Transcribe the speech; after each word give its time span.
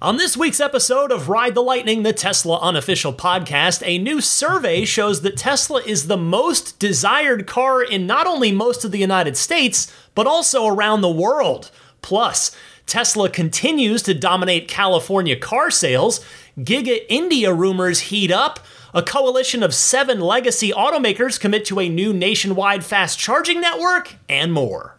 On 0.00 0.16
this 0.16 0.36
week's 0.36 0.60
episode 0.60 1.10
of 1.10 1.28
Ride 1.28 1.56
the 1.56 1.60
Lightning, 1.60 2.04
the 2.04 2.12
Tesla 2.12 2.60
unofficial 2.60 3.12
podcast, 3.12 3.82
a 3.84 3.98
new 3.98 4.20
survey 4.20 4.84
shows 4.84 5.22
that 5.22 5.36
Tesla 5.36 5.82
is 5.82 6.06
the 6.06 6.16
most 6.16 6.78
desired 6.78 7.48
car 7.48 7.82
in 7.82 8.06
not 8.06 8.24
only 8.24 8.52
most 8.52 8.84
of 8.84 8.92
the 8.92 9.00
United 9.00 9.36
States, 9.36 9.92
but 10.14 10.24
also 10.24 10.68
around 10.68 11.00
the 11.00 11.10
world. 11.10 11.72
Plus, 12.00 12.54
Tesla 12.86 13.28
continues 13.28 14.00
to 14.02 14.14
dominate 14.14 14.68
California 14.68 15.34
car 15.34 15.68
sales, 15.68 16.24
Giga 16.56 17.00
India 17.08 17.52
rumors 17.52 17.98
heat 17.98 18.30
up, 18.30 18.60
a 18.94 19.02
coalition 19.02 19.64
of 19.64 19.74
seven 19.74 20.20
legacy 20.20 20.70
automakers 20.70 21.40
commit 21.40 21.64
to 21.64 21.80
a 21.80 21.88
new 21.88 22.12
nationwide 22.12 22.84
fast 22.84 23.18
charging 23.18 23.60
network, 23.60 24.14
and 24.28 24.52
more. 24.52 24.97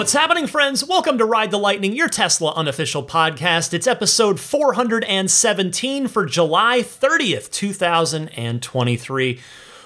What's 0.00 0.14
happening, 0.14 0.46
friends? 0.46 0.82
Welcome 0.82 1.18
to 1.18 1.26
Ride 1.26 1.50
the 1.50 1.58
Lightning, 1.58 1.94
your 1.94 2.08
Tesla 2.08 2.54
unofficial 2.54 3.02
podcast. 3.04 3.74
It's 3.74 3.86
episode 3.86 4.40
417 4.40 6.08
for 6.08 6.24
July 6.24 6.80
30th, 6.80 7.50
2023. 7.50 9.40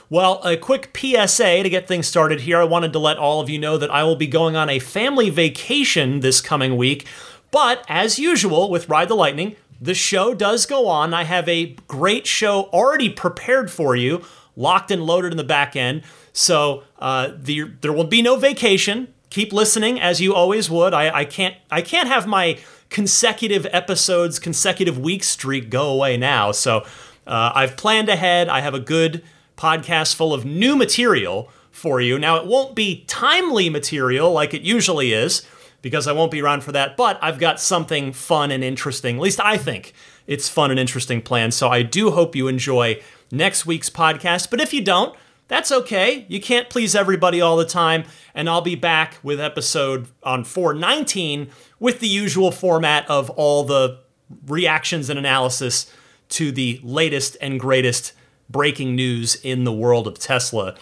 Well, 0.09 0.41
a 0.45 0.57
quick 0.57 0.97
PSA 0.97 1.65
to 1.65 1.69
get 1.69 1.89
things 1.89 2.07
started 2.07 2.43
here. 2.43 2.61
I 2.61 2.65
wanted 2.65 2.93
to 2.93 3.01
let 3.01 3.17
all 3.19 3.41
of 3.41 3.51
you 3.51 3.59
know 3.59 3.77
that 3.77 3.91
I 3.91 4.05
will 4.05 4.15
be 4.15 4.29
going 4.29 4.55
on 4.55 4.71
a 4.71 4.79
family 4.79 5.31
vacation 5.31 6.21
this 6.21 6.41
coming 6.41 6.77
week. 6.77 7.09
But 7.51 7.85
as 7.89 8.17
usual 8.17 8.71
with 8.71 8.89
Ride 8.89 9.09
the 9.09 9.17
Lightning, 9.17 9.57
the 9.81 9.95
show 9.95 10.33
does 10.33 10.65
go 10.65 10.87
on. 10.87 11.13
I 11.13 11.25
have 11.25 11.49
a 11.49 11.75
great 11.89 12.29
show 12.29 12.67
already 12.67 13.11
prepared 13.11 13.69
for 13.69 13.97
you, 13.97 14.25
locked 14.55 14.93
and 14.93 15.03
loaded 15.03 15.33
in 15.33 15.39
the 15.39 15.43
back 15.43 15.75
end. 15.75 16.05
So 16.33 16.85
uh, 17.01 17.33
the, 17.37 17.63
there 17.81 17.93
will 17.93 18.05
be 18.05 18.23
no 18.23 18.37
vacation 18.37 19.09
keep 19.35 19.53
listening 19.53 20.01
as 20.01 20.21
you 20.21 20.33
always 20.33 20.71
would. 20.71 20.95
I, 20.95 21.19
I 21.19 21.25
can't 21.25 21.57
I 21.69 21.83
can't 21.83 22.07
have 22.07 22.25
my 22.25 22.57
consecutive 22.89 23.67
episodes, 23.73 24.39
consecutive 24.39 24.97
week 24.97 25.25
streak 25.25 25.71
go 25.71 25.91
away 25.91 26.17
now. 26.17 26.53
So 26.53 26.87
uh, 27.27 27.51
I've 27.53 27.77
planned 27.77 28.09
ahead. 28.09 28.49
I 28.49 28.61
have 28.61 28.75
a 28.75 28.81
good 28.81 29.25
podcast 29.57 30.15
full 30.15 30.33
of 30.33 30.45
new 30.45 30.77
material 30.77 31.51
for 31.73 32.01
you. 32.01 32.17
Now 32.17 32.37
it 32.37 32.47
won't 32.47 32.77
be 32.77 33.05
timely 33.09 33.69
material 33.69 34.33
like 34.33 34.55
it 34.55 34.63
usually 34.63 35.13
is 35.13 35.43
because 35.83 36.07
I 36.07 36.13
won't 36.13 36.31
be 36.31 36.41
around 36.41 36.63
for 36.63 36.71
that. 36.71 36.97
But 36.97 37.19
I've 37.21 37.41
got 37.41 37.59
something 37.59 38.13
fun 38.13 38.53
and 38.53 38.63
interesting. 38.63 39.17
At 39.17 39.23
least 39.23 39.41
I 39.41 39.57
think 39.57 39.95
it's 40.29 40.49
fun 40.49 40.71
and 40.71 40.79
interesting 40.79 41.21
planned. 41.21 41.55
So 41.55 41.69
I 41.69 41.83
do 41.83 42.13
hope 42.13 42.37
you 42.37 42.47
enjoy 42.47 43.03
next 43.33 43.67
week's 43.67 43.91
podcast. 43.91 44.49
But 44.49 44.61
if 44.61 44.73
you 44.73 44.81
don't, 44.81 45.17
that's 45.49 45.71
okay. 45.71 46.25
You 46.29 46.41
can't 46.41 46.71
please 46.71 46.95
everybody 46.95 47.41
all 47.41 47.57
the 47.57 47.65
time. 47.65 48.05
And 48.35 48.49
I'll 48.49 48.63
be 48.63 48.75
back 48.75 49.19
with 49.23 49.41
episode 49.41 50.09
on 50.23 50.45
419 50.45 51.51
with 51.79 52.01
the 52.01 52.09
usual 52.09 52.51
format 52.51 53.09
of 53.09 53.31
all 53.31 53.65
the 53.65 53.99
reactions 54.47 55.11
and 55.11 55.19
analysis 55.19 55.93
to 56.31 56.51
the 56.51 56.81
latest 56.83 57.37
and 57.41 57.61
greatest 57.61 58.13
breaking 58.49 58.95
news 58.95 59.37
in 59.37 59.65
the 59.65 59.73
world 59.73 60.07
of 60.07 60.19
Tesla. 60.19 60.75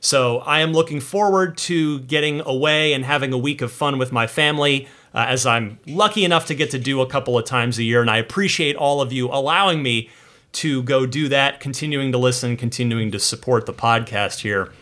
So 0.00 0.38
I 0.38 0.60
am 0.60 0.72
looking 0.72 1.00
forward 1.00 1.56
to 1.58 2.00
getting 2.00 2.40
away 2.40 2.92
and 2.92 3.04
having 3.04 3.32
a 3.32 3.38
week 3.38 3.60
of 3.60 3.70
fun 3.70 3.98
with 3.98 4.12
my 4.12 4.26
family. 4.26 4.88
Uh, 5.12 5.26
as 5.28 5.44
I'm 5.44 5.78
lucky 5.86 6.24
enough 6.24 6.46
to 6.46 6.54
get 6.54 6.70
to 6.70 6.78
do 6.78 7.00
a 7.00 7.06
couple 7.06 7.36
of 7.36 7.44
times 7.44 7.78
a 7.78 7.82
year, 7.82 8.00
and 8.00 8.08
I 8.08 8.18
appreciate 8.18 8.76
all 8.76 9.00
of 9.00 9.12
you 9.12 9.28
allowing 9.28 9.82
me 9.82 10.08
to 10.52 10.82
go 10.82 11.06
do 11.06 11.28
that, 11.28 11.60
continuing 11.60 12.12
to 12.12 12.18
listen, 12.18 12.56
continuing 12.56 13.10
to 13.10 13.18
support 13.18 13.66
the 13.66 13.72
podcast 13.72 14.40
here. 14.40 14.72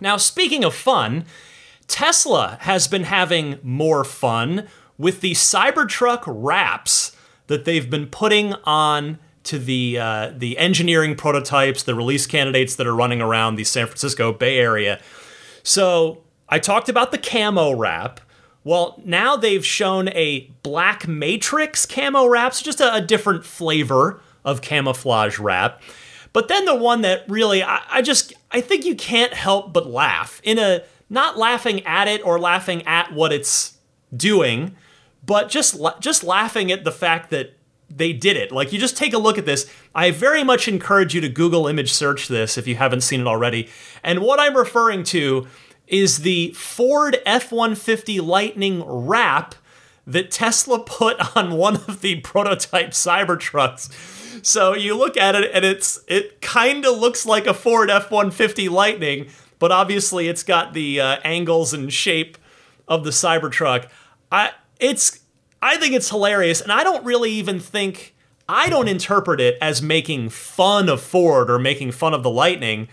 Now, 0.00 0.16
speaking 0.16 0.64
of 0.64 0.74
fun, 0.74 1.24
Tesla 1.86 2.58
has 2.60 2.86
been 2.86 3.04
having 3.04 3.58
more 3.62 4.04
fun 4.04 4.68
with 4.98 5.20
the 5.20 5.32
Cybertruck 5.32 6.22
wraps 6.26 7.16
that 7.46 7.64
they've 7.64 7.88
been 7.88 8.06
putting 8.06 8.54
on 8.64 9.18
to 9.44 9.58
the 9.58 9.98
uh, 9.98 10.32
the 10.36 10.58
engineering 10.58 11.16
prototypes, 11.16 11.82
the 11.82 11.94
release 11.94 12.26
candidates 12.26 12.76
that 12.76 12.86
are 12.86 12.94
running 12.94 13.22
around 13.22 13.56
the 13.56 13.64
San 13.64 13.86
Francisco 13.86 14.32
Bay 14.32 14.58
Area. 14.58 15.00
So 15.62 16.22
I 16.48 16.58
talked 16.58 16.88
about 16.88 17.12
the 17.12 17.18
camo 17.18 17.72
wrap. 17.72 18.20
Well, 18.64 19.00
now 19.04 19.36
they've 19.36 19.64
shown 19.64 20.08
a 20.10 20.50
black 20.62 21.08
matrix 21.08 21.86
camo 21.86 22.26
wrap, 22.26 22.52
so 22.52 22.62
just 22.62 22.80
a, 22.80 22.94
a 22.94 23.00
different 23.00 23.46
flavor 23.46 24.20
of 24.44 24.62
camouflage 24.62 25.38
wrap. 25.38 25.82
But 26.32 26.48
then 26.48 26.64
the 26.64 26.74
one 26.74 27.02
that 27.02 27.24
really, 27.28 27.62
I, 27.62 27.82
I 27.90 28.02
just, 28.02 28.32
I 28.50 28.60
think 28.60 28.84
you 28.84 28.94
can't 28.94 29.32
help 29.32 29.72
but 29.72 29.88
laugh 29.88 30.40
in 30.44 30.58
a 30.58 30.82
not 31.10 31.38
laughing 31.38 31.84
at 31.86 32.06
it 32.06 32.24
or 32.24 32.38
laughing 32.38 32.86
at 32.86 33.12
what 33.12 33.32
it's 33.32 33.78
doing, 34.14 34.76
but 35.24 35.48
just 35.48 35.80
just 36.00 36.22
laughing 36.22 36.70
at 36.70 36.84
the 36.84 36.92
fact 36.92 37.30
that 37.30 37.54
they 37.90 38.12
did 38.12 38.36
it. 38.36 38.52
Like 38.52 38.72
you 38.72 38.78
just 38.78 38.96
take 38.96 39.14
a 39.14 39.18
look 39.18 39.38
at 39.38 39.46
this. 39.46 39.70
I 39.94 40.10
very 40.10 40.44
much 40.44 40.68
encourage 40.68 41.14
you 41.14 41.20
to 41.22 41.28
Google 41.28 41.66
image 41.66 41.92
search 41.92 42.28
this 42.28 42.58
if 42.58 42.66
you 42.66 42.76
haven't 42.76 43.00
seen 43.00 43.20
it 43.20 43.26
already. 43.26 43.68
And 44.02 44.20
what 44.20 44.38
I'm 44.38 44.56
referring 44.56 45.04
to 45.04 45.46
is 45.86 46.18
the 46.18 46.52
Ford 46.52 47.18
F150 47.24 48.20
Lightning 48.22 48.82
wrap 48.86 49.54
that 50.06 50.30
Tesla 50.30 50.80
put 50.80 51.36
on 51.36 51.52
one 51.52 51.76
of 51.76 52.00
the 52.02 52.20
prototype 52.20 52.90
Cybertrucks 52.90 53.90
so 54.42 54.74
you 54.74 54.96
look 54.96 55.16
at 55.16 55.34
it 55.34 55.50
and 55.52 55.64
it's 55.64 56.00
it 56.06 56.40
kind 56.40 56.84
of 56.84 56.98
looks 56.98 57.26
like 57.26 57.46
a 57.46 57.54
Ford 57.54 57.88
F150 57.88 58.70
Lightning, 58.70 59.28
but 59.58 59.72
obviously 59.72 60.28
it's 60.28 60.42
got 60.42 60.72
the 60.72 61.00
uh, 61.00 61.16
angles 61.24 61.72
and 61.72 61.92
shape 61.92 62.38
of 62.86 63.04
the 63.04 63.10
Cybertruck. 63.10 63.88
I 64.30 64.52
it's 64.80 65.20
I 65.60 65.76
think 65.76 65.94
it's 65.94 66.10
hilarious, 66.10 66.60
and 66.60 66.72
I 66.72 66.82
don't 66.84 67.04
really 67.04 67.32
even 67.32 67.60
think 67.60 68.14
I 68.48 68.68
don't 68.68 68.88
interpret 68.88 69.40
it 69.40 69.58
as 69.60 69.82
making 69.82 70.30
fun 70.30 70.88
of 70.88 71.00
Ford 71.00 71.50
or 71.50 71.58
making 71.58 71.92
fun 71.92 72.14
of 72.14 72.22
the 72.22 72.30
Lightning. 72.30 72.88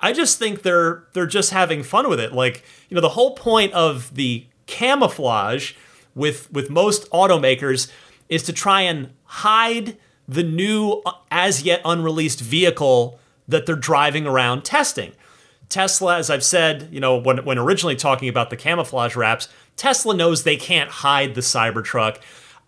I 0.00 0.12
just 0.12 0.38
think 0.38 0.62
they're 0.62 1.04
they're 1.12 1.26
just 1.26 1.50
having 1.50 1.82
fun 1.82 2.08
with 2.08 2.20
it. 2.20 2.32
Like 2.32 2.64
you 2.88 2.94
know, 2.94 3.00
the 3.00 3.10
whole 3.10 3.34
point 3.34 3.72
of 3.72 4.14
the 4.14 4.46
camouflage 4.66 5.72
with 6.14 6.50
with 6.52 6.70
most 6.70 7.10
automakers 7.10 7.90
is 8.28 8.42
to 8.44 8.52
try 8.52 8.82
and 8.82 9.10
hide 9.24 9.96
the 10.28 10.42
new, 10.42 11.02
uh, 11.06 11.12
as 11.30 11.62
yet 11.62 11.80
unreleased 11.84 12.40
vehicle 12.40 13.18
that 13.48 13.66
they're 13.66 13.76
driving 13.76 14.26
around 14.26 14.64
testing. 14.64 15.12
Tesla, 15.68 16.18
as 16.18 16.30
I've 16.30 16.44
said, 16.44 16.88
you 16.92 17.00
know, 17.00 17.16
when, 17.16 17.44
when 17.44 17.58
originally 17.58 17.96
talking 17.96 18.28
about 18.28 18.50
the 18.50 18.56
camouflage 18.56 19.16
wraps, 19.16 19.48
Tesla 19.76 20.14
knows 20.14 20.42
they 20.42 20.56
can't 20.56 20.90
hide 20.90 21.34
the 21.34 21.40
Cybertruck. 21.40 22.18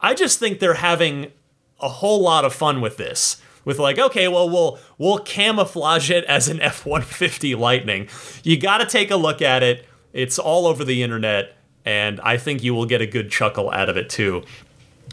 I 0.00 0.14
just 0.14 0.38
think 0.38 0.58
they're 0.58 0.74
having 0.74 1.32
a 1.80 1.88
whole 1.88 2.20
lot 2.20 2.44
of 2.44 2.52
fun 2.52 2.80
with 2.80 2.96
this. 2.96 3.40
With 3.64 3.78
like, 3.78 3.98
okay, 3.98 4.28
well, 4.28 4.48
we'll 4.48 4.78
we'll 4.96 5.18
camouflage 5.18 6.10
it 6.10 6.24
as 6.24 6.48
an 6.48 6.60
F-150 6.62 7.56
Lightning. 7.56 8.08
You 8.42 8.58
got 8.58 8.78
to 8.78 8.86
take 8.86 9.10
a 9.10 9.16
look 9.16 9.42
at 9.42 9.62
it. 9.62 9.84
It's 10.12 10.38
all 10.38 10.66
over 10.66 10.84
the 10.84 11.02
internet, 11.02 11.54
and 11.84 12.18
I 12.22 12.38
think 12.38 12.62
you 12.62 12.74
will 12.74 12.86
get 12.86 13.02
a 13.02 13.06
good 13.06 13.30
chuckle 13.30 13.70
out 13.70 13.90
of 13.90 13.96
it 13.96 14.08
too. 14.08 14.44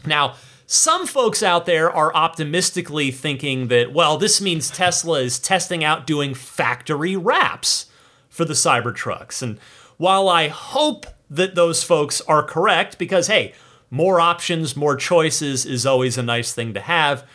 Now, 0.06 0.36
some 0.68 1.06
folks 1.06 1.44
out 1.44 1.66
there 1.66 1.92
are 1.92 2.16
optimistically 2.16 3.12
thinking 3.12 3.68
that, 3.68 3.94
well, 3.94 4.18
this 4.18 4.42
means 4.42 4.70
Tesla 4.70 5.20
is 5.20 5.38
testing 5.40 5.84
out 5.84 6.08
doing 6.08 6.34
factory 6.34 7.16
wraps 7.16 7.86
for 8.30 8.46
the 8.46 8.54
Cybertrucks. 8.54 9.42
And 9.42 9.60
while 9.98 10.28
I 10.28 10.48
hope 10.48 11.06
that 11.30 11.56
those 11.56 11.84
folks 11.84 12.22
are 12.22 12.44
correct, 12.44 12.98
because 12.98 13.28
hey, 13.28 13.54
more 13.90 14.20
options, 14.20 14.76
more 14.76 14.96
choices 14.96 15.66
is 15.66 15.86
always 15.86 16.18
a 16.18 16.24
nice 16.24 16.54
thing 16.54 16.74
to 16.74 16.80
have. 16.80 17.28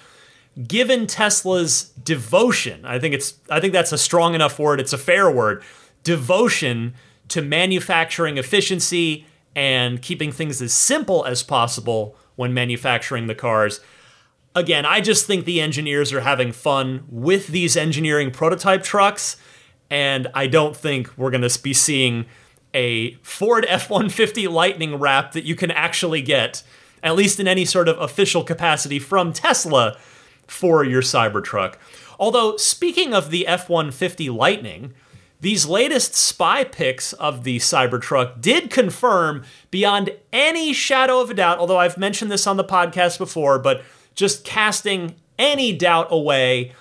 Given 0.66 1.06
Tesla's 1.06 1.84
devotion, 2.02 2.84
I 2.84 2.98
think 2.98 3.14
it's 3.14 3.34
I 3.48 3.60
think 3.60 3.72
that's 3.72 3.92
a 3.92 3.98
strong 3.98 4.34
enough 4.34 4.58
word, 4.58 4.80
it's 4.80 4.92
a 4.92 4.98
fair 4.98 5.30
word, 5.30 5.62
devotion 6.02 6.94
to 7.28 7.40
manufacturing 7.40 8.36
efficiency 8.38 9.26
and 9.54 10.02
keeping 10.02 10.32
things 10.32 10.60
as 10.60 10.72
simple 10.72 11.24
as 11.24 11.42
possible 11.42 12.16
when 12.40 12.54
manufacturing 12.54 13.26
the 13.26 13.34
cars. 13.34 13.80
Again, 14.56 14.86
I 14.86 15.02
just 15.02 15.26
think 15.26 15.44
the 15.44 15.60
engineers 15.60 16.10
are 16.10 16.22
having 16.22 16.52
fun 16.52 17.04
with 17.10 17.48
these 17.48 17.76
engineering 17.76 18.30
prototype 18.30 18.82
trucks, 18.82 19.36
and 19.90 20.26
I 20.32 20.46
don't 20.46 20.74
think 20.74 21.16
we're 21.18 21.30
going 21.30 21.46
to 21.46 21.62
be 21.62 21.74
seeing 21.74 22.24
a 22.72 23.12
Ford 23.16 23.66
F 23.68 23.90
150 23.90 24.48
Lightning 24.48 24.96
wrap 24.96 25.32
that 25.32 25.44
you 25.44 25.54
can 25.54 25.70
actually 25.70 26.22
get, 26.22 26.62
at 27.02 27.14
least 27.14 27.38
in 27.38 27.46
any 27.46 27.66
sort 27.66 27.88
of 27.88 28.00
official 28.00 28.42
capacity, 28.42 28.98
from 28.98 29.34
Tesla 29.34 29.98
for 30.46 30.82
your 30.82 31.02
Cybertruck. 31.02 31.74
Although, 32.18 32.56
speaking 32.56 33.12
of 33.12 33.30
the 33.30 33.46
F 33.46 33.68
150 33.68 34.30
Lightning, 34.30 34.94
these 35.40 35.66
latest 35.66 36.14
spy 36.14 36.64
pics 36.64 37.12
of 37.14 37.44
the 37.44 37.58
Cybertruck 37.58 38.40
did 38.40 38.70
confirm 38.70 39.44
beyond 39.70 40.10
any 40.32 40.72
shadow 40.72 41.20
of 41.20 41.30
a 41.30 41.34
doubt, 41.34 41.58
although 41.58 41.78
I've 41.78 41.96
mentioned 41.96 42.30
this 42.30 42.46
on 42.46 42.58
the 42.58 42.64
podcast 42.64 43.16
before, 43.16 43.58
but 43.58 43.82
just 44.14 44.44
casting 44.44 45.14
any 45.38 45.74
doubt 45.74 46.08
away 46.10 46.72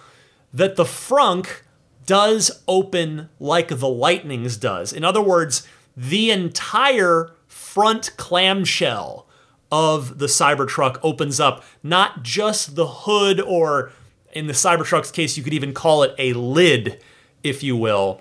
that 0.53 0.75
the 0.75 0.83
frunk 0.83 1.61
does 2.05 2.63
open 2.67 3.29
like 3.39 3.69
the 3.69 3.87
Lightning's 3.87 4.57
does. 4.57 4.91
In 4.91 5.05
other 5.05 5.21
words, 5.21 5.65
the 5.95 6.31
entire 6.31 7.31
front 7.47 8.11
clamshell 8.17 9.25
of 9.71 10.17
the 10.17 10.25
Cybertruck 10.25 10.99
opens 11.01 11.39
up, 11.39 11.63
not 11.83 12.23
just 12.23 12.75
the 12.75 12.87
hood, 12.87 13.39
or 13.39 13.91
in 14.33 14.47
the 14.47 14.53
Cybertruck's 14.53 15.11
case, 15.11 15.37
you 15.37 15.43
could 15.43 15.53
even 15.53 15.73
call 15.73 16.03
it 16.03 16.13
a 16.17 16.33
lid, 16.33 17.01
if 17.43 17.63
you 17.63 17.77
will 17.77 18.19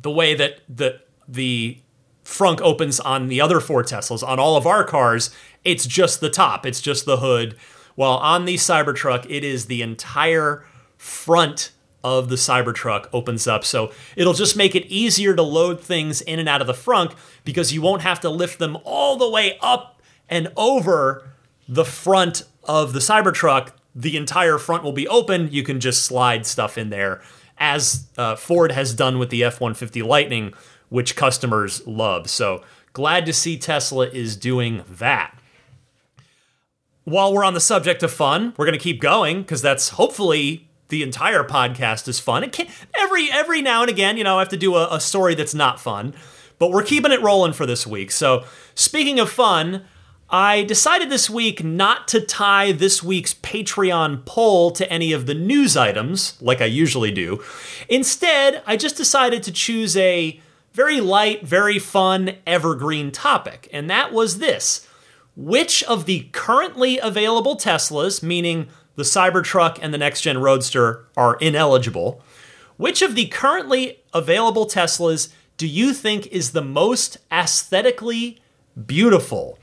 the 0.00 0.10
way 0.10 0.34
that 0.34 0.60
the 0.68 1.00
the 1.26 1.80
frunk 2.24 2.60
opens 2.60 3.00
on 3.00 3.28
the 3.28 3.40
other 3.40 3.60
four 3.60 3.82
Teslas. 3.82 4.26
On 4.26 4.38
all 4.38 4.56
of 4.56 4.66
our 4.66 4.84
cars, 4.84 5.30
it's 5.64 5.86
just 5.86 6.20
the 6.20 6.30
top, 6.30 6.66
it's 6.66 6.80
just 6.80 7.06
the 7.06 7.18
hood. 7.18 7.56
While 7.94 8.18
on 8.18 8.44
the 8.44 8.56
Cybertruck, 8.56 9.26
it 9.28 9.42
is 9.42 9.66
the 9.66 9.80
entire 9.80 10.66
front 10.98 11.72
of 12.04 12.28
the 12.28 12.36
Cybertruck 12.36 13.08
opens 13.12 13.46
up. 13.46 13.64
So 13.64 13.90
it'll 14.16 14.34
just 14.34 14.56
make 14.56 14.74
it 14.74 14.86
easier 14.86 15.34
to 15.34 15.42
load 15.42 15.80
things 15.80 16.20
in 16.20 16.38
and 16.38 16.48
out 16.48 16.60
of 16.60 16.66
the 16.66 16.72
frunk 16.72 17.14
because 17.44 17.72
you 17.72 17.80
won't 17.80 18.02
have 18.02 18.20
to 18.20 18.30
lift 18.30 18.58
them 18.58 18.76
all 18.84 19.16
the 19.16 19.30
way 19.30 19.58
up 19.60 20.02
and 20.28 20.52
over 20.56 21.28
the 21.68 21.84
front 21.84 22.44
of 22.64 22.92
the 22.92 23.00
Cybertruck. 23.00 23.70
The 23.94 24.16
entire 24.16 24.58
front 24.58 24.84
will 24.84 24.92
be 24.92 25.08
open. 25.08 25.48
You 25.50 25.62
can 25.62 25.80
just 25.80 26.04
slide 26.04 26.44
stuff 26.44 26.76
in 26.76 26.90
there 26.90 27.22
as 27.58 28.06
uh, 28.16 28.36
Ford 28.36 28.72
has 28.72 28.94
done 28.94 29.18
with 29.18 29.30
the 29.30 29.44
F 29.44 29.60
150 29.60 30.02
Lightning, 30.02 30.52
which 30.88 31.16
customers 31.16 31.86
love. 31.86 32.28
So 32.28 32.62
glad 32.92 33.26
to 33.26 33.32
see 33.32 33.58
Tesla 33.58 34.06
is 34.08 34.36
doing 34.36 34.84
that. 34.88 35.36
While 37.04 37.32
we're 37.32 37.44
on 37.44 37.54
the 37.54 37.60
subject 37.60 38.02
of 38.02 38.10
fun, 38.10 38.52
we're 38.56 38.66
going 38.66 38.78
to 38.78 38.82
keep 38.82 39.00
going 39.00 39.42
because 39.42 39.62
that's 39.62 39.90
hopefully 39.90 40.68
the 40.88 41.02
entire 41.02 41.44
podcast 41.44 42.08
is 42.08 42.18
fun. 42.18 42.44
It 42.44 42.52
can 42.52 42.66
every 42.96 43.30
every 43.30 43.62
now 43.62 43.82
and 43.82 43.90
again, 43.90 44.16
you 44.16 44.24
know, 44.24 44.36
I 44.36 44.40
have 44.40 44.48
to 44.50 44.56
do 44.56 44.74
a, 44.76 44.94
a 44.94 45.00
story 45.00 45.34
that's 45.34 45.54
not 45.54 45.80
fun, 45.80 46.14
but 46.58 46.70
we're 46.70 46.82
keeping 46.82 47.12
it 47.12 47.22
rolling 47.22 47.52
for 47.52 47.66
this 47.66 47.86
week. 47.86 48.10
So 48.10 48.44
speaking 48.74 49.20
of 49.20 49.30
fun, 49.30 49.84
I 50.28 50.64
decided 50.64 51.08
this 51.08 51.30
week 51.30 51.62
not 51.62 52.08
to 52.08 52.20
tie 52.20 52.72
this 52.72 53.00
week's 53.00 53.34
Patreon 53.34 54.24
poll 54.24 54.72
to 54.72 54.90
any 54.92 55.12
of 55.12 55.26
the 55.26 55.34
news 55.34 55.76
items, 55.76 56.36
like 56.40 56.60
I 56.60 56.64
usually 56.64 57.12
do. 57.12 57.44
Instead, 57.88 58.60
I 58.66 58.76
just 58.76 58.96
decided 58.96 59.44
to 59.44 59.52
choose 59.52 59.96
a 59.96 60.40
very 60.72 61.00
light, 61.00 61.46
very 61.46 61.78
fun, 61.78 62.36
evergreen 62.44 63.12
topic, 63.12 63.68
and 63.72 63.88
that 63.88 64.12
was 64.12 64.38
this 64.38 64.88
Which 65.36 65.84
of 65.84 66.06
the 66.06 66.28
currently 66.32 66.98
available 66.98 67.56
Teslas, 67.56 68.20
meaning 68.20 68.66
the 68.96 69.04
Cybertruck 69.04 69.78
and 69.80 69.94
the 69.94 69.98
next 69.98 70.22
gen 70.22 70.38
Roadster, 70.38 71.06
are 71.16 71.36
ineligible? 71.36 72.20
Which 72.78 73.00
of 73.00 73.14
the 73.14 73.28
currently 73.28 74.02
available 74.12 74.66
Teslas 74.66 75.28
do 75.56 75.68
you 75.68 75.94
think 75.94 76.26
is 76.26 76.50
the 76.50 76.62
most 76.62 77.18
aesthetically 77.30 78.40
beautiful? 78.86 79.58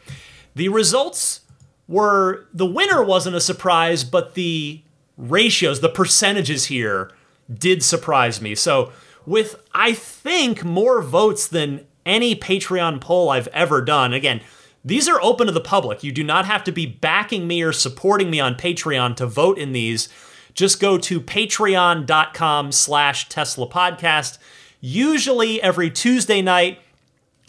The 0.56 0.70
results 0.70 1.42
were 1.88 2.48
the 2.54 2.66
winner 2.66 3.04
wasn't 3.04 3.36
a 3.36 3.42
surprise, 3.42 4.04
but 4.04 4.36
the 4.36 4.82
ratios, 5.18 5.82
the 5.82 5.90
percentages 5.90 6.66
here 6.66 7.12
did 7.54 7.84
surprise 7.84 8.42
me. 8.42 8.56
So, 8.56 8.92
with 9.26 9.62
I 9.74 9.94
think 9.94 10.64
more 10.64 11.02
votes 11.02 11.48
than 11.48 11.86
any 12.06 12.36
Patreon 12.36 13.00
poll 13.02 13.30
I've 13.30 13.48
ever 13.48 13.82
done, 13.82 14.14
again, 14.14 14.42
these 14.86 15.08
are 15.08 15.22
open 15.22 15.48
to 15.48 15.54
the 15.54 15.62
public. 15.62 16.04
You 16.04 16.12
do 16.12 16.24
not 16.24 16.46
have 16.46 16.64
to 16.66 16.72
be 16.72 16.86
backing 16.86 17.48
me 17.48 17.62
or 17.62 17.72
supporting 17.72 18.30
me 18.30 18.40
on 18.40 18.56
Patreon 18.56 19.16
to 19.18 19.26
vote 19.26 19.58
in 19.58 19.72
these. 19.72 20.10
Just 20.54 20.80
go 20.80 20.98
to 20.98 21.22
patreon.com 21.22 22.72
slash 22.72 23.30
Tesla 23.30 23.68
podcast. 23.68 24.38
Usually 24.82 25.62
every 25.62 25.90
Tuesday 25.90 26.42
night, 26.42 26.80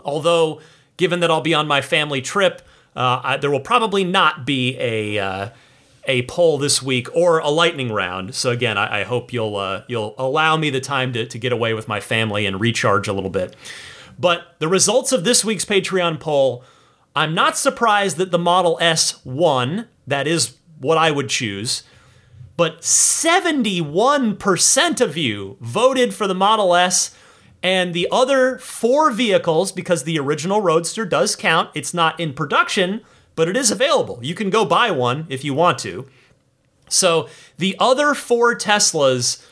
although 0.05 0.61
given 0.97 1.21
that 1.21 1.31
I'll 1.31 1.41
be 1.41 1.55
on 1.55 1.67
my 1.67 1.81
family 1.81 2.23
trip, 2.23 2.63
uh, 2.97 3.21
I, 3.23 3.37
there 3.37 3.51
will 3.51 3.61
probably 3.61 4.05
not 4.05 4.47
be 4.47 4.79
a 4.79 5.19
uh, 5.19 5.51
a 6.07 6.23
poll 6.23 6.59
this 6.59 6.83
week 6.83 7.15
or 7.15 7.39
a 7.39 7.49
lightning 7.49 7.93
round. 7.93 8.35
So 8.35 8.51
again, 8.51 8.77
I, 8.77 9.01
I 9.01 9.05
hope 9.05 9.33
you'll 9.33 9.57
uh, 9.57 9.85
you'll 9.89 10.15
allow 10.19 10.57
me 10.57 10.71
the 10.71 10.81
time 10.81 11.13
to, 11.15 11.27
to 11.27 11.39
get 11.39 11.53
away 11.53 11.75
with 11.75 11.89
my 11.89 12.01
family 12.01 12.47
and 12.47 12.61
recharge 12.61 13.09
a 13.09 13.13
little 13.13 13.31
bit. 13.31 13.57
But 14.19 14.57
the 14.59 14.69
results 14.69 15.13
of 15.13 15.25
this 15.25 15.45
week's 15.45 15.65
Patreon 15.65 16.21
poll, 16.21 16.63
I'm 17.17 17.35
not 17.35 17.57
surprised 17.57 18.17
that 18.19 18.31
the 18.31 18.39
Model 18.39 18.79
S 18.81 19.25
won. 19.25 19.89
That 20.07 20.29
is 20.29 20.57
what 20.79 20.99
I 20.99 21.11
would 21.11 21.29
choose. 21.29 21.83
But 22.57 22.83
71% 22.83 25.01
of 25.01 25.17
you 25.17 25.57
voted 25.61 26.15
for 26.15 26.29
the 26.29 26.35
Model 26.35 26.77
S 26.77 27.13
and 27.65 27.95
the 27.95 28.07
other 28.13 28.59
four 28.59 29.11
vehicles, 29.11 29.73
because 29.73 30.05
the 30.05 30.19
original 30.19 30.61
Roadster 30.61 31.07
does 31.07 31.35
count, 31.35 31.71
it's 31.75 31.95
not 31.95 32.21
in 32.21 32.35
production, 32.35 33.01
but 33.35 33.49
it 33.49 33.57
is 33.57 33.71
available. 33.71 34.19
You 34.23 34.35
can 34.35 34.51
go 34.51 34.67
buy 34.67 34.91
one 34.91 35.25
if 35.31 35.43
you 35.43 35.55
want 35.55 35.79
to. 35.79 36.07
So 36.91 37.27
the 37.57 37.75
other 37.81 38.13
four 38.13 38.55
Teslas 38.55 39.43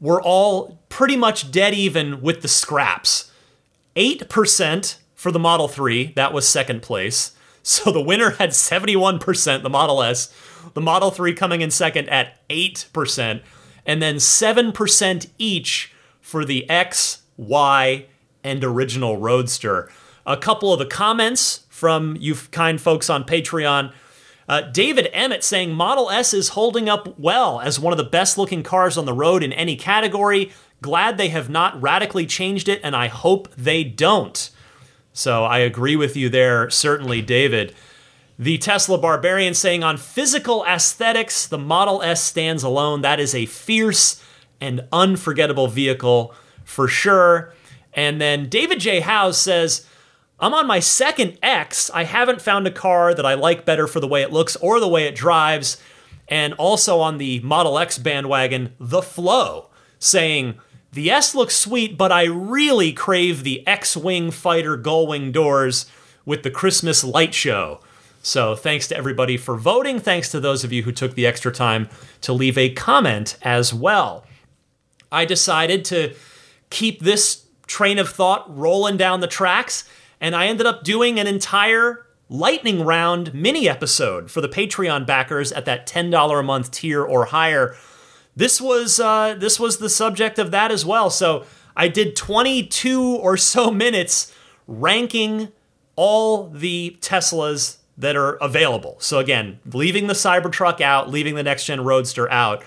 were 0.00 0.20
all 0.20 0.80
pretty 0.88 1.14
much 1.16 1.52
dead 1.52 1.74
even 1.74 2.20
with 2.20 2.42
the 2.42 2.48
scraps. 2.48 3.30
8% 3.94 4.96
for 5.14 5.30
the 5.30 5.38
Model 5.38 5.68
3, 5.68 6.12
that 6.16 6.32
was 6.32 6.46
second 6.46 6.82
place. 6.82 7.32
So 7.64 7.92
the 7.92 8.00
winner 8.00 8.30
had 8.30 8.50
71%, 8.50 9.62
the 9.62 9.68
Model 9.68 10.02
S. 10.02 10.32
The 10.72 10.80
Model 10.80 11.10
3 11.10 11.34
coming 11.34 11.60
in 11.60 11.70
second 11.70 12.08
at 12.08 12.38
8%. 12.48 13.42
And 13.84 14.00
then 14.00 14.16
7% 14.16 15.30
each 15.36 15.92
for 16.22 16.46
the 16.46 16.70
X, 16.70 17.22
Y, 17.38 18.04
and 18.44 18.62
original 18.62 19.16
Roadster. 19.16 19.90
A 20.26 20.36
couple 20.36 20.72
of 20.72 20.78
the 20.78 20.86
comments 20.86 21.64
from 21.70 22.16
you 22.20 22.34
kind 22.34 22.78
folks 22.78 23.08
on 23.08 23.24
Patreon. 23.24 23.92
Uh, 24.48 24.62
David 24.62 25.08
Emmett 25.12 25.44
saying 25.44 25.72
Model 25.72 26.10
S 26.10 26.34
is 26.34 26.50
holding 26.50 26.88
up 26.88 27.18
well 27.18 27.60
as 27.60 27.78
one 27.78 27.92
of 27.92 27.98
the 27.98 28.04
best 28.04 28.36
looking 28.36 28.62
cars 28.62 28.98
on 28.98 29.06
the 29.06 29.12
road 29.12 29.42
in 29.42 29.52
any 29.52 29.76
category. 29.76 30.52
Glad 30.82 31.16
they 31.16 31.28
have 31.28 31.48
not 31.48 31.80
radically 31.80 32.26
changed 32.26 32.68
it, 32.68 32.80
and 32.82 32.94
I 32.94 33.08
hope 33.08 33.54
they 33.56 33.84
don't. 33.84 34.50
So 35.12 35.44
I 35.44 35.58
agree 35.58 35.96
with 35.96 36.16
you 36.16 36.28
there, 36.28 36.70
certainly, 36.70 37.20
David. 37.20 37.74
The 38.38 38.58
Tesla 38.58 38.98
Barbarian 38.98 39.54
saying 39.54 39.82
on 39.82 39.96
physical 39.96 40.64
aesthetics, 40.64 41.46
the 41.46 41.58
Model 41.58 42.02
S 42.02 42.22
stands 42.22 42.62
alone. 42.62 43.02
That 43.02 43.18
is 43.18 43.34
a 43.34 43.46
fierce 43.46 44.22
and 44.60 44.86
unforgettable 44.92 45.66
vehicle 45.66 46.34
for 46.68 46.86
sure. 46.86 47.52
And 47.94 48.20
then 48.20 48.48
David 48.48 48.78
J. 48.78 49.00
House 49.00 49.38
says, 49.38 49.86
I'm 50.38 50.54
on 50.54 50.66
my 50.66 50.80
second 50.80 51.38
X. 51.42 51.90
I 51.90 52.04
haven't 52.04 52.42
found 52.42 52.66
a 52.66 52.70
car 52.70 53.14
that 53.14 53.26
I 53.26 53.34
like 53.34 53.64
better 53.64 53.86
for 53.86 54.00
the 54.00 54.06
way 54.06 54.22
it 54.22 54.32
looks 54.32 54.54
or 54.56 54.78
the 54.78 54.88
way 54.88 55.04
it 55.04 55.16
drives. 55.16 55.78
And 56.28 56.52
also 56.54 57.00
on 57.00 57.18
the 57.18 57.40
Model 57.40 57.78
X 57.78 57.98
bandwagon, 57.98 58.74
The 58.78 59.02
Flow, 59.02 59.70
saying, 59.98 60.60
The 60.92 61.10
S 61.10 61.34
looks 61.34 61.56
sweet, 61.56 61.96
but 61.96 62.12
I 62.12 62.24
really 62.24 62.92
crave 62.92 63.42
the 63.42 63.66
X 63.66 63.96
Wing 63.96 64.30
fighter 64.30 64.76
gullwing 64.76 65.32
doors 65.32 65.86
with 66.26 66.42
the 66.42 66.50
Christmas 66.50 67.02
light 67.02 67.32
show. 67.32 67.80
So 68.22 68.54
thanks 68.54 68.86
to 68.88 68.96
everybody 68.96 69.38
for 69.38 69.56
voting. 69.56 70.00
Thanks 70.00 70.30
to 70.32 70.38
those 70.38 70.64
of 70.64 70.72
you 70.72 70.82
who 70.82 70.92
took 70.92 71.14
the 71.14 71.26
extra 71.26 71.50
time 71.50 71.88
to 72.20 72.34
leave 72.34 72.58
a 72.58 72.68
comment 72.68 73.38
as 73.40 73.72
well. 73.72 74.26
I 75.10 75.24
decided 75.24 75.84
to 75.86 76.14
keep 76.70 77.00
this 77.00 77.46
train 77.66 77.98
of 77.98 78.08
thought 78.08 78.44
rolling 78.54 78.96
down 78.96 79.20
the 79.20 79.26
tracks. 79.26 79.88
And 80.20 80.34
I 80.34 80.46
ended 80.46 80.66
up 80.66 80.82
doing 80.82 81.18
an 81.18 81.26
entire 81.26 82.06
lightning 82.28 82.84
round 82.84 83.32
mini 83.32 83.68
episode 83.68 84.30
for 84.30 84.40
the 84.40 84.48
Patreon 84.48 85.06
backers 85.06 85.52
at 85.52 85.64
that 85.64 85.86
$10 85.86 86.40
a 86.40 86.42
month 86.42 86.70
tier 86.70 87.02
or 87.02 87.26
higher. 87.26 87.76
This 88.36 88.60
was 88.60 89.00
uh, 89.00 89.34
this 89.34 89.58
was 89.58 89.78
the 89.78 89.88
subject 89.88 90.38
of 90.38 90.50
that 90.50 90.70
as 90.70 90.84
well. 90.84 91.10
So 91.10 91.44
I 91.76 91.88
did 91.88 92.16
22 92.16 93.02
or 93.16 93.36
so 93.36 93.70
minutes 93.72 94.34
ranking 94.66 95.52
all 95.96 96.48
the 96.48 96.96
Teslas 97.00 97.78
that 97.96 98.14
are 98.14 98.34
available. 98.34 98.96
So 99.00 99.18
again, 99.18 99.58
leaving 99.72 100.06
the 100.06 100.14
Cybertruck 100.14 100.80
out, 100.80 101.10
leaving 101.10 101.34
the 101.34 101.42
next 101.42 101.64
gen 101.64 101.82
Roadster 101.82 102.30
out, 102.30 102.62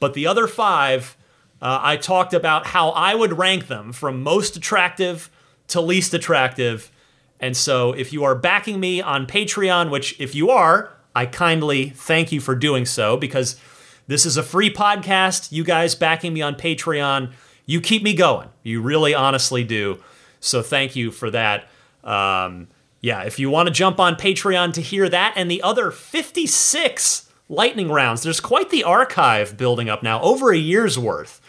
but 0.00 0.14
the 0.14 0.26
other 0.26 0.46
five 0.46 1.16
uh, 1.62 1.80
I 1.82 1.96
talked 1.96 2.34
about 2.34 2.66
how 2.66 2.90
I 2.90 3.14
would 3.14 3.38
rank 3.38 3.68
them 3.68 3.92
from 3.92 4.22
most 4.22 4.56
attractive 4.56 5.30
to 5.68 5.80
least 5.80 6.12
attractive. 6.12 6.92
And 7.40 7.56
so 7.56 7.92
if 7.92 8.12
you 8.12 8.24
are 8.24 8.34
backing 8.34 8.78
me 8.78 9.00
on 9.00 9.26
Patreon, 9.26 9.90
which 9.90 10.20
if 10.20 10.34
you 10.34 10.50
are, 10.50 10.92
I 11.14 11.24
kindly 11.24 11.90
thank 11.90 12.32
you 12.32 12.40
for 12.40 12.54
doing 12.54 12.84
so 12.84 13.16
because 13.16 13.58
this 14.06 14.26
is 14.26 14.36
a 14.36 14.42
free 14.42 14.72
podcast. 14.72 15.52
You 15.52 15.64
guys 15.64 15.94
backing 15.94 16.34
me 16.34 16.42
on 16.42 16.56
Patreon 16.56 17.32
you 17.66 17.80
keep 17.80 18.02
me 18.02 18.14
going. 18.14 18.48
You 18.62 18.80
really 18.80 19.14
honestly 19.14 19.64
do. 19.64 20.02
So 20.40 20.62
thank 20.62 20.96
you 20.96 21.10
for 21.10 21.30
that. 21.30 21.68
Um, 22.02 22.68
yeah, 23.00 23.22
if 23.22 23.38
you 23.38 23.50
want 23.50 23.68
to 23.68 23.72
jump 23.72 24.00
on 24.00 24.14
Patreon 24.14 24.72
to 24.74 24.80
hear 24.80 25.08
that 25.08 25.34
and 25.36 25.50
the 25.50 25.62
other 25.62 25.90
56 25.90 27.30
lightning 27.48 27.90
rounds, 27.90 28.22
there's 28.22 28.40
quite 28.40 28.70
the 28.70 28.84
archive 28.84 29.56
building 29.56 29.88
up 29.88 30.02
now, 30.02 30.20
over 30.22 30.52
a 30.52 30.56
year's 30.56 30.98
worth. 30.98 31.40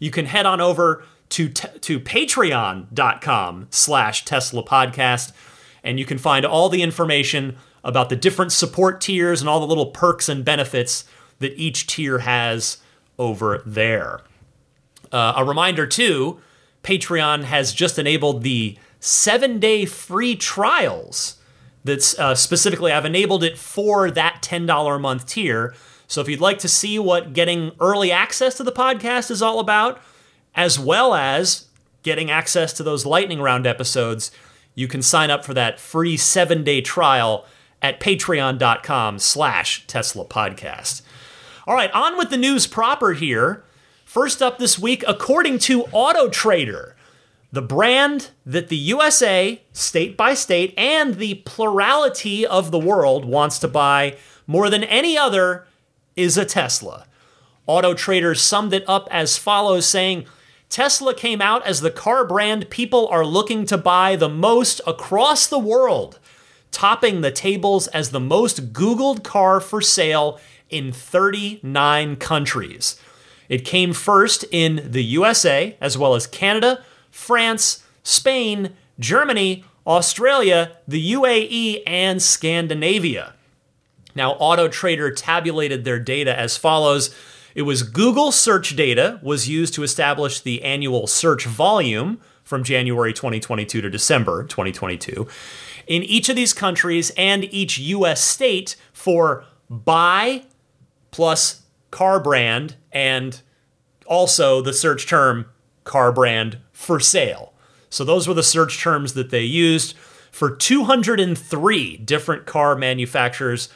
You 0.00 0.10
can 0.10 0.26
head 0.26 0.46
on 0.46 0.60
over 0.60 1.04
to, 1.28 1.48
te- 1.48 1.78
to 1.78 2.00
patreon.com 2.00 3.68
slash 3.70 4.24
Tesla 4.24 4.64
podcast, 4.64 5.30
and 5.84 6.00
you 6.00 6.04
can 6.04 6.18
find 6.18 6.44
all 6.44 6.68
the 6.68 6.82
information 6.82 7.56
about 7.84 8.08
the 8.08 8.16
different 8.16 8.50
support 8.50 9.00
tiers 9.00 9.40
and 9.40 9.48
all 9.48 9.60
the 9.60 9.66
little 9.66 9.86
perks 9.86 10.28
and 10.28 10.44
benefits 10.44 11.04
that 11.38 11.52
each 11.56 11.86
tier 11.86 12.18
has 12.18 12.78
over 13.18 13.62
there. 13.64 14.20
Uh, 15.12 15.34
a 15.36 15.44
reminder, 15.44 15.86
too, 15.86 16.40
Patreon 16.82 17.44
has 17.44 17.72
just 17.72 17.98
enabled 17.98 18.42
the 18.42 18.78
seven 19.00 19.58
day 19.58 19.84
free 19.84 20.36
trials. 20.36 21.36
That's 21.84 22.18
uh, 22.18 22.34
specifically, 22.34 22.92
I've 22.92 23.06
enabled 23.06 23.42
it 23.42 23.56
for 23.56 24.10
that 24.10 24.42
$10 24.42 24.96
a 24.96 24.98
month 24.98 25.26
tier. 25.26 25.74
So 26.10 26.20
if 26.20 26.28
you'd 26.28 26.40
like 26.40 26.58
to 26.58 26.68
see 26.68 26.98
what 26.98 27.34
getting 27.34 27.70
early 27.78 28.10
access 28.10 28.56
to 28.56 28.64
the 28.64 28.72
podcast 28.72 29.30
is 29.30 29.42
all 29.42 29.60
about, 29.60 30.02
as 30.56 30.76
well 30.76 31.14
as 31.14 31.68
getting 32.02 32.32
access 32.32 32.72
to 32.72 32.82
those 32.82 33.06
lightning 33.06 33.40
round 33.40 33.64
episodes, 33.64 34.32
you 34.74 34.88
can 34.88 35.02
sign 35.02 35.30
up 35.30 35.44
for 35.44 35.54
that 35.54 35.78
free 35.78 36.16
seven 36.16 36.64
day 36.64 36.80
trial 36.80 37.46
at 37.80 38.00
patreon.com 38.00 39.20
slash 39.20 39.86
Tesla 39.86 40.24
podcast. 40.24 41.02
All 41.64 41.76
right, 41.76 41.92
on 41.92 42.18
with 42.18 42.30
the 42.30 42.36
news 42.36 42.66
proper 42.66 43.12
here. 43.12 43.62
First 44.04 44.42
up 44.42 44.58
this 44.58 44.76
week, 44.76 45.04
according 45.06 45.60
to 45.60 45.84
Auto 45.92 46.28
Trader, 46.28 46.96
the 47.52 47.62
brand 47.62 48.30
that 48.44 48.66
the 48.66 48.76
USA, 48.76 49.62
state 49.72 50.16
by 50.16 50.34
state, 50.34 50.74
and 50.76 51.14
the 51.14 51.34
plurality 51.46 52.44
of 52.44 52.72
the 52.72 52.80
world 52.80 53.24
wants 53.24 53.60
to 53.60 53.68
buy 53.68 54.16
more 54.48 54.68
than 54.68 54.82
any 54.82 55.16
other 55.16 55.68
is 56.16 56.36
a 56.36 56.44
Tesla. 56.44 57.06
AutoTrader 57.68 58.36
summed 58.36 58.72
it 58.72 58.84
up 58.88 59.08
as 59.10 59.38
follows, 59.38 59.86
saying, 59.86 60.26
Tesla 60.68 61.14
came 61.14 61.42
out 61.42 61.66
as 61.66 61.80
the 61.80 61.90
car 61.90 62.24
brand 62.24 62.70
people 62.70 63.08
are 63.08 63.24
looking 63.24 63.66
to 63.66 63.76
buy 63.76 64.14
the 64.14 64.28
most 64.28 64.80
across 64.86 65.46
the 65.46 65.58
world, 65.58 66.18
topping 66.70 67.20
the 67.20 67.32
tables 67.32 67.88
as 67.88 68.10
the 68.10 68.20
most 68.20 68.72
Googled 68.72 69.24
car 69.24 69.60
for 69.60 69.80
sale 69.80 70.38
in 70.68 70.92
39 70.92 72.16
countries. 72.16 73.00
It 73.48 73.64
came 73.64 73.92
first 73.92 74.44
in 74.52 74.88
the 74.92 75.02
USA, 75.02 75.76
as 75.80 75.98
well 75.98 76.14
as 76.14 76.28
Canada, 76.28 76.84
France, 77.10 77.84
Spain, 78.04 78.76
Germany, 79.00 79.64
Australia, 79.84 80.76
the 80.86 81.12
UAE, 81.14 81.82
and 81.84 82.22
Scandinavia. 82.22 83.34
Now, 84.14 84.34
AutoTrader 84.34 85.12
tabulated 85.16 85.84
their 85.84 85.98
data 85.98 86.38
as 86.38 86.56
follows. 86.56 87.14
It 87.54 87.62
was 87.62 87.82
Google 87.82 88.32
search 88.32 88.76
data 88.76 89.18
was 89.22 89.48
used 89.48 89.74
to 89.74 89.82
establish 89.82 90.40
the 90.40 90.62
annual 90.62 91.06
search 91.06 91.46
volume 91.46 92.20
from 92.44 92.64
January 92.64 93.12
2022 93.12 93.80
to 93.80 93.90
December 93.90 94.44
2022 94.44 95.28
in 95.86 96.02
each 96.04 96.28
of 96.28 96.36
these 96.36 96.52
countries 96.52 97.10
and 97.16 97.44
each 97.52 97.78
US 97.78 98.20
state 98.20 98.76
for 98.92 99.44
buy 99.68 100.42
plus 101.10 101.62
car 101.90 102.20
brand 102.20 102.76
and 102.92 103.42
also 104.06 104.60
the 104.60 104.72
search 104.72 105.06
term 105.08 105.46
car 105.84 106.12
brand 106.12 106.58
for 106.72 107.00
sale. 107.00 107.52
So 107.88 108.04
those 108.04 108.28
were 108.28 108.34
the 108.34 108.42
search 108.42 108.80
terms 108.80 109.14
that 109.14 109.30
they 109.30 109.42
used 109.42 109.96
for 110.30 110.54
203 110.54 111.96
different 111.98 112.46
car 112.46 112.76
manufacturers. 112.76 113.68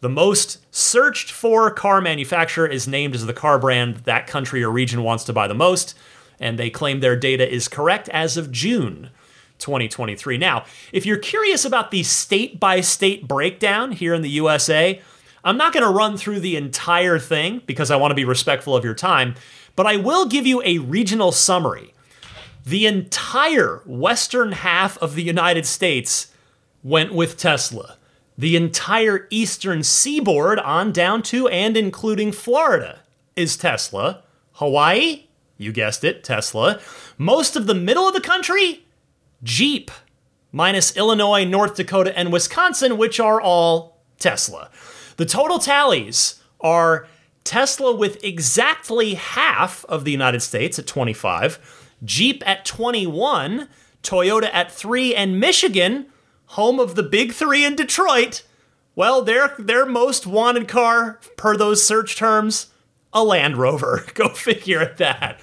The 0.00 0.08
most 0.08 0.58
searched 0.74 1.30
for 1.30 1.70
car 1.70 2.00
manufacturer 2.00 2.66
is 2.66 2.86
named 2.86 3.14
as 3.14 3.26
the 3.26 3.32
car 3.32 3.58
brand 3.58 3.98
that 3.98 4.26
country 4.26 4.62
or 4.62 4.70
region 4.70 5.02
wants 5.02 5.24
to 5.24 5.32
buy 5.32 5.48
the 5.48 5.54
most, 5.54 5.94
and 6.38 6.58
they 6.58 6.70
claim 6.70 7.00
their 7.00 7.16
data 7.16 7.48
is 7.48 7.68
correct 7.68 8.08
as 8.10 8.36
of 8.36 8.52
June 8.52 9.10
2023. 9.58 10.38
Now, 10.38 10.64
if 10.92 11.04
you're 11.04 11.18
curious 11.18 11.64
about 11.64 11.90
the 11.90 12.04
state 12.04 12.60
by 12.60 12.80
state 12.80 13.26
breakdown 13.26 13.92
here 13.92 14.14
in 14.14 14.22
the 14.22 14.30
USA, 14.30 15.02
I'm 15.42 15.56
not 15.56 15.72
going 15.72 15.84
to 15.84 15.90
run 15.90 16.16
through 16.16 16.40
the 16.40 16.56
entire 16.56 17.18
thing 17.18 17.62
because 17.66 17.90
I 17.90 17.96
want 17.96 18.12
to 18.12 18.16
be 18.16 18.24
respectful 18.24 18.76
of 18.76 18.84
your 18.84 18.94
time, 18.94 19.34
but 19.74 19.86
I 19.86 19.96
will 19.96 20.26
give 20.26 20.46
you 20.46 20.62
a 20.64 20.78
regional 20.78 21.32
summary 21.32 21.92
the 22.68 22.86
entire 22.86 23.82
western 23.86 24.52
half 24.52 24.98
of 24.98 25.14
the 25.14 25.22
United 25.22 25.64
States 25.64 26.34
went 26.82 27.14
with 27.14 27.38
Tesla. 27.38 27.96
The 28.38 28.54
entire 28.54 29.26
eastern 29.30 29.82
seaboard 29.82 30.60
on 30.60 30.92
down 30.92 31.22
to 31.24 31.48
and 31.48 31.76
including 31.76 32.30
Florida 32.30 33.00
is 33.34 33.56
Tesla. 33.56 34.22
Hawaii, 34.52 35.26
you 35.56 35.72
guessed 35.72 36.04
it, 36.04 36.22
Tesla. 36.22 36.80
Most 37.18 37.56
of 37.56 37.66
the 37.66 37.74
middle 37.74 38.06
of 38.06 38.14
the 38.14 38.20
country, 38.20 38.86
Jeep, 39.42 39.90
minus 40.52 40.96
Illinois, 40.96 41.44
North 41.44 41.74
Dakota, 41.74 42.16
and 42.16 42.32
Wisconsin, 42.32 42.96
which 42.96 43.18
are 43.18 43.40
all 43.40 43.98
Tesla. 44.20 44.70
The 45.16 45.26
total 45.26 45.58
tallies 45.58 46.40
are 46.60 47.08
Tesla 47.42 47.94
with 47.94 48.22
exactly 48.22 49.14
half 49.14 49.84
of 49.86 50.04
the 50.04 50.12
United 50.12 50.40
States 50.40 50.78
at 50.78 50.86
25, 50.86 51.86
Jeep 52.04 52.46
at 52.46 52.64
21, 52.64 53.68
Toyota 54.04 54.48
at 54.52 54.70
3, 54.70 55.14
and 55.16 55.40
Michigan, 55.40 56.06
home 56.48 56.78
of 56.78 56.94
the 56.94 57.02
big 57.02 57.32
3 57.32 57.64
in 57.64 57.76
Detroit, 57.76 58.42
well, 58.94 59.22
their 59.22 59.54
their 59.58 59.86
most 59.86 60.26
wanted 60.26 60.66
car 60.66 61.20
per 61.36 61.56
those 61.56 61.86
search 61.86 62.16
terms, 62.16 62.68
a 63.12 63.22
Land 63.22 63.56
Rover. 63.56 64.04
Go 64.14 64.30
figure 64.30 64.80
at 64.80 64.96
that. 64.98 65.40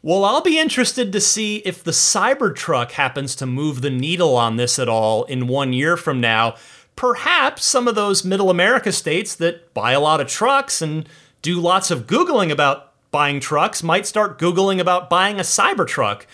Well, 0.00 0.24
I'll 0.24 0.40
be 0.40 0.58
interested 0.58 1.12
to 1.12 1.20
see 1.20 1.56
if 1.58 1.82
the 1.82 1.90
Cybertruck 1.90 2.92
happens 2.92 3.34
to 3.36 3.46
move 3.46 3.82
the 3.82 3.90
needle 3.90 4.36
on 4.36 4.56
this 4.56 4.78
at 4.78 4.88
all 4.88 5.24
in 5.24 5.48
one 5.48 5.72
year 5.72 5.96
from 5.96 6.20
now. 6.20 6.54
Perhaps 6.94 7.64
some 7.64 7.88
of 7.88 7.94
those 7.94 8.24
middle 8.24 8.48
America 8.48 8.92
states 8.92 9.34
that 9.34 9.74
buy 9.74 9.92
a 9.92 10.00
lot 10.00 10.20
of 10.20 10.28
trucks 10.28 10.80
and 10.80 11.08
do 11.42 11.60
lots 11.60 11.90
of 11.90 12.06
Googling 12.06 12.50
about 12.50 12.92
buying 13.10 13.40
trucks 13.40 13.82
might 13.82 14.06
start 14.06 14.38
Googling 14.38 14.80
about 14.80 15.10
buying 15.10 15.38
a 15.38 15.42
Cybertruck. 15.42 16.26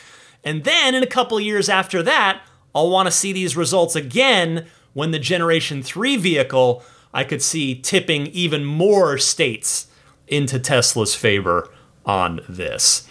And 0.44 0.64
then 0.64 0.94
in 0.94 1.02
a 1.02 1.08
couple 1.08 1.40
years 1.40 1.68
after 1.68 2.02
that, 2.02 2.42
I'll 2.74 2.90
want 2.90 3.06
to 3.06 3.12
see 3.12 3.32
these 3.32 3.56
results 3.56 3.94
again 3.94 4.66
when 4.92 5.10
the 5.10 5.18
Generation 5.18 5.82
3 5.82 6.16
vehicle 6.16 6.82
I 7.12 7.22
could 7.22 7.42
see 7.42 7.76
tipping 7.76 8.26
even 8.28 8.64
more 8.64 9.18
states 9.18 9.86
into 10.26 10.58
Tesla's 10.58 11.14
favor 11.14 11.70
on 12.04 12.40
this. 12.48 13.08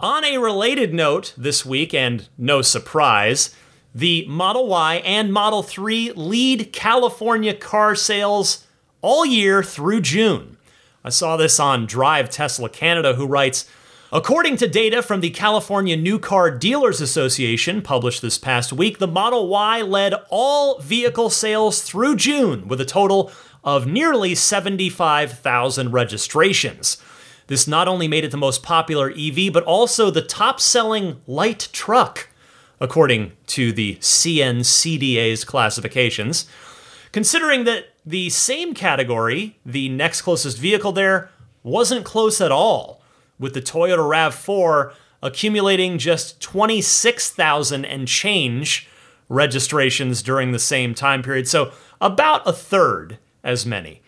On 0.00 0.24
a 0.24 0.38
related 0.38 0.94
note 0.94 1.34
this 1.36 1.64
week, 1.64 1.92
and 1.92 2.28
no 2.38 2.62
surprise, 2.62 3.54
the 3.94 4.26
Model 4.26 4.66
Y 4.68 4.96
and 4.96 5.32
Model 5.32 5.62
3 5.62 6.12
lead 6.12 6.72
California 6.72 7.54
car 7.54 7.94
sales 7.94 8.66
all 9.02 9.24
year 9.24 9.62
through 9.62 10.00
June. 10.00 10.56
I 11.04 11.10
saw 11.10 11.36
this 11.36 11.60
on 11.60 11.86
Drive 11.86 12.30
Tesla 12.30 12.68
Canada, 12.68 13.14
who 13.14 13.26
writes 13.26 13.70
According 14.16 14.56
to 14.56 14.66
data 14.66 15.02
from 15.02 15.20
the 15.20 15.28
California 15.28 15.94
New 15.94 16.18
Car 16.18 16.50
Dealers 16.50 17.02
Association 17.02 17.82
published 17.82 18.22
this 18.22 18.38
past 18.38 18.72
week, 18.72 18.96
the 18.96 19.06
Model 19.06 19.46
Y 19.48 19.82
led 19.82 20.14
all 20.30 20.78
vehicle 20.78 21.28
sales 21.28 21.82
through 21.82 22.16
June 22.16 22.66
with 22.66 22.80
a 22.80 22.86
total 22.86 23.30
of 23.62 23.86
nearly 23.86 24.34
75,000 24.34 25.92
registrations. 25.92 26.96
This 27.48 27.68
not 27.68 27.88
only 27.88 28.08
made 28.08 28.24
it 28.24 28.30
the 28.30 28.38
most 28.38 28.62
popular 28.62 29.10
EV, 29.10 29.52
but 29.52 29.64
also 29.64 30.10
the 30.10 30.22
top 30.22 30.62
selling 30.62 31.20
light 31.26 31.68
truck, 31.74 32.30
according 32.80 33.32
to 33.48 33.70
the 33.70 33.96
CNCDA's 33.96 35.44
classifications. 35.44 36.46
Considering 37.12 37.64
that 37.64 37.88
the 38.06 38.30
same 38.30 38.72
category, 38.72 39.58
the 39.66 39.90
next 39.90 40.22
closest 40.22 40.56
vehicle 40.56 40.92
there, 40.92 41.28
wasn't 41.62 42.06
close 42.06 42.40
at 42.40 42.50
all, 42.50 43.02
with 43.38 43.54
the 43.54 43.62
Toyota 43.62 43.98
RAV4 43.98 44.92
accumulating 45.22 45.98
just 45.98 46.40
26,000 46.40 47.84
and 47.84 48.06
change 48.06 48.88
registrations 49.28 50.22
during 50.22 50.52
the 50.52 50.58
same 50.58 50.94
time 50.94 51.22
period, 51.22 51.48
so 51.48 51.72
about 52.00 52.46
a 52.46 52.52
third 52.52 53.18
as 53.42 53.66
many. 53.66 54.00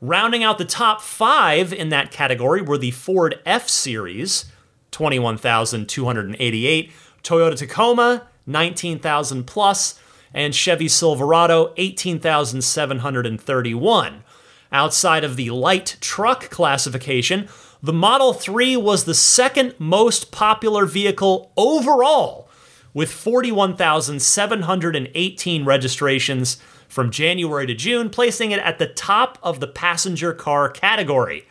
Rounding 0.00 0.44
out 0.44 0.58
the 0.58 0.64
top 0.64 1.00
five 1.00 1.72
in 1.72 1.88
that 1.88 2.10
category 2.10 2.60
were 2.60 2.76
the 2.76 2.90
Ford 2.90 3.40
F 3.46 3.68
Series, 3.68 4.46
21,288, 4.90 6.92
Toyota 7.22 7.56
Tacoma, 7.56 8.26
19,000 8.46 9.46
plus, 9.46 9.98
and 10.34 10.54
Chevy 10.54 10.88
Silverado 10.88 11.72
18,731. 11.76 14.24
Outside 14.72 15.22
of 15.24 15.36
the 15.36 15.50
light 15.50 15.96
truck 16.00 16.50
classification, 16.50 17.48
The 17.86 17.92
Model 17.92 18.32
3 18.32 18.76
was 18.78 19.04
the 19.04 19.14
second 19.14 19.76
most 19.78 20.32
popular 20.32 20.86
vehicle 20.86 21.52
overall, 21.56 22.48
with 22.92 23.12
41,718 23.12 25.64
registrations 25.64 26.56
from 26.88 27.12
January 27.12 27.64
to 27.68 27.76
June, 27.76 28.10
placing 28.10 28.50
it 28.50 28.58
at 28.58 28.80
the 28.80 28.88
top 28.88 29.38
of 29.40 29.60
the 29.60 29.68
passenger 29.68 30.32
car 30.32 30.68
category. 30.68 31.46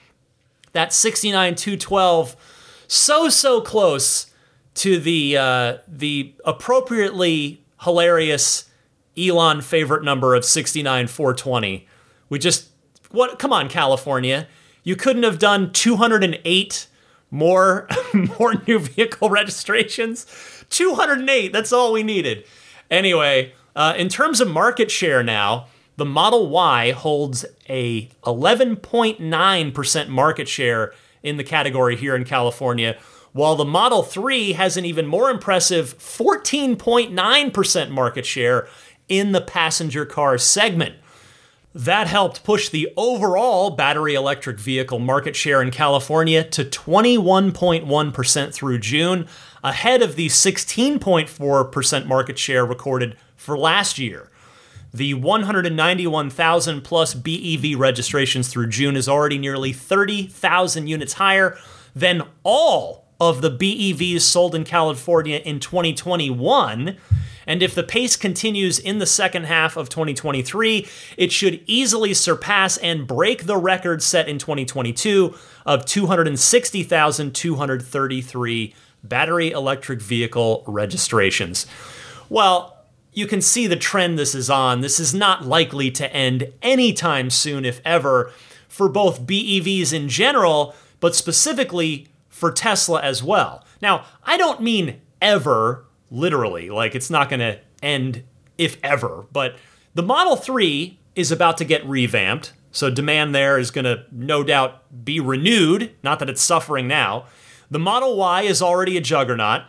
That 0.72 0.92
69,212, 0.92 2.36
so, 2.88 3.28
so 3.28 3.60
close 3.60 4.33
to 4.74 4.98
the, 4.98 5.36
uh, 5.36 5.78
the 5.86 6.34
appropriately 6.44 7.62
hilarious 7.82 8.70
Elon 9.16 9.60
favorite 9.60 10.02
number 10.02 10.34
of 10.34 10.44
69,420. 10.44 11.86
We 12.28 12.38
just, 12.38 12.70
what, 13.10 13.38
come 13.38 13.52
on, 13.52 13.68
California. 13.68 14.48
You 14.82 14.96
couldn't 14.96 15.22
have 15.22 15.38
done 15.38 15.72
208 15.72 16.88
more 17.34 17.88
more 18.38 18.54
new 18.66 18.78
vehicle 18.78 19.28
registrations 19.28 20.24
208 20.70 21.52
that's 21.52 21.72
all 21.72 21.92
we 21.92 22.02
needed 22.02 22.44
anyway 22.90 23.52
uh, 23.74 23.92
in 23.96 24.08
terms 24.08 24.40
of 24.40 24.48
market 24.48 24.88
share 24.90 25.22
now 25.22 25.66
the 25.96 26.04
model 26.04 26.48
y 26.48 26.92
holds 26.92 27.44
a 27.68 28.06
11.9% 28.22 30.08
market 30.08 30.48
share 30.48 30.92
in 31.24 31.36
the 31.36 31.44
category 31.44 31.96
here 31.96 32.14
in 32.14 32.24
california 32.24 32.96
while 33.34 33.56
the 33.56 33.64
model 33.64 34.02
3 34.04 34.52
has 34.52 34.76
an 34.76 34.84
even 34.84 35.06
more 35.06 35.28
impressive 35.28 35.98
14.9% 35.98 37.90
market 37.90 38.24
share 38.24 38.68
in 39.08 39.32
the 39.32 39.40
passenger 39.40 40.06
car 40.06 40.38
segment 40.38 40.94
that 41.74 42.06
helped 42.06 42.44
push 42.44 42.68
the 42.68 42.88
overall 42.96 43.70
battery 43.70 44.14
electric 44.14 44.60
vehicle 44.60 45.00
market 45.00 45.34
share 45.34 45.60
in 45.60 45.72
California 45.72 46.44
to 46.44 46.64
21.1% 46.64 48.54
through 48.54 48.78
June, 48.78 49.26
ahead 49.64 50.00
of 50.00 50.14
the 50.14 50.28
16.4% 50.28 52.06
market 52.06 52.38
share 52.38 52.64
recorded 52.64 53.16
for 53.34 53.58
last 53.58 53.98
year. 53.98 54.30
The 54.92 55.14
191,000 55.14 56.82
plus 56.82 57.14
BEV 57.14 57.76
registrations 57.76 58.46
through 58.46 58.68
June 58.68 58.94
is 58.94 59.08
already 59.08 59.38
nearly 59.38 59.72
30,000 59.72 60.86
units 60.86 61.14
higher 61.14 61.58
than 61.96 62.22
all 62.44 63.03
of 63.28 63.40
the 63.40 63.50
BEVs 63.50 64.22
sold 64.22 64.54
in 64.54 64.64
California 64.64 65.40
in 65.44 65.60
2021 65.60 66.98
and 67.46 67.62
if 67.62 67.74
the 67.74 67.82
pace 67.82 68.16
continues 68.16 68.78
in 68.78 68.98
the 68.98 69.06
second 69.06 69.44
half 69.44 69.76
of 69.76 69.88
2023, 69.88 70.86
it 71.16 71.32
should 71.32 71.62
easily 71.66 72.12
surpass 72.14 72.76
and 72.78 73.06
break 73.06 73.44
the 73.44 73.56
record 73.56 74.02
set 74.02 74.28
in 74.28 74.38
2022 74.38 75.34
of 75.66 75.84
260,233 75.84 78.74
battery 79.02 79.50
electric 79.50 80.00
vehicle 80.00 80.62
registrations. 80.66 81.66
Well, 82.30 82.78
you 83.12 83.26
can 83.26 83.42
see 83.42 83.66
the 83.66 83.76
trend 83.76 84.18
this 84.18 84.34
is 84.34 84.48
on. 84.50 84.80
This 84.80 84.98
is 84.98 85.14
not 85.14 85.44
likely 85.44 85.90
to 85.92 86.12
end 86.12 86.52
anytime 86.62 87.30
soon, 87.30 87.64
if 87.64 87.80
ever, 87.84 88.32
for 88.68 88.88
both 88.88 89.24
BEVs 89.24 89.92
in 89.92 90.08
general, 90.08 90.74
but 90.98 91.14
specifically 91.14 92.08
for 92.34 92.50
Tesla 92.50 93.00
as 93.00 93.22
well. 93.22 93.64
Now, 93.80 94.06
I 94.24 94.36
don't 94.36 94.60
mean 94.60 95.00
ever 95.22 95.84
literally. 96.10 96.68
Like 96.68 96.96
it's 96.96 97.08
not 97.08 97.30
going 97.30 97.38
to 97.38 97.60
end 97.80 98.24
if 98.58 98.76
ever. 98.82 99.26
But 99.32 99.56
the 99.94 100.02
Model 100.02 100.34
3 100.34 100.98
is 101.14 101.30
about 101.30 101.56
to 101.58 101.64
get 101.64 101.86
revamped. 101.86 102.52
So 102.72 102.90
demand 102.90 103.36
there 103.36 103.56
is 103.56 103.70
going 103.70 103.84
to 103.84 104.04
no 104.10 104.42
doubt 104.42 105.04
be 105.04 105.20
renewed. 105.20 105.92
Not 106.02 106.18
that 106.18 106.28
it's 106.28 106.42
suffering 106.42 106.88
now. 106.88 107.26
The 107.70 107.78
Model 107.78 108.16
Y 108.16 108.42
is 108.42 108.60
already 108.60 108.96
a 108.96 109.00
juggernaut. 109.00 109.62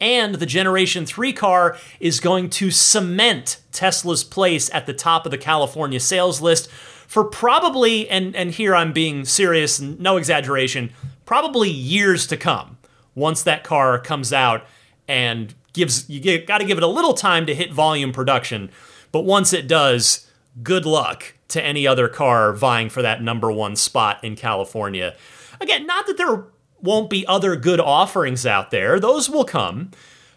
And 0.00 0.36
the 0.36 0.46
Generation 0.46 1.04
3 1.04 1.34
car 1.34 1.76
is 2.00 2.18
going 2.18 2.48
to 2.50 2.70
cement 2.70 3.60
Tesla's 3.72 4.24
place 4.24 4.72
at 4.72 4.86
the 4.86 4.94
top 4.94 5.26
of 5.26 5.30
the 5.30 5.38
California 5.38 6.00
sales 6.00 6.40
list 6.40 6.70
for 7.06 7.24
probably, 7.24 8.08
and, 8.08 8.34
and 8.34 8.50
here 8.50 8.74
I'm 8.74 8.92
being 8.92 9.24
serious, 9.24 9.80
no 9.80 10.16
exaggeration, 10.16 10.92
probably 11.24 11.70
years 11.70 12.26
to 12.28 12.36
come 12.36 12.78
once 13.14 13.42
that 13.42 13.64
car 13.64 13.98
comes 13.98 14.32
out 14.32 14.66
and 15.08 15.54
gives 15.72 16.08
you 16.08 16.44
got 16.44 16.58
to 16.58 16.64
give 16.64 16.78
it 16.78 16.84
a 16.84 16.88
little 16.88 17.14
time 17.14 17.46
to 17.46 17.54
hit 17.54 17.72
volume 17.72 18.12
production. 18.12 18.70
But 19.12 19.24
once 19.24 19.52
it 19.52 19.68
does, 19.68 20.28
good 20.62 20.86
luck 20.86 21.34
to 21.48 21.62
any 21.62 21.86
other 21.86 22.08
car 22.08 22.52
vying 22.52 22.88
for 22.88 23.02
that 23.02 23.22
number 23.22 23.52
one 23.52 23.76
spot 23.76 24.22
in 24.24 24.36
California. 24.36 25.14
Again, 25.60 25.86
not 25.86 26.06
that 26.06 26.16
there 26.16 26.44
won't 26.80 27.10
be 27.10 27.26
other 27.26 27.56
good 27.56 27.80
offerings 27.80 28.44
out 28.44 28.70
there, 28.70 28.98
those 28.98 29.30
will 29.30 29.44
come. 29.44 29.90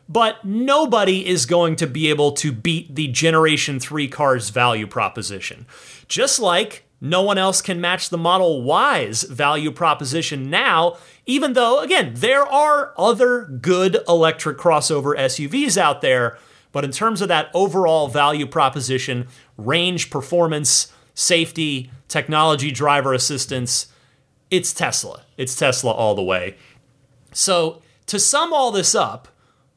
But 0.10 0.46
nobody 0.46 1.28
is 1.28 1.46
going 1.46 1.76
to 1.78 1.88
be 1.88 2.10
able 2.10 2.32
to 2.34 2.54
beat 2.54 2.96
the 2.96 3.10
Generation 3.10 3.78
3 3.78 4.08
car's 4.08 4.52
value 4.52 4.88
proposition. 4.88 5.66
Just 6.08 6.40
like 6.40 6.87
no 7.00 7.22
one 7.22 7.38
else 7.38 7.62
can 7.62 7.80
match 7.80 8.10
the 8.10 8.18
Model 8.18 8.64
Y's 8.64 9.24
value 9.24 9.72
proposition 9.72 10.50
now, 10.50 10.98
even 11.26 11.54
though, 11.54 11.80
again, 11.80 12.14
there 12.16 12.46
are 12.46 12.94
other 12.98 13.44
good 13.44 14.00
electric 14.08 14.58
crossover 14.58 15.16
SUVs 15.16 15.78
out 15.78 16.02
there. 16.02 16.38
But 16.72 16.84
in 16.84 16.92
terms 16.92 17.22
of 17.22 17.28
that 17.28 17.50
overall 17.54 18.08
value 18.08 18.48
proposition, 18.48 19.28
range, 19.58 20.10
performance, 20.10 20.92
safety, 21.14 21.92
technology, 22.08 22.72
driver 22.72 23.14
assistance, 23.14 23.88
it's 24.50 24.74
Tesla. 24.74 25.24
It's 25.38 25.56
Tesla 25.56 25.92
all 25.92 26.16
the 26.16 26.24
way. 26.24 26.58
So, 27.32 27.82
to 28.08 28.20
sum 28.20 28.54
all 28.54 28.72
this 28.72 28.96
up, 28.96 29.28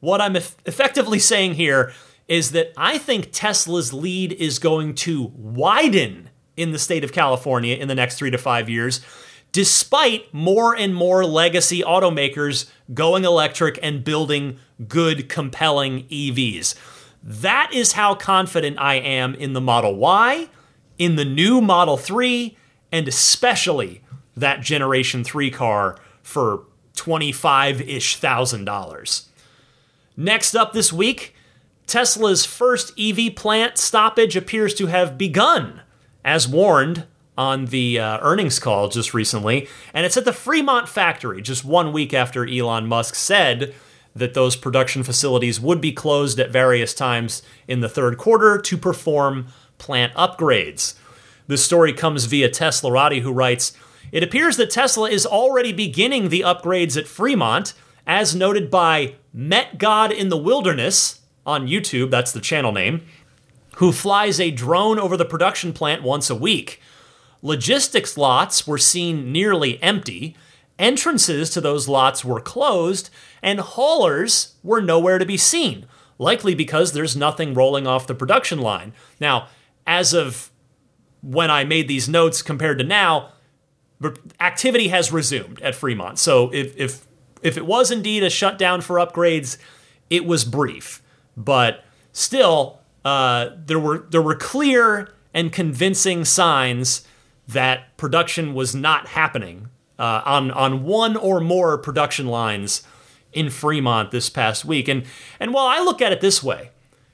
what 0.00 0.20
I'm 0.20 0.36
effectively 0.36 1.18
saying 1.18 1.54
here 1.54 1.92
is 2.28 2.52
that 2.52 2.72
I 2.76 2.96
think 2.96 3.30
Tesla's 3.32 3.92
lead 3.92 4.32
is 4.32 4.58
going 4.58 4.94
to 4.96 5.32
widen 5.34 6.29
in 6.56 6.72
the 6.72 6.78
state 6.78 7.04
of 7.04 7.12
California 7.12 7.76
in 7.76 7.88
the 7.88 7.94
next 7.94 8.16
three 8.16 8.30
to 8.30 8.38
five 8.38 8.68
years, 8.68 9.00
despite 9.52 10.32
more 10.32 10.76
and 10.76 10.94
more 10.94 11.24
legacy 11.24 11.82
automakers 11.82 12.70
going 12.92 13.24
electric 13.24 13.78
and 13.82 14.04
building 14.04 14.58
good, 14.88 15.28
compelling 15.28 16.04
EVs. 16.04 16.74
That 17.22 17.70
is 17.72 17.92
how 17.92 18.14
confident 18.14 18.78
I 18.78 18.94
am 18.94 19.34
in 19.34 19.52
the 19.52 19.60
Model 19.60 19.96
Y, 19.96 20.48
in 20.98 21.16
the 21.16 21.24
new 21.24 21.60
Model 21.60 21.96
3, 21.96 22.56
and 22.92 23.08
especially 23.08 24.02
that 24.36 24.60
Generation 24.60 25.24
3 25.24 25.50
car 25.50 25.98
for 26.22 26.64
25 26.94 27.80
ish 27.82 28.16
thousand 28.16 28.64
dollars. 28.64 29.28
Next 30.16 30.54
up 30.54 30.72
this 30.72 30.92
week, 30.92 31.34
Tesla's 31.86 32.44
first 32.44 32.92
EV 32.98 33.34
plant 33.34 33.78
stoppage 33.78 34.36
appears 34.36 34.74
to 34.74 34.86
have 34.86 35.16
begun 35.18 35.80
as 36.24 36.48
warned 36.48 37.06
on 37.38 37.66
the 37.66 37.98
uh, 37.98 38.18
earnings 38.20 38.58
call 38.58 38.88
just 38.88 39.14
recently, 39.14 39.68
and 39.94 40.04
it's 40.04 40.16
at 40.16 40.24
the 40.24 40.32
Fremont 40.32 40.88
factory, 40.88 41.40
just 41.40 41.64
one 41.64 41.92
week 41.92 42.12
after 42.12 42.46
Elon 42.46 42.86
Musk 42.86 43.14
said 43.14 43.74
that 44.14 44.34
those 44.34 44.56
production 44.56 45.02
facilities 45.02 45.60
would 45.60 45.80
be 45.80 45.92
closed 45.92 46.38
at 46.38 46.50
various 46.50 46.92
times 46.92 47.42
in 47.68 47.80
the 47.80 47.88
third 47.88 48.18
quarter 48.18 48.58
to 48.58 48.76
perform 48.76 49.46
plant 49.78 50.12
upgrades. 50.14 50.94
This 51.46 51.64
story 51.64 51.92
comes 51.92 52.26
via 52.26 52.48
Tesla 52.48 52.90
Teslarati, 52.90 53.22
who 53.22 53.32
writes 53.32 53.72
It 54.12 54.22
appears 54.22 54.56
that 54.56 54.70
Tesla 54.70 55.08
is 55.08 55.24
already 55.24 55.72
beginning 55.72 56.28
the 56.28 56.42
upgrades 56.42 56.96
at 56.96 57.08
Fremont, 57.08 57.72
as 58.06 58.34
noted 58.34 58.70
by 58.70 59.14
Met 59.32 59.78
God 59.78 60.12
in 60.12 60.28
the 60.28 60.36
Wilderness 60.36 61.20
on 61.46 61.68
YouTube, 61.68 62.10
that's 62.10 62.32
the 62.32 62.40
channel 62.40 62.72
name 62.72 63.02
who 63.80 63.92
flies 63.92 64.38
a 64.38 64.50
drone 64.50 64.98
over 64.98 65.16
the 65.16 65.24
production 65.24 65.72
plant 65.72 66.02
once 66.02 66.30
a 66.30 66.34
week. 66.34 66.80
Logistics 67.42 68.16
lots 68.16 68.66
were 68.66 68.78
seen 68.78 69.32
nearly 69.32 69.82
empty, 69.82 70.36
entrances 70.78 71.50
to 71.50 71.60
those 71.60 71.88
lots 71.88 72.24
were 72.24 72.40
closed, 72.40 73.10
and 73.42 73.60
haulers 73.60 74.54
were 74.62 74.80
nowhere 74.80 75.18
to 75.18 75.26
be 75.26 75.36
seen. 75.36 75.86
likely 76.20 76.54
because 76.54 76.92
there's 76.92 77.16
nothing 77.16 77.54
rolling 77.54 77.86
off 77.86 78.06
the 78.06 78.14
production 78.14 78.60
line. 78.60 78.92
Now, 79.18 79.48
as 79.86 80.12
of 80.12 80.50
when 81.22 81.50
I 81.50 81.64
made 81.64 81.88
these 81.88 82.08
notes 82.08 82.42
compared 82.42 82.78
to 82.78 82.84
now, 82.84 83.32
activity 84.38 84.88
has 84.88 85.10
resumed 85.10 85.60
at 85.62 85.74
Fremont. 85.74 86.18
So 86.18 86.52
if 86.52 86.76
if 86.76 87.06
if 87.42 87.56
it 87.56 87.64
was 87.66 87.90
indeed 87.90 88.22
a 88.22 88.30
shutdown 88.30 88.82
for 88.82 88.96
upgrades, 88.96 89.56
it 90.10 90.26
was 90.26 90.44
brief, 90.44 91.02
but 91.36 91.84
still, 92.12 92.79
uh, 93.04 93.50
there 93.56 93.78
were 93.78 94.06
there 94.10 94.22
were 94.22 94.34
clear 94.34 95.12
and 95.32 95.52
convincing 95.52 96.24
signs 96.24 97.06
that 97.48 97.96
production 97.96 98.54
was 98.54 98.74
not 98.74 99.08
happening 99.08 99.68
uh, 99.98 100.22
on 100.24 100.50
on 100.50 100.84
one 100.84 101.16
or 101.16 101.40
more 101.40 101.78
production 101.78 102.26
lines 102.26 102.82
in 103.32 103.50
Fremont 103.50 104.10
this 104.10 104.28
past 104.28 104.64
week. 104.64 104.88
And 104.88 105.04
and 105.38 105.54
while 105.54 105.66
I 105.66 105.80
look 105.80 106.02
at 106.02 106.12
it 106.12 106.20
this 106.20 106.42
way, 106.42 106.70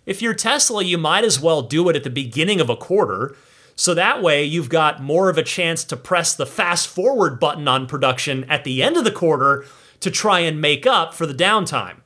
if 0.07 0.23
you're 0.23 0.35
Tesla, 0.35 0.83
you 0.83 0.99
might 0.99 1.25
as 1.25 1.41
well 1.41 1.63
do 1.63 1.89
it 1.89 1.97
at 1.97 2.05
the 2.05 2.11
beginning 2.11 2.61
of 2.61 2.71
a 2.71 2.77
quarter. 2.77 3.37
So 3.75 3.93
that 3.93 4.23
way 4.23 4.43
you've 4.43 4.71
got 4.71 5.03
more 5.03 5.29
of 5.29 5.37
a 5.37 5.43
chance 5.43 5.85
to 5.85 5.97
press 5.97 6.35
the 6.35 6.47
fast 6.47 6.89
forward 6.89 7.39
button 7.39 7.69
on 7.69 7.87
production 7.87 8.45
at 8.45 8.65
the 8.65 8.83
end 8.83 8.97
of 8.97 9.05
the 9.05 9.13
quarter 9.13 9.67
to 10.01 10.11
try 10.11 10.41
and 10.41 10.61
make 10.61 10.87
up 10.87 11.13
for 11.13 11.27
the 11.27 11.35
downtime. 11.35 11.99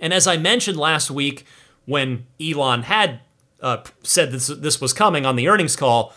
And 0.00 0.12
as 0.12 0.26
I 0.26 0.36
mentioned 0.36 0.76
last 0.76 1.10
week, 1.10 1.46
when 1.86 2.26
Elon 2.40 2.82
had 2.82 3.20
uh, 3.60 3.82
said 4.02 4.32
this, 4.32 4.48
this 4.48 4.80
was 4.80 4.92
coming 4.92 5.24
on 5.26 5.36
the 5.36 5.48
earnings 5.48 5.76
call, 5.76 6.12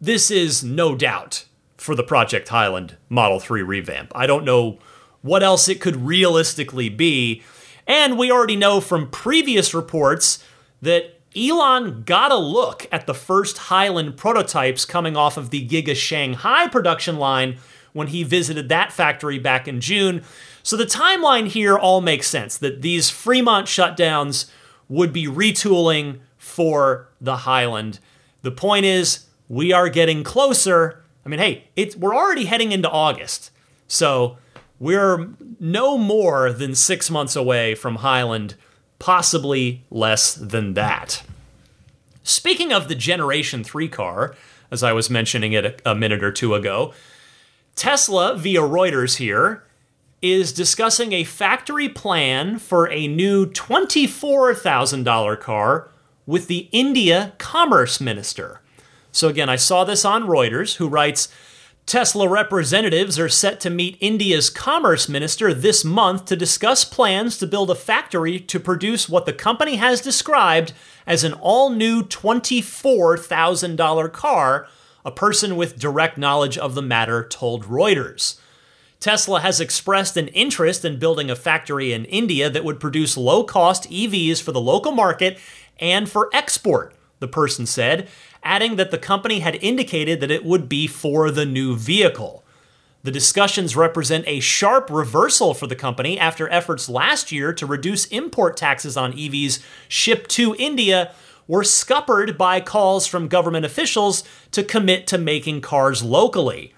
this 0.00 0.30
is 0.30 0.64
no 0.64 0.94
doubt 0.94 1.44
for 1.76 1.94
the 1.94 2.02
Project 2.02 2.48
Highland 2.48 2.96
Model 3.08 3.40
3 3.40 3.62
revamp. 3.62 4.12
I 4.14 4.26
don't 4.26 4.44
know 4.44 4.78
what 5.22 5.42
else 5.42 5.68
it 5.68 5.80
could 5.80 5.96
realistically 5.96 6.88
be. 6.88 7.42
And 7.86 8.18
we 8.18 8.30
already 8.30 8.56
know 8.56 8.80
from 8.80 9.10
previous 9.10 9.74
reports 9.74 10.44
that 10.82 11.20
Elon 11.36 12.02
got 12.02 12.32
a 12.32 12.36
look 12.36 12.86
at 12.90 13.06
the 13.06 13.14
first 13.14 13.58
Highland 13.58 14.16
prototypes 14.16 14.84
coming 14.84 15.16
off 15.16 15.36
of 15.36 15.50
the 15.50 15.66
Giga 15.66 15.94
Shanghai 15.94 16.66
production 16.68 17.16
line 17.16 17.58
when 17.92 18.08
he 18.08 18.22
visited 18.22 18.68
that 18.68 18.92
factory 18.92 19.38
back 19.38 19.68
in 19.68 19.80
June. 19.80 20.22
So 20.62 20.76
the 20.76 20.84
timeline 20.84 21.46
here 21.46 21.78
all 21.78 22.00
makes 22.00 22.28
sense 22.28 22.56
that 22.58 22.82
these 22.82 23.10
Fremont 23.10 23.66
shutdowns 23.66 24.50
would 24.90 25.12
be 25.12 25.26
retooling 25.26 26.18
for 26.36 27.08
the 27.20 27.38
Highland. 27.38 28.00
The 28.42 28.50
point 28.50 28.84
is, 28.84 29.26
we 29.48 29.72
are 29.72 29.88
getting 29.88 30.22
closer. 30.22 31.02
I 31.24 31.28
mean, 31.30 31.40
hey, 31.40 31.68
it's, 31.76 31.96
we're 31.96 32.14
already 32.14 32.44
heading 32.44 32.72
into 32.72 32.90
August. 32.90 33.50
So 33.88 34.36
we're 34.78 35.30
no 35.58 35.96
more 35.96 36.52
than 36.52 36.74
six 36.74 37.10
months 37.10 37.36
away 37.36 37.74
from 37.74 37.96
Highland, 37.96 38.56
possibly 38.98 39.84
less 39.90 40.34
than 40.34 40.74
that. 40.74 41.22
Speaking 42.22 42.72
of 42.72 42.88
the 42.88 42.94
Generation 42.94 43.62
3 43.64 43.88
car, 43.88 44.34
as 44.70 44.82
I 44.82 44.92
was 44.92 45.08
mentioning 45.08 45.52
it 45.52 45.64
a, 45.64 45.92
a 45.92 45.94
minute 45.94 46.22
or 46.22 46.32
two 46.32 46.54
ago, 46.54 46.92
Tesla, 47.76 48.36
via 48.36 48.60
Reuters 48.60 49.16
here, 49.16 49.64
is 50.22 50.52
discussing 50.52 51.12
a 51.12 51.24
factory 51.24 51.88
plan 51.88 52.58
for 52.58 52.90
a 52.90 53.08
new 53.08 53.46
$24,000 53.46 55.40
car 55.40 55.90
with 56.26 56.46
the 56.46 56.68
India 56.72 57.32
Commerce 57.38 58.00
Minister. 58.00 58.60
So, 59.12 59.28
again, 59.28 59.48
I 59.48 59.56
saw 59.56 59.84
this 59.84 60.04
on 60.04 60.24
Reuters, 60.24 60.76
who 60.76 60.88
writes 60.88 61.28
Tesla 61.86 62.28
representatives 62.28 63.18
are 63.18 63.28
set 63.28 63.58
to 63.60 63.70
meet 63.70 63.96
India's 63.98 64.50
Commerce 64.50 65.08
Minister 65.08 65.52
this 65.52 65.84
month 65.84 66.26
to 66.26 66.36
discuss 66.36 66.84
plans 66.84 67.36
to 67.38 67.46
build 67.46 67.70
a 67.70 67.74
factory 67.74 68.38
to 68.38 68.60
produce 68.60 69.08
what 69.08 69.26
the 69.26 69.32
company 69.32 69.76
has 69.76 70.00
described 70.00 70.72
as 71.06 71.24
an 71.24 71.32
all 71.32 71.70
new 71.70 72.02
$24,000 72.02 74.12
car 74.12 74.68
a 75.04 75.10
person 75.10 75.56
with 75.56 75.78
direct 75.78 76.18
knowledge 76.18 76.58
of 76.58 76.74
the 76.74 76.82
matter 76.82 77.26
told 77.26 77.64
Reuters. 77.64 78.38
Tesla 79.00 79.40
has 79.40 79.60
expressed 79.60 80.18
an 80.18 80.28
interest 80.28 80.84
in 80.84 80.98
building 80.98 81.30
a 81.30 81.36
factory 81.36 81.90
in 81.90 82.04
India 82.04 82.50
that 82.50 82.64
would 82.64 82.78
produce 82.78 83.16
low 83.16 83.42
cost 83.42 83.90
EVs 83.90 84.42
for 84.42 84.52
the 84.52 84.60
local 84.60 84.92
market 84.92 85.38
and 85.78 86.08
for 86.08 86.28
export, 86.34 86.94
the 87.18 87.26
person 87.26 87.64
said, 87.64 88.08
adding 88.44 88.76
that 88.76 88.90
the 88.90 88.98
company 88.98 89.40
had 89.40 89.56
indicated 89.56 90.20
that 90.20 90.30
it 90.30 90.44
would 90.44 90.68
be 90.68 90.86
for 90.86 91.30
the 91.30 91.46
new 91.46 91.74
vehicle. 91.74 92.44
The 93.02 93.10
discussions 93.10 93.74
represent 93.74 94.28
a 94.28 94.40
sharp 94.40 94.90
reversal 94.90 95.54
for 95.54 95.66
the 95.66 95.74
company 95.74 96.18
after 96.18 96.46
efforts 96.50 96.86
last 96.86 97.32
year 97.32 97.54
to 97.54 97.64
reduce 97.64 98.04
import 98.06 98.58
taxes 98.58 98.98
on 98.98 99.14
EVs 99.14 99.64
shipped 99.88 100.28
to 100.32 100.54
India 100.58 101.14
were 101.48 101.64
scuppered 101.64 102.36
by 102.36 102.60
calls 102.60 103.06
from 103.06 103.28
government 103.28 103.64
officials 103.64 104.22
to 104.52 104.62
commit 104.62 105.06
to 105.06 105.16
making 105.16 105.62
cars 105.62 106.02
locally. 106.02 106.74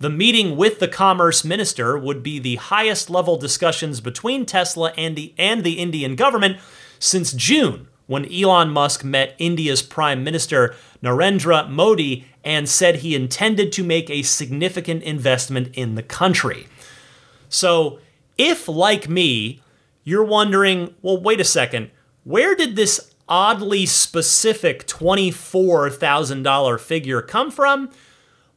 The 0.00 0.10
meeting 0.10 0.56
with 0.56 0.78
the 0.78 0.86
commerce 0.86 1.44
minister 1.44 1.98
would 1.98 2.22
be 2.22 2.38
the 2.38 2.54
highest 2.56 3.10
level 3.10 3.36
discussions 3.36 4.00
between 4.00 4.46
Tesla 4.46 4.92
and 4.96 5.16
the, 5.16 5.34
and 5.36 5.64
the 5.64 5.80
Indian 5.80 6.14
government 6.14 6.58
since 7.00 7.32
June, 7.32 7.88
when 8.06 8.32
Elon 8.32 8.70
Musk 8.70 9.04
met 9.04 9.34
India's 9.38 9.82
Prime 9.82 10.22
Minister 10.22 10.76
Narendra 11.02 11.68
Modi 11.68 12.26
and 12.44 12.68
said 12.68 12.96
he 12.96 13.16
intended 13.16 13.72
to 13.72 13.82
make 13.82 14.08
a 14.08 14.22
significant 14.22 15.02
investment 15.02 15.74
in 15.74 15.96
the 15.96 16.02
country. 16.02 16.68
So, 17.48 17.98
if, 18.36 18.68
like 18.68 19.08
me, 19.08 19.62
you're 20.04 20.24
wondering, 20.24 20.94
well, 21.02 21.20
wait 21.20 21.40
a 21.40 21.44
second, 21.44 21.90
where 22.24 22.54
did 22.54 22.76
this 22.76 23.14
oddly 23.28 23.84
specific 23.84 24.86
$24,000 24.86 26.80
figure 26.80 27.20
come 27.20 27.50
from? 27.50 27.90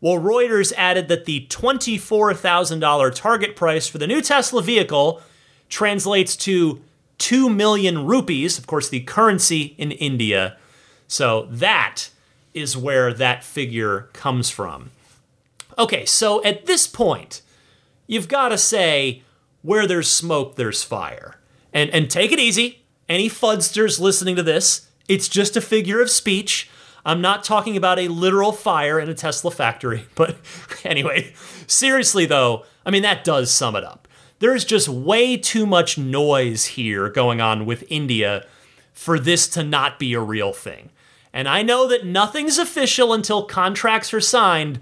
Well, 0.01 0.17
Reuters 0.17 0.73
added 0.75 1.07
that 1.07 1.25
the 1.25 1.47
$24,000 1.49 3.15
target 3.15 3.55
price 3.55 3.87
for 3.87 3.99
the 3.99 4.07
new 4.07 4.21
Tesla 4.21 4.61
vehicle 4.61 5.21
translates 5.69 6.35
to 6.37 6.81
2 7.19 7.49
million 7.49 8.05
rupees, 8.05 8.57
of 8.57 8.67
course, 8.67 8.89
the 8.89 9.01
currency 9.01 9.75
in 9.77 9.91
India. 9.91 10.57
So 11.07 11.47
that 11.51 12.09
is 12.53 12.75
where 12.75 13.13
that 13.13 13.43
figure 13.43 14.09
comes 14.13 14.49
from. 14.49 14.91
Okay, 15.77 16.05
so 16.05 16.43
at 16.43 16.65
this 16.65 16.87
point, 16.87 17.41
you've 18.07 18.27
got 18.27 18.49
to 18.49 18.57
say, 18.57 19.21
where 19.61 19.85
there's 19.85 20.11
smoke, 20.11 20.55
there's 20.55 20.83
fire. 20.83 21.37
And, 21.71 21.89
and 21.91 22.09
take 22.09 22.31
it 22.31 22.39
easy 22.39 22.81
any 23.11 23.29
fudsters 23.29 23.99
listening 23.99 24.37
to 24.37 24.43
this, 24.43 24.87
it's 25.07 25.27
just 25.27 25.57
a 25.57 25.61
figure 25.61 26.01
of 26.01 26.09
speech. 26.09 26.69
I'm 27.05 27.21
not 27.21 27.43
talking 27.43 27.77
about 27.77 27.99
a 27.99 28.07
literal 28.07 28.51
fire 28.51 28.99
in 28.99 29.09
a 29.09 29.13
Tesla 29.13 29.51
factory. 29.51 30.05
But 30.15 30.37
anyway, 30.83 31.33
seriously 31.67 32.25
though, 32.25 32.65
I 32.85 32.91
mean, 32.91 33.03
that 33.03 33.23
does 33.23 33.51
sum 33.51 33.75
it 33.75 33.83
up. 33.83 34.07
There's 34.39 34.65
just 34.65 34.89
way 34.89 35.37
too 35.37 35.65
much 35.65 35.97
noise 35.97 36.65
here 36.65 37.09
going 37.09 37.41
on 37.41 37.65
with 37.65 37.83
India 37.89 38.45
for 38.93 39.19
this 39.19 39.47
to 39.49 39.63
not 39.63 39.99
be 39.99 40.13
a 40.13 40.19
real 40.19 40.53
thing. 40.53 40.89
And 41.33 41.47
I 41.47 41.61
know 41.61 41.87
that 41.87 42.05
nothing's 42.05 42.57
official 42.57 43.13
until 43.13 43.45
contracts 43.45 44.13
are 44.13 44.21
signed, 44.21 44.79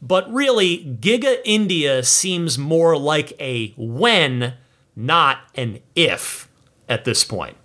but 0.00 0.32
really, 0.32 0.96
Giga 1.00 1.38
India 1.44 2.02
seems 2.02 2.56
more 2.56 2.96
like 2.96 3.32
a 3.40 3.74
when, 3.76 4.54
not 4.96 5.40
an 5.54 5.80
if 5.94 6.48
at 6.88 7.04
this 7.04 7.24
point. 7.24 7.56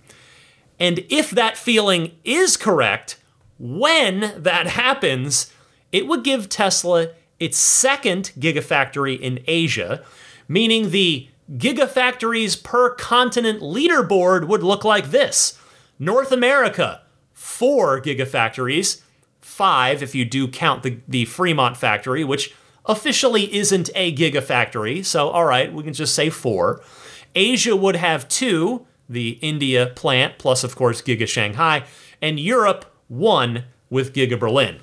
And 0.80 1.06
if 1.10 1.32
that 1.32 1.58
feeling 1.58 2.12
is 2.24 2.58
correct, 2.58 3.18
when 3.58 4.34
that 4.38 4.68
happens, 4.68 5.52
it 5.92 6.08
would 6.08 6.24
give 6.24 6.50
Tesla 6.50 7.10
its 7.40 7.58
second 7.58 8.32
gigafactory 8.38 9.20
in 9.20 9.40
Asia, 9.48 10.04
meaning 10.48 10.90
the 10.92 11.30
gigafactories 11.52 12.62
per 12.62 12.96
continent 12.96 13.62
leaderboard 13.62 14.48
would 14.48 14.64
look 14.64 14.84
like 14.84 15.12
this 15.12 15.60
North 16.00 16.32
America, 16.32 17.02
four 17.34 18.02
gigafactories, 18.02 19.02
five 19.42 20.02
if 20.02 20.16
you 20.16 20.26
do 20.26 20.48
count 20.48 20.84
the, 20.84 21.00
the 21.08 21.26
Fremont 21.26 21.78
factory, 21.78 22.24
which 22.24 22.54
officially 22.86 23.54
isn't 23.54 23.90
a 23.96 24.14
gigafactory, 24.16 25.04
so 25.04 25.30
all 25.30 25.46
right, 25.46 25.72
we 25.74 25.84
can 25.84 25.94
just 25.94 26.16
say 26.16 26.30
four. 26.30 26.82
Asia 27.36 27.76
would 27.76 27.96
have 27.96 28.28
two, 28.28 28.86
the 29.10 29.32
India 29.42 29.88
plant, 29.88 30.38
plus, 30.38 30.64
of 30.64 30.76
course, 30.76 31.02
Giga 31.02 31.28
Shanghai, 31.28 31.84
and 32.22 32.40
Europe 32.40 32.95
one 33.08 33.66
with 33.90 34.14
Giga 34.14 34.40
Berlin. 34.40 34.80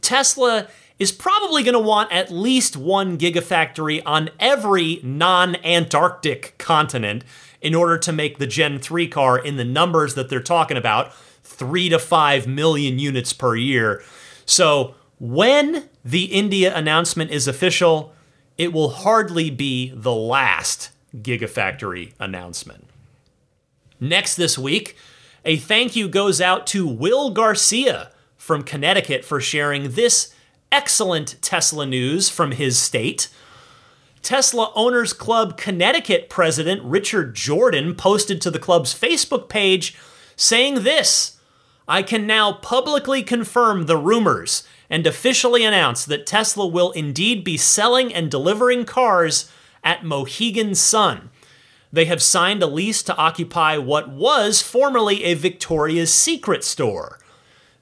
Tesla 0.00 0.68
is 0.98 1.10
probably 1.10 1.62
going 1.62 1.74
to 1.74 1.80
want 1.80 2.12
at 2.12 2.30
least 2.30 2.76
one 2.76 3.18
gigafactory 3.18 4.02
on 4.06 4.30
every 4.38 5.00
non 5.02 5.56
Antarctic 5.64 6.56
continent 6.58 7.24
in 7.60 7.74
order 7.74 7.98
to 7.98 8.12
make 8.12 8.38
the 8.38 8.46
Gen 8.46 8.78
3 8.78 9.08
car 9.08 9.38
in 9.38 9.56
the 9.56 9.64
numbers 9.64 10.14
that 10.14 10.28
they're 10.28 10.40
talking 10.40 10.76
about 10.76 11.12
three 11.42 11.88
to 11.88 11.98
five 11.98 12.46
million 12.46 12.98
units 12.98 13.32
per 13.32 13.56
year. 13.56 14.02
So 14.46 14.94
when 15.18 15.88
the 16.04 16.24
India 16.24 16.74
announcement 16.74 17.30
is 17.30 17.48
official, 17.48 18.12
it 18.58 18.72
will 18.72 18.90
hardly 18.90 19.50
be 19.50 19.92
the 19.94 20.12
last 20.12 20.90
gigafactory 21.16 22.12
announcement. 22.18 22.88
Next 24.00 24.36
this 24.36 24.58
week, 24.58 24.96
a 25.44 25.56
thank 25.56 25.94
you 25.94 26.08
goes 26.08 26.40
out 26.40 26.66
to 26.68 26.86
Will 26.86 27.30
Garcia 27.30 28.10
from 28.36 28.62
Connecticut 28.62 29.24
for 29.24 29.40
sharing 29.40 29.92
this 29.92 30.34
excellent 30.72 31.36
Tesla 31.42 31.86
news 31.86 32.28
from 32.28 32.52
his 32.52 32.78
state. 32.78 33.28
Tesla 34.22 34.72
Owners 34.74 35.12
Club 35.12 35.58
Connecticut 35.58 36.30
president 36.30 36.82
Richard 36.82 37.34
Jordan 37.34 37.94
posted 37.94 38.40
to 38.40 38.50
the 38.50 38.58
club's 38.58 38.98
Facebook 38.98 39.48
page 39.48 39.96
saying 40.34 40.82
this 40.82 41.38
I 41.86 42.02
can 42.02 42.26
now 42.26 42.54
publicly 42.54 43.22
confirm 43.22 43.84
the 43.84 43.98
rumors 43.98 44.66
and 44.88 45.06
officially 45.06 45.64
announce 45.64 46.06
that 46.06 46.26
Tesla 46.26 46.66
will 46.66 46.90
indeed 46.92 47.44
be 47.44 47.58
selling 47.58 48.14
and 48.14 48.30
delivering 48.30 48.86
cars 48.86 49.50
at 49.82 50.04
Mohegan 50.04 50.74
Sun. 50.74 51.30
They 51.94 52.06
have 52.06 52.20
signed 52.20 52.60
a 52.60 52.66
lease 52.66 53.04
to 53.04 53.16
occupy 53.16 53.78
what 53.78 54.08
was 54.08 54.60
formerly 54.60 55.22
a 55.22 55.34
Victoria's 55.34 56.12
Secret 56.12 56.64
store. 56.64 57.20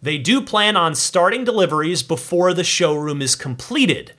They 0.03 0.18
do 0.18 0.42
plan 0.42 0.77
on 0.77 0.94
starting 0.94 1.44
deliveries 1.44 2.03
before 2.03 2.53
the 2.53 2.62
showroom 2.62 3.22
is 3.22 3.35
completed. 3.35 4.12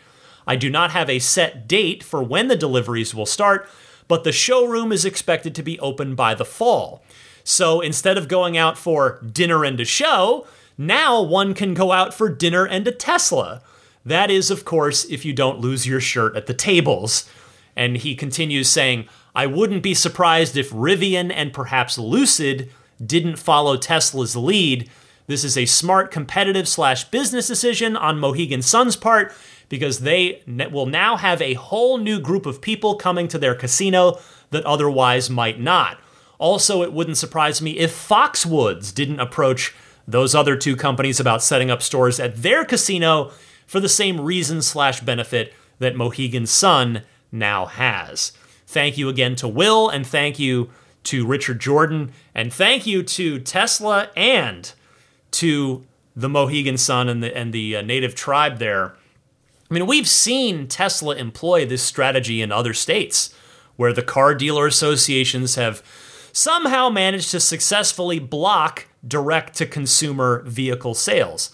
I 0.47 0.56
do 0.56 0.71
not 0.71 0.89
have 0.89 1.12
a 1.12 1.19
set 1.19 1.67
date 1.67 2.03
for 2.03 2.23
when 2.23 2.47
the 2.47 2.56
deliveries 2.56 3.13
will 3.13 3.27
start, 3.27 3.69
but 4.08 4.23
the 4.23 4.32
showroom 4.32 4.91
is 4.91 5.06
expected 5.06 5.53
to 5.53 5.62
be 5.62 5.79
open 5.79 6.15
by 6.15 6.34
the 6.34 6.43
fall. 6.43 7.03
So 7.43 7.79
instead 7.79 8.17
of 8.17 8.27
going 8.27 8.58
out 8.58 8.79
for 8.79 9.21
dinner 9.21 9.63
and 9.63 9.79
a 9.79 9.86
show, 9.86 10.47
now 10.75 11.21
one 11.21 11.53
can 11.53 11.75
go 11.75 11.91
out 11.91 12.15
for 12.15 12.29
dinner 12.29 12.65
and 12.65 12.88
a 12.88 12.91
Tesla. 12.91 13.62
That 14.03 14.32
is, 14.32 14.49
of 14.49 14.65
course, 14.65 15.06
if 15.06 15.23
you 15.23 15.34
don't 15.34 15.60
lose 15.60 15.86
your 15.86 16.01
shirt 16.01 16.36
at 16.36 16.47
the 16.47 16.56
tables. 16.56 17.29
And 17.75 17.97
he 17.97 18.15
continues 18.15 18.69
saying, 18.69 19.08
I 19.35 19.47
wouldn't 19.47 19.83
be 19.83 19.93
surprised 19.93 20.55
if 20.57 20.71
Rivian 20.71 21.31
and 21.33 21.53
perhaps 21.53 21.97
Lucid 21.97 22.69
didn't 23.03 23.37
follow 23.37 23.77
Tesla's 23.77 24.35
lead. 24.35 24.89
This 25.27 25.43
is 25.43 25.57
a 25.57 25.65
smart 25.65 26.11
competitive 26.11 26.67
slash 26.67 27.05
business 27.05 27.47
decision 27.47 27.95
on 27.95 28.19
Mohegan 28.19 28.61
Sun's 28.61 28.95
part 28.95 29.33
because 29.69 30.01
they 30.01 30.43
will 30.45 30.85
now 30.85 31.17
have 31.17 31.41
a 31.41 31.55
whole 31.55 31.97
new 31.97 32.19
group 32.19 32.45
of 32.45 32.61
people 32.61 32.95
coming 32.95 33.27
to 33.29 33.39
their 33.39 33.55
casino 33.55 34.19
that 34.51 34.65
otherwise 34.65 35.29
might 35.29 35.59
not. 35.59 35.99
Also, 36.37 36.83
it 36.83 36.93
wouldn't 36.93 37.17
surprise 37.17 37.61
me 37.61 37.71
if 37.79 37.91
Foxwoods 37.91 38.93
didn't 38.93 39.19
approach 39.19 39.73
those 40.07 40.35
other 40.35 40.55
two 40.55 40.75
companies 40.75 41.19
about 41.19 41.41
setting 41.41 41.71
up 41.71 41.81
stores 41.81 42.19
at 42.19 42.43
their 42.43 42.65
casino 42.65 43.31
for 43.65 43.79
the 43.79 43.89
same 43.89 44.19
reason 44.19 44.61
slash 44.61 44.99
benefit 44.99 45.53
that 45.79 45.95
Mohegan 45.95 46.45
Sun 46.45 47.03
now 47.31 47.65
has. 47.65 48.33
Thank 48.73 48.97
you 48.97 49.07
again 49.07 49.36
to 49.38 49.47
Will, 49.47 49.89
and 49.89 50.05
thank 50.05 50.38
you 50.39 50.69
to 51.03 51.25
Richard 51.25 51.59
Jordan, 51.59 52.12
and 52.36 52.53
thank 52.53 52.86
you 52.86 53.03
to 53.03 53.39
Tesla 53.39 54.09
and 54.15 54.71
to 55.31 55.86
the 56.15 56.29
Mohegan 56.29 56.77
Sun 56.77 57.09
and 57.09 57.23
the 57.23 57.36
and 57.36 57.53
the 57.53 57.77
uh, 57.77 57.81
native 57.81 58.15
tribe 58.15 58.59
there 58.59 58.95
I 59.73 59.73
mean, 59.73 59.88
we've 59.88 60.07
seen 60.07 60.67
Tesla 60.67 61.15
employ 61.15 61.65
this 61.65 61.81
strategy 61.81 62.43
in 62.43 62.51
other 62.51 62.75
states 62.75 63.33
where 63.75 63.91
the 63.91 64.03
car 64.03 64.36
dealer 64.36 64.67
associations 64.67 65.55
have 65.55 65.81
somehow 66.31 66.89
managed 66.89 67.31
to 67.31 67.39
successfully 67.39 68.19
block 68.19 68.88
direct 69.07 69.55
to 69.55 69.65
consumer 69.65 70.43
vehicle 70.45 70.93
sales. 70.93 71.51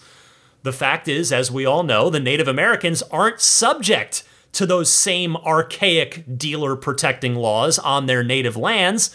The 0.64 0.72
fact 0.72 1.08
is, 1.08 1.32
as 1.32 1.50
we 1.50 1.64
all 1.64 1.82
know, 1.82 2.10
the 2.10 2.20
Native 2.20 2.46
Americans 2.46 3.02
aren't 3.04 3.40
subject 3.40 4.22
to 4.52 4.66
those 4.66 4.92
same 4.92 5.36
archaic 5.36 6.38
dealer 6.38 6.76
protecting 6.76 7.34
laws 7.34 7.78
on 7.78 8.06
their 8.06 8.22
native 8.22 8.56
lands. 8.56 9.14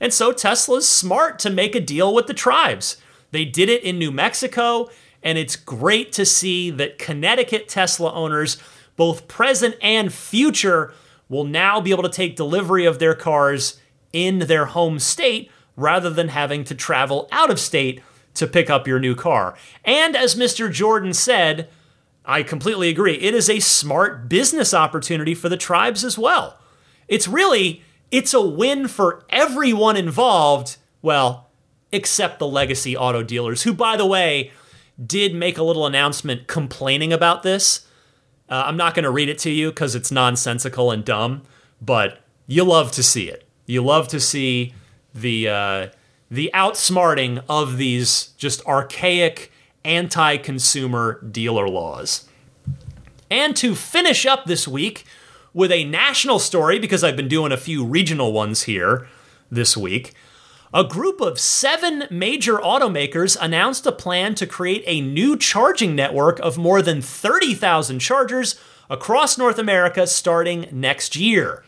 And 0.00 0.12
so 0.12 0.32
Tesla's 0.32 0.88
smart 0.88 1.38
to 1.40 1.50
make 1.50 1.74
a 1.74 1.80
deal 1.80 2.14
with 2.14 2.26
the 2.26 2.34
tribes. 2.34 2.96
They 3.30 3.44
did 3.44 3.68
it 3.68 3.82
in 3.82 3.98
New 3.98 4.12
Mexico 4.12 4.88
and 5.26 5.38
it's 5.38 5.56
great 5.56 6.12
to 6.12 6.24
see 6.24 6.70
that 6.70 6.98
Connecticut 6.98 7.68
Tesla 7.68 8.12
owners, 8.12 8.58
both 8.94 9.26
present 9.26 9.74
and 9.82 10.14
future, 10.14 10.94
will 11.28 11.42
now 11.42 11.80
be 11.80 11.90
able 11.90 12.04
to 12.04 12.08
take 12.08 12.36
delivery 12.36 12.84
of 12.84 13.00
their 13.00 13.14
cars 13.14 13.80
in 14.12 14.38
their 14.40 14.66
home 14.66 15.00
state 15.00 15.50
rather 15.74 16.10
than 16.10 16.28
having 16.28 16.62
to 16.62 16.76
travel 16.76 17.28
out 17.32 17.50
of 17.50 17.58
state 17.58 18.00
to 18.34 18.46
pick 18.46 18.70
up 18.70 18.86
your 18.86 19.00
new 19.00 19.16
car. 19.16 19.56
And 19.84 20.14
as 20.14 20.36
Mr. 20.36 20.70
Jordan 20.70 21.12
said, 21.12 21.68
I 22.26 22.42
completely 22.42 22.88
agree. 22.88 23.14
It 23.14 23.34
is 23.34 23.48
a 23.48 23.60
smart 23.60 24.28
business 24.28 24.74
opportunity 24.74 25.34
for 25.34 25.48
the 25.48 25.56
tribes 25.56 26.04
as 26.04 26.18
well. 26.18 26.58
It's 27.08 27.28
really 27.28 27.82
it's 28.10 28.34
a 28.34 28.40
win 28.40 28.88
for 28.88 29.24
everyone 29.30 29.96
involved, 29.96 30.76
well, 31.02 31.50
except 31.92 32.38
the 32.38 32.46
legacy 32.46 32.96
auto 32.96 33.22
dealers 33.22 33.62
who 33.62 33.72
by 33.72 33.96
the 33.96 34.06
way, 34.06 34.50
did 35.04 35.34
make 35.34 35.58
a 35.58 35.62
little 35.62 35.86
announcement 35.86 36.46
complaining 36.46 37.12
about 37.12 37.42
this. 37.42 37.86
Uh, 38.48 38.64
I'm 38.66 38.76
not 38.76 38.94
going 38.94 39.04
to 39.04 39.10
read 39.10 39.28
it 39.28 39.38
to 39.40 39.50
you 39.50 39.70
because 39.70 39.94
it's 39.94 40.10
nonsensical 40.10 40.90
and 40.90 41.04
dumb, 41.04 41.42
but 41.82 42.20
you 42.46 42.64
love 42.64 42.92
to 42.92 43.02
see 43.02 43.28
it. 43.28 43.46
You 43.66 43.82
love 43.82 44.08
to 44.08 44.20
see 44.20 44.72
the 45.14 45.48
uh, 45.48 45.88
the 46.30 46.50
outsmarting 46.54 47.42
of 47.48 47.76
these 47.76 48.28
just 48.36 48.64
archaic 48.66 49.52
anti-consumer 49.86 51.22
dealer 51.30 51.68
laws. 51.68 52.28
And 53.30 53.56
to 53.56 53.74
finish 53.74 54.26
up 54.26 54.44
this 54.44 54.68
week 54.68 55.04
with 55.54 55.72
a 55.72 55.84
national 55.84 56.38
story, 56.38 56.78
because 56.78 57.02
I've 57.02 57.16
been 57.16 57.28
doing 57.28 57.52
a 57.52 57.56
few 57.56 57.84
regional 57.84 58.32
ones 58.32 58.64
here 58.64 59.08
this 59.50 59.76
week. 59.76 60.12
A 60.74 60.84
group 60.84 61.20
of 61.20 61.40
seven 61.40 62.04
major 62.10 62.56
automakers 62.58 63.36
announced 63.40 63.86
a 63.86 63.92
plan 63.92 64.34
to 64.34 64.46
create 64.46 64.84
a 64.86 65.00
new 65.00 65.36
charging 65.36 65.94
network 65.94 66.38
of 66.40 66.58
more 66.58 66.82
than 66.82 67.00
30,000 67.00 68.00
chargers 68.00 68.60
across 68.90 69.38
North 69.38 69.58
America 69.58 70.06
starting 70.06 70.68
next 70.70 71.16
year. 71.16 71.64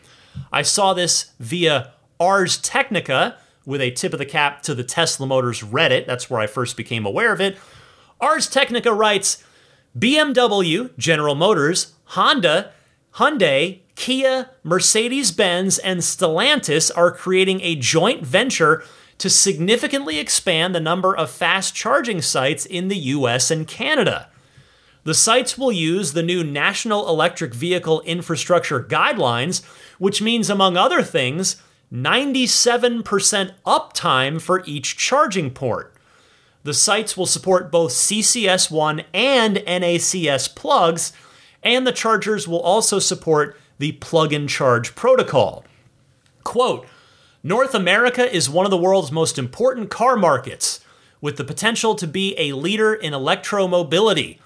I 0.53 0.63
saw 0.63 0.93
this 0.93 1.33
via 1.41 1.93
Ars 2.21 2.59
Technica 2.59 3.39
with 3.65 3.81
a 3.81 3.91
tip 3.91 4.13
of 4.13 4.19
the 4.19 4.27
cap 4.27 4.63
to 4.63 4.75
the 4.75 4.85
Tesla 4.85 5.27
Motors 5.27 5.63
Reddit. 5.63 6.07
That's 6.07 6.29
where 6.29 6.41
I 6.41 6.47
first 6.47 6.77
became 6.77 7.07
aware 7.07 7.33
of 7.33 7.41
it. 7.41 7.57
Ars 8.21 8.49
Technica 8.49 8.93
writes 8.93 9.43
BMW, 9.97 10.97
General 10.99 11.35
Motors, 11.35 11.95
Honda, 12.05 12.73
Hyundai, 13.15 13.81
Kia, 13.95 14.51
Mercedes 14.63 15.33
Benz, 15.33 15.79
and 15.79 16.01
Stellantis 16.01 16.91
are 16.97 17.11
creating 17.11 17.61
a 17.61 17.77
joint 17.77 18.25
venture 18.25 18.85
to 19.19 19.29
significantly 19.29 20.19
expand 20.19 20.75
the 20.75 20.81
number 20.81 21.17
of 21.17 21.31
fast 21.31 21.75
charging 21.75 22.23
sites 22.23 22.65
in 22.65 22.89
the 22.89 22.99
US 22.99 23.51
and 23.51 23.67
Canada. 23.67 24.31
The 25.05 25.15
sites 25.15 25.57
will 25.57 25.73
use 25.73 26.13
the 26.13 26.23
new 26.23 26.45
National 26.45 27.09
Electric 27.09 27.55
Vehicle 27.55 28.03
Infrastructure 28.03 28.83
Guidelines, 28.83 29.65
which 29.99 30.23
means, 30.23 30.51
among 30.51 30.77
other 30.77 31.03
things, 31.03 31.63
97% 31.93 33.53
uptime 33.67 34.41
for 34.41 34.63
each 34.67 34.97
charging 34.97 35.51
port. 35.51 35.95
The 36.65 36.75
sites 36.75 37.17
will 37.17 37.27
support 37.27 37.71
both 37.71 37.93
CCS1 37.93 39.05
and 39.15 39.57
NACS 39.59 40.55
plugs, 40.55 41.13
and 41.63 41.87
the 41.87 41.93
chargers 41.93 42.47
will 42.47 42.61
also 42.61 42.99
support 42.99 43.57
the 43.79 43.93
plug 43.93 44.33
and 44.33 44.49
charge 44.49 44.95
protocol. 44.95 45.65
Quote 46.45 46.87
North 47.43 47.75
America 47.75 48.35
is 48.35 48.51
one 48.51 48.67
of 48.67 48.71
the 48.71 48.77
world's 48.77 49.13
most 49.13 49.39
important 49.39 49.91
car 49.91 50.17
markets, 50.17 50.81
with 51.21 51.37
the 51.37 51.45
potential 51.45 51.95
to 51.95 52.07
be 52.07 52.35
a 52.39 52.53
leader 52.53 52.93
in 52.93 53.13
electromobility. 53.13 54.39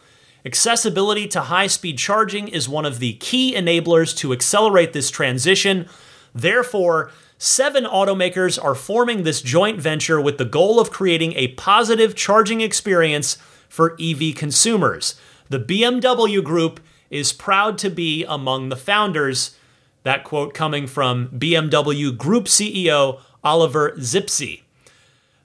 Accessibility 0.44 1.26
to 1.28 1.42
high 1.42 1.66
speed 1.66 1.98
charging 1.98 2.48
is 2.48 2.68
one 2.68 2.84
of 2.84 2.98
the 2.98 3.14
key 3.14 3.54
enablers 3.54 4.16
to 4.18 4.32
accelerate 4.32 4.92
this 4.92 5.10
transition. 5.10 5.88
Therefore, 6.34 7.10
seven 7.42 7.82
automakers 7.84 8.62
are 8.62 8.74
forming 8.74 9.24
this 9.24 9.42
joint 9.42 9.80
venture 9.80 10.20
with 10.20 10.38
the 10.38 10.44
goal 10.44 10.78
of 10.78 10.92
creating 10.92 11.32
a 11.32 11.48
positive 11.48 12.14
charging 12.14 12.60
experience 12.60 13.36
for 13.68 13.96
EV 14.00 14.36
consumers. 14.36 15.16
The 15.48 15.58
BMW 15.58 16.42
Group 16.42 16.78
is 17.10 17.32
proud 17.32 17.78
to 17.78 17.90
be 17.90 18.24
among 18.24 18.68
the 18.68 18.76
founders. 18.76 19.56
That 20.04 20.22
quote 20.22 20.54
coming 20.54 20.86
from 20.86 21.30
BMW 21.30 22.16
Group 22.16 22.44
CEO 22.44 23.20
Oliver 23.42 23.90
Zipse. 23.98 24.62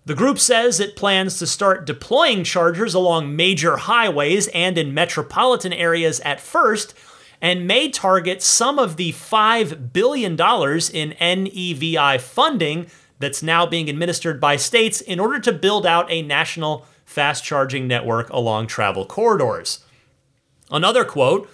The 0.06 0.16
group 0.16 0.38
says 0.38 0.80
it 0.80 0.96
plans 0.96 1.40
to 1.40 1.48
start 1.48 1.86
deploying 1.86 2.44
chargers 2.44 2.94
along 2.94 3.36
major 3.36 3.76
highways 3.76 4.48
and 4.50 4.78
in 4.78 4.94
metropolitan 4.94 5.74
areas 5.74 6.20
at 6.20 6.40
first, 6.40 6.94
and 7.42 7.68
may 7.68 7.90
target 7.90 8.42
some 8.42 8.80
of 8.80 8.98
the 8.98 9.12
$5 9.14 9.94
billion 9.94 10.34
in 10.34 10.38
NEVI 11.20 12.20
funding 12.20 12.88
that's 13.20 13.44
now 13.44 13.66
being 13.66 13.90
administered 13.90 14.40
by 14.40 14.56
states 14.56 15.02
in 15.02 15.20
order 15.20 15.40
to 15.40 15.52
build 15.52 15.86
out 15.86 16.10
a 16.12 16.22
national 16.22 16.86
fast 17.06 17.44
charging 17.44 17.88
network 17.88 18.30
along 18.30 18.68
travel 18.68 19.06
corridors. 19.06 19.84
Another 20.70 21.06
quote 21.06 21.50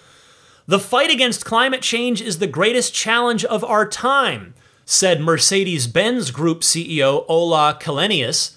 the 0.66 0.80
fight 0.80 1.12
against 1.12 1.44
climate 1.44 1.82
change 1.82 2.22
is 2.22 2.40
the 2.40 2.48
greatest 2.48 2.94
challenge 2.94 3.44
of 3.46 3.66
our 3.66 3.88
time. 3.88 4.54
said 4.86 5.20
Mercedes 5.20 5.88
Benz 5.88 6.32
Group 6.32 6.62
CEO 6.62 7.26
Ola 7.28 7.78
Källenius, 7.80 8.56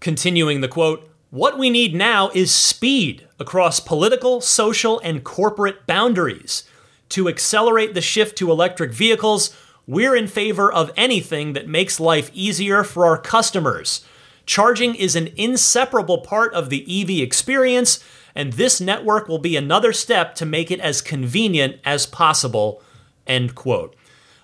continuing 0.00 0.62
the 0.62 0.68
quote, 0.68 1.08
What 1.30 1.58
we 1.58 1.68
need 1.68 1.94
now 1.94 2.30
is 2.34 2.50
speed 2.50 3.23
across 3.38 3.80
political, 3.80 4.40
social, 4.40 5.00
and 5.00 5.24
corporate 5.24 5.86
boundaries. 5.86 6.64
To 7.10 7.28
accelerate 7.28 7.94
the 7.94 8.00
shift 8.00 8.36
to 8.38 8.50
electric 8.50 8.92
vehicles, 8.92 9.56
we're 9.86 10.16
in 10.16 10.26
favor 10.26 10.72
of 10.72 10.92
anything 10.96 11.52
that 11.52 11.68
makes 11.68 12.00
life 12.00 12.30
easier 12.32 12.84
for 12.84 13.04
our 13.04 13.18
customers. 13.18 14.04
Charging 14.46 14.94
is 14.94 15.16
an 15.16 15.30
inseparable 15.36 16.18
part 16.18 16.52
of 16.54 16.70
the 16.70 16.84
EV 17.02 17.22
experience, 17.22 18.02
and 18.34 18.54
this 18.54 18.80
network 18.80 19.28
will 19.28 19.38
be 19.38 19.56
another 19.56 19.92
step 19.92 20.34
to 20.36 20.46
make 20.46 20.70
it 20.70 20.80
as 20.80 21.00
convenient 21.00 21.76
as 21.84 22.06
possible. 22.06 22.82
End 23.26 23.54
quote. 23.54 23.96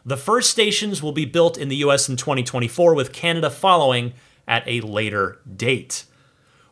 The 0.04 0.16
first 0.16 0.50
stations 0.50 1.02
will 1.02 1.12
be 1.12 1.26
built 1.26 1.58
in 1.58 1.68
the 1.68 1.76
US 1.76 2.08
in 2.08 2.16
2024, 2.16 2.94
with 2.94 3.12
Canada 3.12 3.50
following 3.50 4.14
at 4.48 4.66
a 4.66 4.80
later 4.80 5.38
date. 5.56 6.04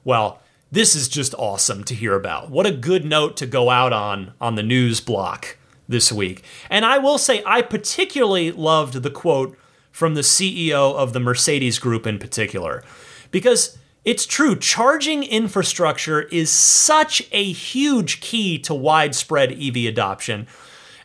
Well, 0.04 0.40
this 0.70 0.94
is 0.94 1.08
just 1.08 1.34
awesome 1.38 1.84
to 1.84 1.94
hear 1.94 2.14
about. 2.14 2.50
What 2.50 2.66
a 2.66 2.72
good 2.72 3.04
note 3.04 3.36
to 3.38 3.46
go 3.46 3.70
out 3.70 3.92
on 3.92 4.32
on 4.40 4.54
the 4.54 4.62
news 4.62 5.00
block 5.00 5.56
this 5.88 6.12
week. 6.12 6.42
And 6.68 6.84
I 6.84 6.98
will 6.98 7.18
say, 7.18 7.42
I 7.46 7.62
particularly 7.62 8.52
loved 8.52 9.02
the 9.02 9.10
quote 9.10 9.56
from 9.90 10.14
the 10.14 10.20
CEO 10.20 10.94
of 10.94 11.12
the 11.12 11.20
Mercedes 11.20 11.78
Group 11.78 12.06
in 12.06 12.18
particular, 12.18 12.84
because 13.30 13.78
it's 14.04 14.26
true, 14.26 14.56
charging 14.56 15.22
infrastructure 15.22 16.22
is 16.22 16.50
such 16.50 17.26
a 17.32 17.52
huge 17.52 18.20
key 18.20 18.58
to 18.60 18.74
widespread 18.74 19.52
EV 19.52 19.76
adoption. 19.86 20.46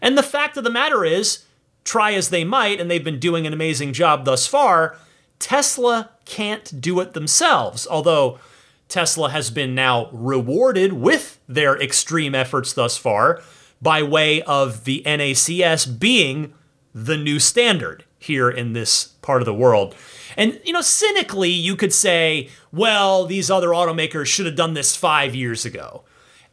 And 0.01 0.17
the 0.17 0.23
fact 0.23 0.57
of 0.57 0.63
the 0.63 0.69
matter 0.69 1.03
is, 1.03 1.45
try 1.83 2.13
as 2.13 2.29
they 2.29 2.43
might, 2.43 2.79
and 2.79 2.91
they've 2.91 3.03
been 3.03 3.19
doing 3.19 3.47
an 3.47 3.53
amazing 3.53 3.93
job 3.93 4.25
thus 4.25 4.45
far, 4.45 4.97
Tesla 5.39 6.11
can't 6.25 6.79
do 6.79 6.99
it 6.99 7.13
themselves. 7.13 7.87
Although 7.89 8.39
Tesla 8.87 9.29
has 9.29 9.49
been 9.49 9.73
now 9.73 10.09
rewarded 10.11 10.93
with 10.93 11.39
their 11.47 11.79
extreme 11.81 12.35
efforts 12.35 12.73
thus 12.73 12.97
far 12.97 13.41
by 13.81 14.03
way 14.03 14.41
of 14.43 14.85
the 14.85 15.01
NACS 15.05 15.99
being 15.99 16.53
the 16.93 17.17
new 17.17 17.39
standard 17.39 18.05
here 18.19 18.49
in 18.49 18.73
this 18.73 19.07
part 19.21 19.41
of 19.41 19.45
the 19.45 19.53
world. 19.53 19.95
And, 20.37 20.59
you 20.63 20.73
know, 20.73 20.81
cynically, 20.81 21.49
you 21.49 21.75
could 21.75 21.93
say, 21.93 22.49
well, 22.71 23.25
these 23.25 23.51
other 23.51 23.69
automakers 23.69 24.27
should 24.27 24.45
have 24.45 24.55
done 24.55 24.73
this 24.73 24.95
five 24.95 25.35
years 25.35 25.65
ago. 25.65 26.03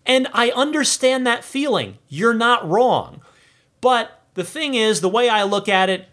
And 0.05 0.29
I 0.33 0.51
understand 0.51 1.27
that 1.27 1.45
feeling. 1.45 1.99
You're 2.09 2.35
not 2.35 2.69
wrong. 2.69 3.21
But 3.81 4.23
the 4.35 4.45
thing 4.45 4.75
is, 4.75 5.01
the 5.01 5.09
way 5.09 5.29
I 5.29 5.43
look 5.45 5.69
at 5.69 5.89
it, 5.89 6.09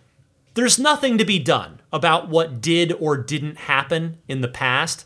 there's 0.53 0.79
nothing 0.79 1.17
to 1.17 1.25
be 1.25 1.39
done 1.39 1.81
about 1.91 2.29
what 2.29 2.61
did 2.61 2.91
or 2.93 3.17
didn't 3.17 3.57
happen 3.57 4.19
in 4.27 4.41
the 4.41 4.47
past. 4.47 5.05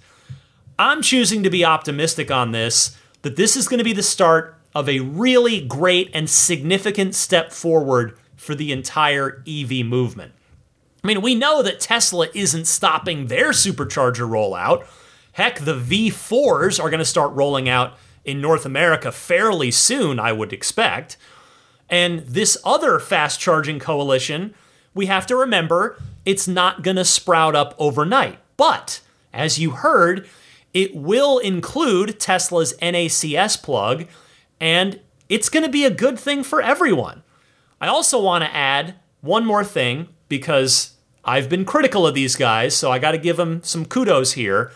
I'm 0.82 1.04
choosing 1.04 1.44
to 1.44 1.52
be 1.52 1.64
optimistic 1.64 2.32
on 2.32 2.54
this, 2.54 2.98
that 3.22 3.36
this 3.36 3.56
is 3.56 3.68
going 3.68 3.78
to 3.78 3.84
be 3.84 3.94
the 3.94 4.02
start 4.02 4.58
of 4.74 4.90
a 4.90 5.02
really 5.02 5.62
great 5.62 6.10
and 6.12 6.28
significant 6.28 7.14
step 7.14 7.52
forward 7.52 8.18
for 8.36 8.56
the 8.56 8.72
entire 8.72 9.44
EV 9.48 9.86
movement. 9.86 10.34
I 11.04 11.08
mean, 11.08 11.22
we 11.22 11.36
know 11.36 11.62
that 11.62 11.82
Tesla 11.82 12.30
isn't 12.34 12.66
stopping 12.66 13.28
their 13.28 13.52
supercharger 13.52 14.28
rollout. 14.28 14.88
Heck, 15.34 15.60
the 15.60 15.76
V4s 15.76 16.84
are 16.84 16.90
going 16.90 16.98
to 16.98 17.06
start 17.06 17.32
rolling 17.34 17.70
out 17.70 17.96
in 18.26 18.42
North 18.42 18.66
America 18.66 19.12
fairly 19.12 19.70
soon, 19.70 20.20
I 20.20 20.32
would 20.32 20.52
expect. 20.52 21.16
And 21.92 22.22
this 22.22 22.58
other 22.66 22.98
fast 22.98 23.40
charging 23.40 23.78
coalition, 23.78 24.56
we 24.96 25.06
have 25.06 25.28
to 25.28 25.36
remember 25.36 26.02
it's 26.26 26.48
not 26.48 26.82
going 26.82 26.98
to 26.98 27.06
sprout 27.06 27.56
up 27.56 27.76
overnight. 27.78 28.40
But 28.58 29.02
as 29.32 29.60
you 29.60 29.72
heard, 29.72 30.28
it 30.74 30.96
will 30.96 31.38
include 31.40 32.20
Tesla's 32.20 32.74
NACS 32.82 33.62
plug 33.62 34.06
and 34.60 35.00
it's 35.30 35.50
going 35.50 35.64
to 35.64 35.72
be 35.72 35.86
a 35.86 35.92
good 35.92 36.20
thing 36.20 36.44
for 36.44 36.62
everyone. 36.62 37.24
I 37.80 37.88
also 37.88 38.22
want 38.22 38.44
to 38.44 38.56
add 38.56 38.96
one 39.22 39.46
more 39.46 39.64
thing 39.64 40.10
because 40.28 40.96
I've 41.24 41.50
been 41.50 41.66
critical 41.66 42.06
of 42.06 42.16
these 42.16 42.36
guys, 42.36 42.76
so 42.76 42.92
I 42.92 43.00
got 43.00 43.12
to 43.12 43.18
give 43.18 43.38
them 43.38 43.62
some 43.64 43.86
kudos 43.86 44.34
here. 44.34 44.72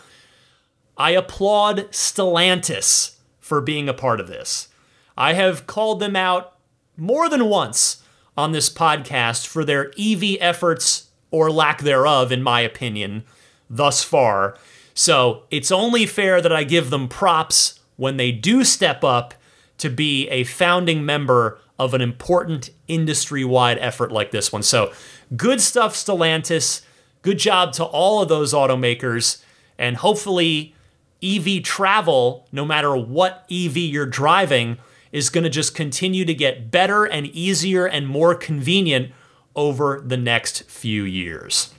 I 0.98 1.12
applaud 1.12 1.92
Stellantis 1.92 3.18
for 3.40 3.62
being 3.62 3.90
a 3.90 3.94
part 3.94 4.20
of 4.20 4.28
this. 4.28 4.70
I 5.18 5.34
have 5.34 5.68
called 5.68 6.00
them 6.00 6.16
out 6.16 6.58
more 6.98 7.30
than 7.30 7.46
once 7.50 8.04
on 8.38 8.52
this 8.52 8.70
podcast 8.70 9.48
for 9.48 9.64
their 9.64 9.92
EV 10.00 10.38
efforts, 10.40 11.10
or 11.32 11.52
lack 11.52 11.82
thereof, 11.82 12.32
in 12.32 12.42
my 12.42 12.62
opinion, 12.62 13.24
thus 13.70 14.04
far. 14.04 14.58
So 14.96 15.44
it's 15.52 15.72
only 15.72 16.08
fair 16.08 16.42
that 16.42 16.54
I 16.54 16.64
give 16.64 16.90
them 16.90 17.08
props 17.08 17.80
when 17.98 18.18
they 18.18 18.32
do 18.32 18.64
step 18.64 19.04
up 19.04 19.36
to 19.78 19.90
be 19.90 20.28
a 20.30 20.46
founding 20.46 21.06
member 21.06 21.60
of 21.78 21.94
an 21.94 22.02
important 22.02 22.70
industry 22.88 23.44
wide 23.44 23.78
effort 23.80 24.12
like 24.12 24.32
this 24.32 24.52
one. 24.52 24.64
So, 24.64 24.94
good 25.36 25.60
stuff, 25.60 25.94
Stellantis. 25.94 26.82
Good 27.22 27.38
job 27.38 27.74
to 27.74 27.84
all 27.84 28.22
of 28.22 28.30
those 28.30 28.54
automakers. 28.54 29.44
And 29.78 29.98
hopefully, 29.98 30.74
EV 31.22 31.62
travel, 31.64 32.48
no 32.54 32.64
matter 32.64 32.96
what 32.96 33.46
EV 33.52 33.78
you're 33.78 34.06
driving, 34.06 34.78
is 35.12 35.30
going 35.30 35.44
to 35.44 35.50
just 35.50 35.76
continue 35.76 36.24
to 36.24 36.34
get 36.34 36.72
better 36.72 37.04
and 37.04 37.28
easier 37.28 37.86
and 37.86 38.08
more 38.08 38.36
convenient 38.36 39.12
over 39.56 40.02
the 40.06 40.18
next 40.18 40.64
few 40.64 41.04
years. 41.04 41.74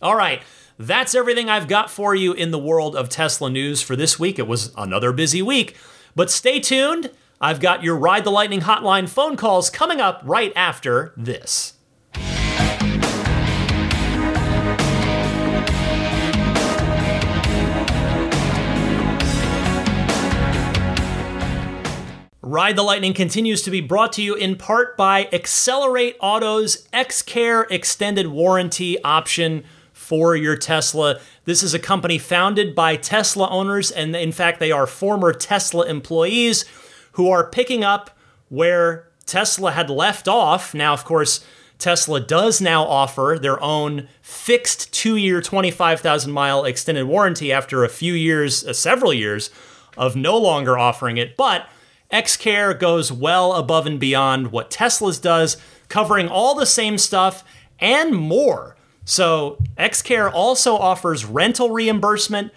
All 0.00 0.14
right, 0.14 0.42
that's 0.78 1.14
everything 1.14 1.48
I've 1.48 1.68
got 1.68 1.90
for 1.90 2.14
you 2.14 2.32
in 2.32 2.50
the 2.50 2.58
world 2.58 2.94
of 2.96 3.08
Tesla 3.08 3.48
news 3.48 3.80
for 3.80 3.96
this 3.96 4.18
week. 4.18 4.38
It 4.38 4.46
was 4.46 4.72
another 4.76 5.12
busy 5.12 5.40
week. 5.40 5.74
But 6.14 6.30
stay 6.30 6.60
tuned. 6.60 7.10
I've 7.40 7.60
got 7.60 7.82
your 7.82 7.96
Ride 7.96 8.24
the 8.24 8.30
Lightning 8.30 8.60
hotline 8.60 9.08
phone 9.08 9.36
calls 9.36 9.70
coming 9.70 10.00
up 10.00 10.20
right 10.24 10.52
after 10.54 11.12
this. 11.16 11.74
Ride 22.42 22.76
the 22.76 22.82
Lightning 22.82 23.12
continues 23.12 23.62
to 23.62 23.70
be 23.70 23.80
brought 23.80 24.12
to 24.14 24.22
you 24.22 24.34
in 24.34 24.56
part 24.56 24.96
by 24.96 25.24
Xcelerate 25.32 26.14
Auto's 26.20 26.86
XCare 26.92 27.66
extended 27.70 28.28
warranty 28.28 29.02
option 29.02 29.64
for 30.06 30.36
your 30.36 30.56
Tesla. 30.56 31.18
This 31.46 31.64
is 31.64 31.74
a 31.74 31.80
company 31.80 32.16
founded 32.16 32.76
by 32.76 32.94
Tesla 32.94 33.48
owners, 33.50 33.90
and 33.90 34.14
in 34.14 34.30
fact, 34.30 34.60
they 34.60 34.70
are 34.70 34.86
former 34.86 35.32
Tesla 35.32 35.84
employees 35.86 36.64
who 37.12 37.28
are 37.28 37.50
picking 37.50 37.82
up 37.82 38.16
where 38.48 39.08
Tesla 39.26 39.72
had 39.72 39.90
left 39.90 40.28
off. 40.28 40.74
Now, 40.74 40.92
of 40.92 41.04
course, 41.04 41.44
Tesla 41.80 42.20
does 42.20 42.60
now 42.60 42.84
offer 42.84 43.36
their 43.42 43.60
own 43.60 44.06
fixed 44.22 44.94
two 44.94 45.16
year, 45.16 45.40
25,000 45.40 46.30
mile 46.30 46.64
extended 46.64 47.06
warranty 47.06 47.50
after 47.50 47.82
a 47.82 47.88
few 47.88 48.12
years, 48.12 48.64
uh, 48.64 48.72
several 48.72 49.12
years 49.12 49.50
of 49.96 50.14
no 50.14 50.38
longer 50.38 50.78
offering 50.78 51.16
it. 51.16 51.36
But 51.36 51.68
XCare 52.12 52.78
goes 52.78 53.10
well 53.10 53.54
above 53.54 53.88
and 53.88 53.98
beyond 53.98 54.52
what 54.52 54.70
Tesla's 54.70 55.18
does, 55.18 55.56
covering 55.88 56.28
all 56.28 56.54
the 56.54 56.64
same 56.64 56.96
stuff 56.96 57.42
and 57.80 58.14
more. 58.14 58.75
So, 59.06 59.58
XCare 59.78 60.30
also 60.32 60.76
offers 60.76 61.24
rental 61.24 61.70
reimbursement 61.70 62.52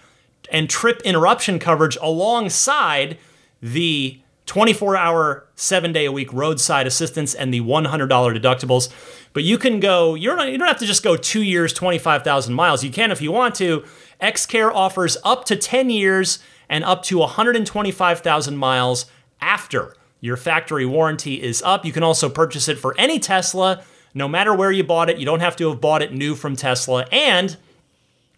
and 0.52 0.68
trip 0.68 1.00
interruption 1.06 1.60
coverage 1.60 1.96
alongside 2.02 3.20
the 3.62 4.20
24 4.48 4.98
hour, 4.98 5.46
seven 5.54 5.94
day 5.94 6.06
a 6.06 6.12
week 6.12 6.34
roadside 6.34 6.88
assistance 6.88 7.36
and 7.36 7.54
the 7.54 7.62
$100 7.62 8.10
deductibles. 8.10 8.92
But 9.32 9.44
you 9.44 9.60
can 9.60 9.80
go, 9.80 10.16
you're 10.16 10.36
not, 10.36 10.52
you 10.52 10.58
don't 10.58 10.68
have 10.68 10.80
to 10.80 10.88
just 10.88 11.04
go 11.04 11.16
two 11.16 11.44
years, 11.44 11.72
25,000 11.72 12.52
miles. 12.56 12.84
You 12.84 12.90
can 12.90 13.12
if 13.12 13.22
you 13.22 13.32
want 13.32 13.54
to. 13.56 13.86
XCare 14.20 14.74
offers 14.74 15.18
up 15.24 15.46
to 15.46 15.56
10 15.56 15.92
years 15.92 16.40
and 16.68 16.84
up 16.84 17.04
to 17.04 17.20
125,000 17.20 18.58
miles 18.58 19.06
after 19.40 19.96
your 20.20 20.36
factory 20.36 20.86
warranty 20.86 21.44
is 21.44 21.62
up. 21.62 21.86
You 21.86 21.92
can 21.92 22.02
also 22.02 22.28
purchase 22.28 22.68
it 22.68 22.80
for 22.80 22.96
any 22.98 23.20
Tesla 23.20 23.84
no 24.14 24.28
matter 24.28 24.54
where 24.54 24.72
you 24.72 24.84
bought 24.84 25.10
it. 25.10 25.18
You 25.18 25.26
don't 25.26 25.40
have 25.40 25.56
to 25.58 25.70
have 25.70 25.82
bought 25.82 26.02
it 26.02 26.14
new 26.14 26.36
from 26.36 26.56
Tesla. 26.56 27.06
And 27.12 27.58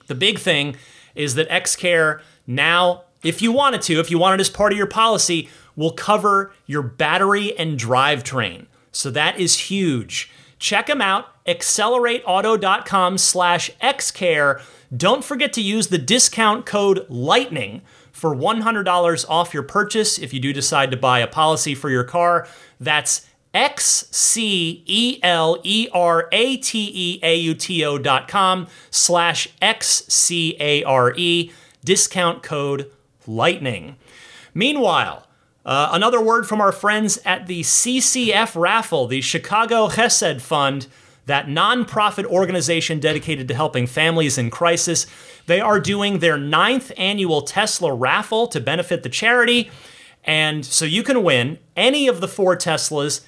the 0.08 0.16
big 0.16 0.40
thing 0.40 0.76
is 1.16 1.36
that 1.36 1.50
XCare 1.50 2.22
now, 2.48 3.04
if 3.24 3.42
you 3.42 3.52
wanted 3.52 3.82
to, 3.84 4.00
if 4.00 4.12
you 4.12 4.18
wanted 4.18 4.40
as 4.40 4.50
part 4.50 4.72
of 4.72 4.78
your 4.78 4.88
policy, 4.88 5.50
will 5.76 5.92
cover 5.92 6.52
your 6.66 6.82
battery 6.82 7.58
and 7.58 7.80
drivetrain. 7.80 8.66
So 8.92 9.10
that 9.12 9.40
is 9.40 9.58
huge. 9.58 10.32
Check 10.60 10.88
them 10.88 11.02
out, 11.02 11.44
xcelerateauto.com 11.46 13.18
slash 13.18 13.72
xcare. 13.82 14.62
Don't 14.96 15.24
forget 15.24 15.54
to 15.54 15.62
use 15.62 15.88
the 15.88 15.98
discount 15.98 16.66
code 16.66 17.08
LIGHTNING 17.10 17.82
for 18.12 18.36
$100 18.36 19.26
off 19.30 19.54
your 19.54 19.64
purchase 19.64 20.20
if 20.20 20.34
you 20.34 20.40
do 20.40 20.54
decide 20.54 20.92
to 20.92 20.98
buy 20.98 21.20
a 21.20 21.28
policy 21.28 21.74
for 21.74 21.90
your 21.90 22.04
car. 22.04 22.48
That's 22.80 23.26
X 23.54 24.08
C 24.12 24.84
E 24.86 25.20
L 25.22 25.58
E 25.64 25.88
R 25.94 26.30
A 26.32 26.58
T 26.58 26.92
E 26.94 27.20
A 27.22 27.36
U 27.36 27.54
T 27.54 27.84
O 27.84 27.98
dot 27.98 28.28
com 28.28 28.68
slash 28.90 29.50
X 29.62 30.04
C 30.08 30.56
A 30.60 30.84
R 30.84 31.14
E, 31.16 31.52
discount 31.84 32.44
code 32.44 32.90
lightning. 33.28 33.96
Meanwhile, 34.54 35.28
uh, 35.66 35.90
another 35.92 36.22
word 36.22 36.48
from 36.48 36.62
our 36.62 36.72
friends 36.72 37.20
at 37.26 37.48
the 37.48 37.62
CCF 37.62 38.60
raffle, 38.60 39.08
the 39.08 39.22
Chicago 39.22 39.88
Chesed 39.90 40.42
Fund, 40.42 40.88
that 41.26 41.48
nonprofit 41.48 42.26
organization 42.26 43.00
dedicated 43.00 43.48
to 43.48 43.54
helping 43.54 43.86
families 43.86 44.38
in 44.38 44.50
crisis. 44.50 45.06
They 45.46 45.62
are 45.62 45.80
doing 45.80 46.20
their 46.20 46.38
ninth 46.38 46.92
annual 46.98 47.44
Tesla 47.44 47.94
raffle 47.94 48.48
to 48.48 48.60
benefit 48.60 49.04
the 49.04 49.10
charity. 49.10 49.70
And 50.24 50.66
so 50.66 50.86
you 50.86 51.04
can 51.04 51.24
win 51.24 51.60
any 51.76 52.08
of 52.08 52.22
the 52.22 52.28
four 52.28 52.56
Teslas, 52.56 53.22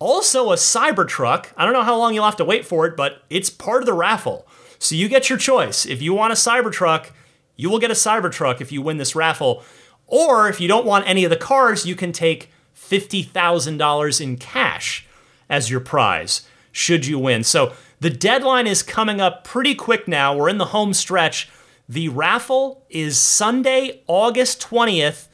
also 0.00 0.50
a 0.50 0.56
Cybertruck. 0.56 1.46
I 1.56 1.64
don't 1.64 1.74
know 1.74 1.84
how 1.84 1.96
long 1.96 2.14
you'll 2.14 2.24
have 2.24 2.36
to 2.36 2.44
wait 2.44 2.66
for 2.66 2.86
it, 2.86 2.96
but 2.96 3.22
it's 3.30 3.50
part 3.50 3.82
of 3.82 3.86
the 3.86 3.92
raffle. 3.92 4.48
So 4.80 4.96
you 4.96 5.08
get 5.08 5.28
your 5.28 5.38
choice. 5.38 5.86
If 5.86 6.02
you 6.02 6.12
want 6.12 6.32
a 6.32 6.36
Cybertruck, 6.36 7.10
you 7.54 7.70
will 7.70 7.78
get 7.78 7.92
a 7.92 7.94
Cybertruck 7.94 8.60
if 8.60 8.72
you 8.72 8.82
win 8.82 8.96
this 8.96 9.14
raffle. 9.14 9.62
Or 10.06 10.48
if 10.48 10.60
you 10.60 10.66
don't 10.66 10.86
want 10.86 11.06
any 11.06 11.22
of 11.22 11.30
the 11.30 11.36
cars, 11.36 11.86
you 11.86 11.94
can 11.94 12.10
take 12.10 12.50
$50,000 12.74 14.20
in 14.20 14.36
cash 14.38 15.06
as 15.48 15.70
your 15.70 15.80
prize 15.80 16.48
should 16.72 17.06
you 17.06 17.18
win. 17.18 17.44
So 17.44 17.72
the 18.00 18.10
deadline 18.10 18.66
is 18.66 18.82
coming 18.82 19.20
up 19.20 19.44
pretty 19.44 19.74
quick 19.74 20.08
now. 20.08 20.34
We're 20.34 20.48
in 20.48 20.58
the 20.58 20.66
home 20.66 20.94
stretch. 20.94 21.48
The 21.88 22.08
raffle 22.08 22.84
is 22.88 23.18
Sunday, 23.18 24.02
August 24.06 24.62
20th, 24.62 25.28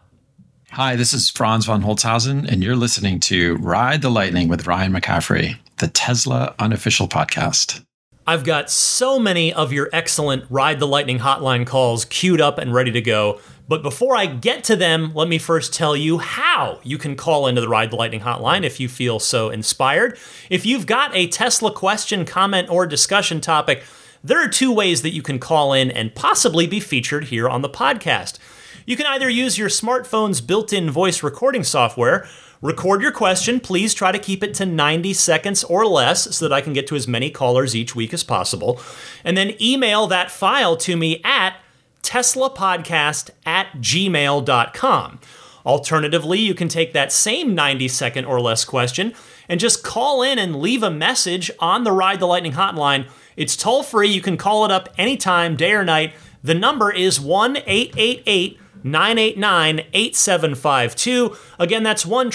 Hi, 0.72 0.96
this 0.96 1.14
is 1.14 1.30
Franz 1.30 1.66
von 1.66 1.84
Holzhausen, 1.84 2.48
and 2.48 2.64
you're 2.64 2.76
listening 2.76 3.20
to 3.22 3.56
Ride 3.58 4.02
the 4.02 4.10
Lightning 4.10 4.48
with 4.48 4.68
Ryan 4.68 4.94
McCaffrey 4.94 5.58
the 5.82 5.88
Tesla 5.88 6.54
unofficial 6.60 7.08
podcast. 7.08 7.84
I've 8.28 8.44
got 8.44 8.70
so 8.70 9.20
many 9.20 9.52
of 9.52 9.74
your 9.74 9.90
excellent 9.92 10.46
Ride 10.50 10.80
the 10.80 10.88
Lightning 10.88 11.20
hotline 11.20 11.66
calls 11.66 12.06
queued 12.06 12.40
up 12.40 12.60
and 12.60 12.72
ready 12.72 12.92
to 12.92 13.02
go. 13.02 13.42
But 13.72 13.84
before 13.84 14.18
I 14.18 14.26
get 14.26 14.66
to 14.66 14.76
them, 14.76 15.14
let 15.14 15.30
me 15.30 15.38
first 15.38 15.74
tell 15.74 15.96
you 15.96 16.18
how 16.18 16.82
you 16.84 16.98
can 16.98 17.16
call 17.16 17.48
into 17.48 17.62
the 17.62 17.70
Ride 17.70 17.90
the 17.90 17.96
Lightning 17.96 18.20
hotline 18.20 18.66
if 18.66 18.82
you 18.82 18.90
feel 18.90 19.18
so 19.18 19.50
inspired. 19.50 20.20
If 20.50 20.66
you've 20.66 20.86
got 20.86 21.16
a 21.16 21.28
Tesla 21.28 21.72
question, 21.72 22.26
comment, 22.26 22.70
or 22.70 22.86
discussion 22.86 23.40
topic, 23.40 23.84
there 24.22 24.44
are 24.44 24.50
two 24.50 24.74
ways 24.74 25.04
that 25.04 25.14
you 25.14 25.22
can 25.22 25.40
call 25.40 25.72
in 25.72 25.90
and 25.90 26.14
possibly 26.14 26.68
be 26.68 26.82
featured 26.82 27.30
here 27.30 27.48
on 27.48 27.62
the 27.62 27.70
podcast. 27.70 28.40
You 28.86 28.98
can 28.98 29.06
either 29.06 29.30
use 29.30 29.58
your 29.58 29.70
smartphone's 29.70 30.42
built 30.42 30.74
in 30.74 30.92
voice 30.92 31.24
recording 31.24 31.64
software 31.64 32.28
Record 32.62 33.02
your 33.02 33.12
question. 33.12 33.60
Please 33.60 33.92
try 33.92 34.12
to 34.12 34.20
keep 34.20 34.44
it 34.44 34.54
to 34.54 34.68
90 34.68 35.14
seconds 35.14 35.64
or 35.64 35.84
less 35.88 36.36
so 36.36 36.48
that 36.48 36.54
I 36.54 36.62
can 36.62 36.74
get 36.74 36.86
to 36.88 36.96
as 36.96 37.08
many 37.08 37.32
callers 37.32 37.76
each 37.76 37.96
week 37.96 38.14
as 38.14 38.24
possible. 38.24 38.80
And 39.24 39.36
then 39.36 39.56
email 39.60 40.06
that 40.08 40.30
file 40.30 40.78
to 40.78 40.96
me 40.96 41.22
at 41.24 41.56
teslapodcast 42.02 43.30
at 43.46 43.68
gmail.com. 43.78 45.20
Alternatively, 45.66 46.40
you 46.40 46.54
can 46.54 46.68
take 46.68 46.94
that 46.94 47.12
same 47.12 47.54
90 47.54 47.88
second 47.88 48.26
or 48.26 48.42
less 48.42 48.66
question 48.66 49.14
and 49.48 49.60
just 49.60 49.84
call 49.84 50.24
in 50.24 50.40
and 50.40 50.56
leave 50.56 50.82
a 50.82 50.90
message 50.90 51.52
on 51.60 51.84
the 51.84 51.92
Ride 51.92 52.20
the 52.20 52.26
Lightning 52.26 52.54
hotline. 52.54 53.10
It's 53.36 53.56
toll 53.56 53.84
free. 53.84 54.10
You 54.10 54.22
can 54.22 54.38
call 54.38 54.66
it 54.66 54.72
up 54.72 54.90
anytime, 54.98 55.56
day 55.56 55.74
or 55.74 55.84
night. 55.84 56.14
The 56.44 56.56
number 56.56 56.92
is 56.92 57.20
1 57.20 57.58
888 57.58 58.60
989 58.84 59.80
8752. 59.94 61.36
Again, 61.60 61.84
that's 61.84 62.06
1 62.06 62.32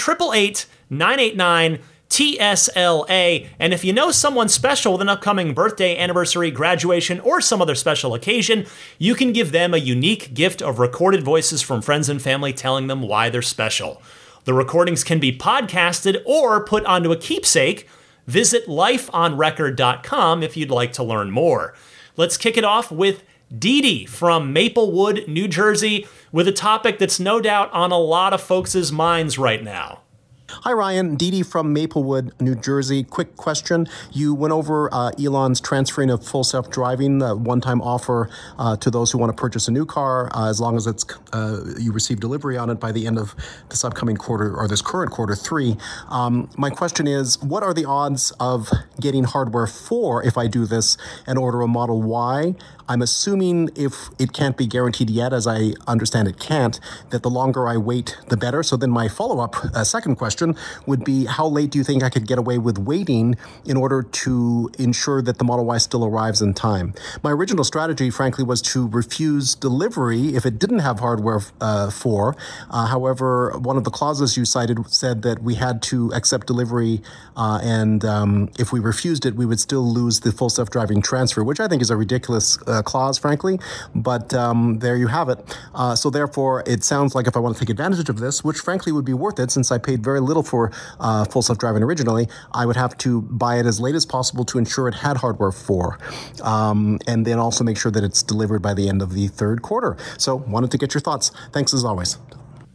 989 0.89 1.79
TSLA. 2.09 3.47
And 3.59 3.73
if 3.73 3.83
you 3.83 3.93
know 3.93 4.11
someone 4.11 4.49
special 4.49 4.93
with 4.93 5.01
an 5.01 5.09
upcoming 5.09 5.53
birthday, 5.53 5.97
anniversary, 5.97 6.51
graduation, 6.51 7.19
or 7.19 7.41
some 7.41 7.61
other 7.61 7.75
special 7.75 8.13
occasion, 8.13 8.65
you 8.97 9.15
can 9.15 9.33
give 9.33 9.51
them 9.51 9.73
a 9.73 9.77
unique 9.77 10.33
gift 10.33 10.61
of 10.61 10.79
recorded 10.79 11.23
voices 11.23 11.61
from 11.61 11.81
friends 11.81 12.09
and 12.09 12.21
family 12.21 12.53
telling 12.53 12.87
them 12.87 13.01
why 13.01 13.29
they're 13.29 13.41
special. 13.41 14.01
The 14.45 14.53
recordings 14.53 15.03
can 15.03 15.19
be 15.19 15.37
podcasted 15.37 16.21
or 16.25 16.63
put 16.63 16.85
onto 16.85 17.11
a 17.11 17.17
keepsake. 17.17 17.87
Visit 18.27 18.67
lifeonrecord.com 18.67 20.43
if 20.43 20.57
you'd 20.57 20.71
like 20.71 20.93
to 20.93 21.03
learn 21.03 21.31
more. 21.31 21.73
Let's 22.15 22.37
kick 22.37 22.57
it 22.57 22.63
off 22.63 22.91
with 22.91 23.23
Dee 23.55 23.81
Dee 23.81 24.05
from 24.05 24.51
Maplewood, 24.51 25.27
New 25.27 25.47
Jersey, 25.47 26.07
with 26.31 26.47
a 26.47 26.51
topic 26.51 26.99
that's 26.99 27.19
no 27.19 27.39
doubt 27.39 27.71
on 27.71 27.91
a 27.91 27.97
lot 27.97 28.33
of 28.33 28.41
folks' 28.41 28.91
minds 28.91 29.37
right 29.37 29.63
now. 29.63 30.01
Hi, 30.49 30.71
Ryan. 30.71 31.15
Dee 31.15 31.29
Dee 31.29 31.43
from 31.43 31.73
Maplewood, 31.73 32.31
New 32.39 32.55
Jersey. 32.55 33.03
Quick 33.03 33.35
question. 33.35 33.85
You 34.13 34.33
went 34.33 34.53
over 34.53 34.89
uh, 34.93 35.11
Elon's 35.19 35.59
transferring 35.59 36.09
of 36.09 36.25
full 36.25 36.45
self 36.45 36.69
driving, 36.69 37.19
the 37.19 37.35
one 37.35 37.59
time 37.59 37.81
offer 37.81 38.29
uh, 38.57 38.77
to 38.77 38.89
those 38.89 39.11
who 39.11 39.17
want 39.17 39.35
to 39.35 39.39
purchase 39.39 39.67
a 39.67 39.71
new 39.71 39.85
car, 39.85 40.29
uh, 40.33 40.49
as 40.49 40.61
long 40.61 40.77
as 40.77 40.87
it's 40.87 41.05
uh, 41.33 41.65
you 41.77 41.91
receive 41.91 42.21
delivery 42.21 42.57
on 42.57 42.69
it 42.69 42.79
by 42.79 42.93
the 42.93 43.07
end 43.07 43.19
of 43.19 43.35
this 43.69 43.83
upcoming 43.83 44.15
quarter 44.15 44.55
or 44.55 44.69
this 44.69 44.81
current 44.81 45.11
quarter 45.11 45.35
three. 45.35 45.75
Um, 46.07 46.49
my 46.57 46.69
question 46.69 47.07
is 47.07 47.41
what 47.41 47.61
are 47.61 47.73
the 47.73 47.85
odds 47.85 48.31
of 48.39 48.69
getting 49.01 49.25
hardware 49.25 49.67
4 49.67 50.23
if 50.23 50.37
I 50.37 50.47
do 50.47 50.65
this 50.65 50.97
and 51.25 51.37
order 51.37 51.61
a 51.61 51.67
Model 51.67 52.01
Y? 52.01 52.55
I'm 52.89 53.01
assuming 53.01 53.69
if 53.75 54.09
it 54.17 54.33
can't 54.33 54.55
be 54.55 54.65
guaranteed 54.65 55.09
yet, 55.09 55.33
as 55.33 55.45
I 55.45 55.73
understand 55.87 56.27
it 56.27 56.39
can't, 56.39 56.79
that 57.09 57.23
the 57.23 57.29
longer 57.29 57.67
I 57.67 57.77
wait, 57.77 58.17
the 58.29 58.37
better. 58.37 58.63
So 58.63 58.77
then 58.77 58.91
my 58.91 59.07
follow 59.07 59.39
up 59.39 59.55
uh, 59.75 59.83
second 59.83 60.15
question 60.15 60.55
would 60.85 61.03
be 61.03 61.25
how 61.25 61.47
late 61.47 61.71
do 61.71 61.77
you 61.77 61.83
think 61.83 62.03
I 62.03 62.09
could 62.09 62.27
get 62.27 62.37
away 62.37 62.57
with 62.57 62.77
waiting 62.77 63.35
in 63.65 63.77
order 63.77 64.03
to 64.03 64.71
ensure 64.79 65.21
that 65.21 65.37
the 65.37 65.43
Model 65.43 65.65
Y 65.65 65.77
still 65.77 66.05
arrives 66.05 66.41
in 66.41 66.53
time? 66.53 66.93
My 67.23 67.31
original 67.31 67.63
strategy, 67.63 68.09
frankly, 68.09 68.43
was 68.43 68.61
to 68.63 68.87
refuse 68.87 69.55
delivery 69.55 70.35
if 70.35 70.45
it 70.45 70.57
didn't 70.59 70.79
have 70.79 70.99
hardware 70.99 71.41
uh, 71.59 71.91
for. 71.91 72.35
Uh, 72.69 72.87
however, 72.87 73.57
one 73.59 73.77
of 73.77 73.83
the 73.83 73.91
clauses 73.91 74.37
you 74.37 74.45
cited 74.45 74.89
said 74.89 75.23
that 75.23 75.43
we 75.43 75.55
had 75.55 75.81
to 75.83 76.11
accept 76.13 76.47
delivery, 76.47 77.01
uh, 77.35 77.59
and 77.61 78.05
um, 78.05 78.49
if 78.57 78.71
we 78.71 78.79
refused 78.79 79.25
it, 79.25 79.35
we 79.35 79.45
would 79.45 79.59
still 79.59 79.85
lose 79.85 80.21
the 80.21 80.31
full 80.31 80.49
self 80.49 80.69
driving 80.69 81.01
transfer, 81.01 81.43
which 81.43 81.59
I 81.59 81.67
think 81.67 81.81
is 81.81 81.89
a 81.89 81.97
ridiculous 81.97 82.57
uh, 82.77 82.83
clause, 82.83 83.17
frankly. 83.17 83.59
But 83.95 84.33
um, 84.33 84.79
there 84.79 84.95
you 84.95 85.07
have 85.07 85.29
it. 85.29 85.57
Uh, 85.73 85.95
so 85.95 86.09
therefore, 86.09 86.63
it 86.65 86.83
sounds 86.83 87.15
like 87.15 87.27
if 87.27 87.35
I 87.35 87.39
want 87.39 87.55
to 87.55 87.59
take 87.59 87.69
advantage 87.69 88.09
of 88.09 88.19
this, 88.19 88.43
which 88.43 88.59
frankly 88.59 88.91
would 88.91 89.05
be 89.05 89.13
worth 89.13 89.39
it 89.39 89.51
since 89.51 89.71
I 89.71 89.77
paid 89.77 90.03
very 90.03 90.19
little 90.19 90.43
for 90.43 90.71
uh, 90.99 91.25
full 91.25 91.41
self 91.41 91.57
driving 91.57 91.83
originally, 91.83 92.27
I 92.53 92.65
would 92.65 92.77
have 92.77 92.97
to 92.99 93.21
buy 93.23 93.59
it 93.59 93.65
as 93.65 93.79
late 93.79 93.95
as 93.95 94.05
possible 94.05 94.45
to 94.45 94.57
ensure 94.57 94.87
it 94.87 94.95
had 94.95 95.17
hardware 95.17 95.51
4, 95.51 95.99
um, 96.43 96.99
and 97.07 97.25
then 97.25 97.39
also 97.39 97.63
make 97.63 97.77
sure 97.77 97.91
that 97.91 98.03
it's 98.03 98.23
delivered 98.23 98.61
by 98.61 98.73
the 98.73 98.87
end 98.87 99.01
of 99.01 99.13
the 99.13 99.27
third 99.27 99.61
quarter. 99.61 99.97
So 100.17 100.35
wanted 100.35 100.71
to 100.71 100.77
get 100.77 100.93
your 100.93 101.01
thoughts. 101.01 101.31
Thanks 101.51 101.73
as 101.73 101.83
always. 101.83 102.17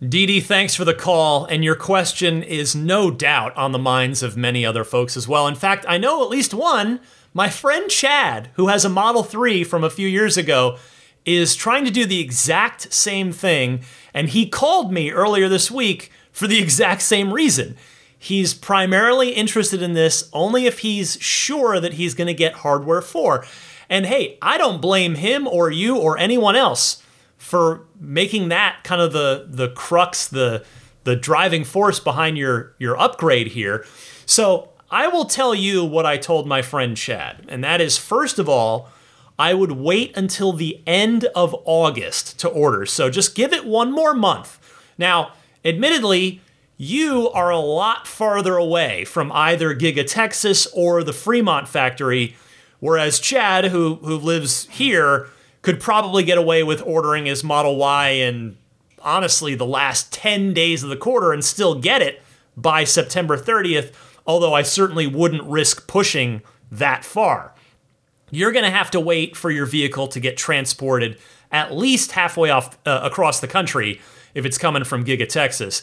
Dee, 0.07 0.41
thanks 0.41 0.75
for 0.75 0.85
the 0.85 0.95
call, 0.95 1.45
and 1.45 1.63
your 1.63 1.77
question 1.77 2.43
is 2.43 2.75
no 2.75 3.09
doubt 3.09 3.57
on 3.57 3.71
the 3.71 3.79
minds 3.79 4.21
of 4.25 4.37
many 4.37 4.67
other 4.67 4.83
folks 4.83 5.17
as 5.17 5.29
well. 5.29 5.47
In 5.47 5.55
fact, 5.55 5.85
I 5.89 5.97
know 5.97 6.25
at 6.25 6.29
least 6.29 6.53
one 6.53 6.99
my 7.35 7.49
friend 7.49 7.91
Chad, 7.91 8.51
who 8.55 8.69
has 8.69 8.85
a 8.85 8.91
Model 8.91 9.23
3 9.23 9.65
from 9.65 9.85
a 9.85 9.91
few 9.91 10.09
years 10.09 10.37
ago, 10.37 10.79
is 11.25 11.55
trying 11.55 11.85
to 11.85 11.91
do 11.91 12.05
the 12.05 12.21
exact 12.21 12.93
same 12.93 13.33
thing, 13.33 13.83
and 14.13 14.31
he 14.31 14.49
called 14.49 14.93
me 14.93 15.11
earlier 15.11 15.49
this 15.49 15.71
week 15.71 16.11
for 16.33 16.47
the 16.47 16.59
exact 16.63 17.03
same 17.03 17.33
reason. 17.33 17.77
He's 18.19 18.55
primarily 18.55 19.31
interested 19.31 19.83
in 19.83 19.95
this 19.95 20.31
only 20.33 20.67
if 20.67 20.81
he's 20.81 21.21
sure 21.21 21.81
that 21.81 21.95
he's 21.95 22.15
going 22.15 22.29
to 22.29 22.35
get 22.35 22.55
hardware 22.55 23.03
4. 23.03 23.45
And 23.89 24.07
hey, 24.07 24.39
I 24.41 24.59
don't 24.59 24.81
blame 24.81 25.17
him 25.17 25.47
or 25.47 25.71
you 25.71 25.97
or 25.99 26.17
anyone 26.17 26.55
else 26.55 27.03
for 27.37 27.85
making 28.01 28.49
that 28.49 28.85
kind 28.85 29.03
of 29.03 29.13
the 29.13 29.47
the 29.49 29.69
crux, 29.69 30.29
the 30.29 30.65
the 31.03 31.17
driving 31.17 31.65
force 31.65 31.99
behind 31.99 32.39
your 32.39 32.75
your 32.79 32.97
upgrade 32.99 33.49
here. 33.49 33.85
So 34.25 34.72
I 34.93 35.09
will 35.09 35.25
tell 35.25 35.55
you 35.55 35.87
what 35.87 36.05
I 36.05 36.19
told 36.19 36.47
my 36.47 36.61
friend 36.61 36.95
Chad, 36.95 37.47
and 37.49 37.65
that 37.65 37.81
is 37.81 37.97
first 37.97 38.39
of 38.39 38.47
all, 38.47 38.91
I 39.39 39.55
would 39.55 39.73
wait 39.73 40.15
until 40.15 40.53
the 40.53 40.83
end 40.87 41.25
of 41.35 41.57
August 41.65 42.39
to 42.41 42.49
order. 42.49 42.85
So 42.85 43.09
just 43.09 43.35
give 43.35 43.55
it 43.55 43.65
one 43.65 43.91
more 43.91 44.13
month. 44.13 44.59
Now, 44.99 45.33
admittedly, 45.65 46.43
you 46.77 47.31
are 47.31 47.49
a 47.49 47.59
lot 47.59 48.07
farther 48.07 48.59
away 48.59 49.07
from 49.07 49.33
either 49.33 49.75
Giga 49.75 50.07
Texas 50.07 50.67
or 50.75 51.03
the 51.03 51.15
Fremont 51.15 51.69
factory, 51.69 52.37
whereas 52.79 53.19
Chad, 53.19 53.67
who 53.67 53.95
who 54.03 54.19
lives 54.19 54.69
here, 54.69 55.29
could 55.63 55.81
probably 55.81 56.23
get 56.23 56.37
away 56.37 56.63
with 56.63 56.83
ordering 56.85 57.25
his 57.25 57.43
Model 57.43 57.77
Y 57.77 58.09
in 58.11 58.59
honestly 59.01 59.55
the 59.55 59.65
last 59.65 60.13
10 60.13 60.53
days 60.53 60.83
of 60.83 60.91
the 60.91 60.97
quarter 60.97 61.33
and 61.33 61.43
still 61.43 61.81
get 61.81 62.03
it 62.03 62.21
by 62.57 62.85
September 62.85 63.39
30th, 63.39 63.93
although 64.27 64.55
I 64.55 64.63
certainly 64.63 65.07
wouldn't 65.07 65.43
risk 65.45 65.87
pushing 65.87 66.43
that 66.71 67.05
far. 67.05 67.55
You're 68.31 68.53
going 68.53 68.65
to 68.65 68.71
have 68.71 68.91
to 68.93 69.01
wait 69.01 69.37
for 69.37 69.51
your 69.51 69.67
vehicle 69.67 70.09
to 70.09 70.21
get 70.21 70.37
transported 70.37 71.19
at 71.51 71.75
least 71.75 72.13
halfway 72.13 72.51
off 72.51 72.79
uh, 72.87 73.01
across 73.03 73.41
the 73.41 73.49
country 73.49 74.01
if 74.35 74.47
it's 74.47 74.57
coming 74.57 74.85
from 74.85 75.05
Giga 75.05 75.29
Texas. 75.29 75.83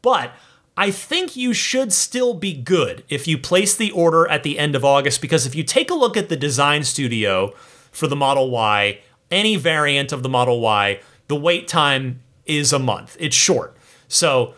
But 0.00 0.32
I 0.76 0.92
think 0.92 1.34
you 1.34 1.52
should 1.52 1.92
still 1.92 2.34
be 2.34 2.54
good 2.54 3.02
if 3.08 3.26
you 3.26 3.36
place 3.36 3.74
the 3.74 3.90
order 3.90 4.28
at 4.28 4.44
the 4.44 4.60
end 4.60 4.76
of 4.76 4.84
August 4.84 5.20
because 5.20 5.44
if 5.44 5.56
you 5.56 5.64
take 5.64 5.90
a 5.90 5.94
look 5.94 6.16
at 6.16 6.28
the 6.28 6.36
design 6.36 6.84
studio 6.84 7.52
for 7.90 8.06
the 8.06 8.14
Model 8.14 8.50
Y, 8.50 9.00
any 9.28 9.56
variant 9.56 10.12
of 10.12 10.22
the 10.22 10.28
Model 10.28 10.60
Y, 10.60 11.00
the 11.26 11.34
wait 11.34 11.66
time 11.66 12.20
is 12.46 12.72
a 12.72 12.78
month. 12.78 13.16
It's 13.18 13.34
short. 13.34 13.76
So, 14.06 14.54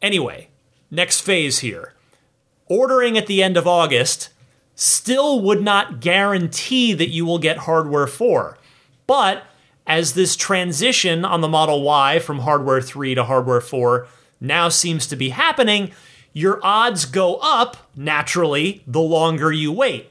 anyway, 0.00 0.48
next 0.88 1.20
phase 1.22 1.58
here. 1.58 1.94
Ordering 2.70 3.18
at 3.18 3.26
the 3.26 3.42
end 3.42 3.56
of 3.56 3.66
August 3.66 4.30
still 4.76 5.40
would 5.40 5.60
not 5.60 6.00
guarantee 6.00 6.94
that 6.94 7.08
you 7.08 7.26
will 7.26 7.38
get 7.38 7.58
hardware 7.58 8.06
4. 8.06 8.56
But 9.08 9.42
as 9.88 10.14
this 10.14 10.36
transition 10.36 11.24
on 11.24 11.40
the 11.40 11.48
Model 11.48 11.82
Y 11.82 12.20
from 12.20 12.38
hardware 12.38 12.80
3 12.80 13.16
to 13.16 13.24
hardware 13.24 13.60
4 13.60 14.06
now 14.40 14.68
seems 14.68 15.08
to 15.08 15.16
be 15.16 15.30
happening, 15.30 15.90
your 16.32 16.60
odds 16.62 17.06
go 17.06 17.40
up 17.42 17.76
naturally 17.96 18.84
the 18.86 19.00
longer 19.00 19.50
you 19.50 19.72
wait. 19.72 20.08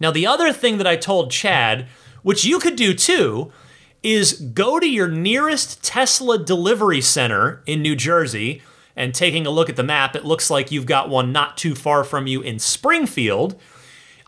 Now, 0.00 0.10
the 0.10 0.26
other 0.26 0.54
thing 0.54 0.78
that 0.78 0.86
I 0.86 0.96
told 0.96 1.30
Chad, 1.30 1.86
which 2.22 2.46
you 2.46 2.58
could 2.58 2.76
do 2.76 2.94
too, 2.94 3.52
is 4.02 4.32
go 4.32 4.80
to 4.80 4.88
your 4.88 5.08
nearest 5.08 5.84
Tesla 5.84 6.38
delivery 6.42 7.02
center 7.02 7.62
in 7.66 7.82
New 7.82 7.94
Jersey. 7.94 8.62
And 8.96 9.14
taking 9.14 9.46
a 9.46 9.50
look 9.50 9.68
at 9.68 9.76
the 9.76 9.82
map, 9.82 10.14
it 10.14 10.24
looks 10.24 10.50
like 10.50 10.70
you've 10.70 10.86
got 10.86 11.08
one 11.08 11.32
not 11.32 11.56
too 11.56 11.74
far 11.74 12.04
from 12.04 12.26
you 12.26 12.42
in 12.42 12.58
Springfield. 12.58 13.58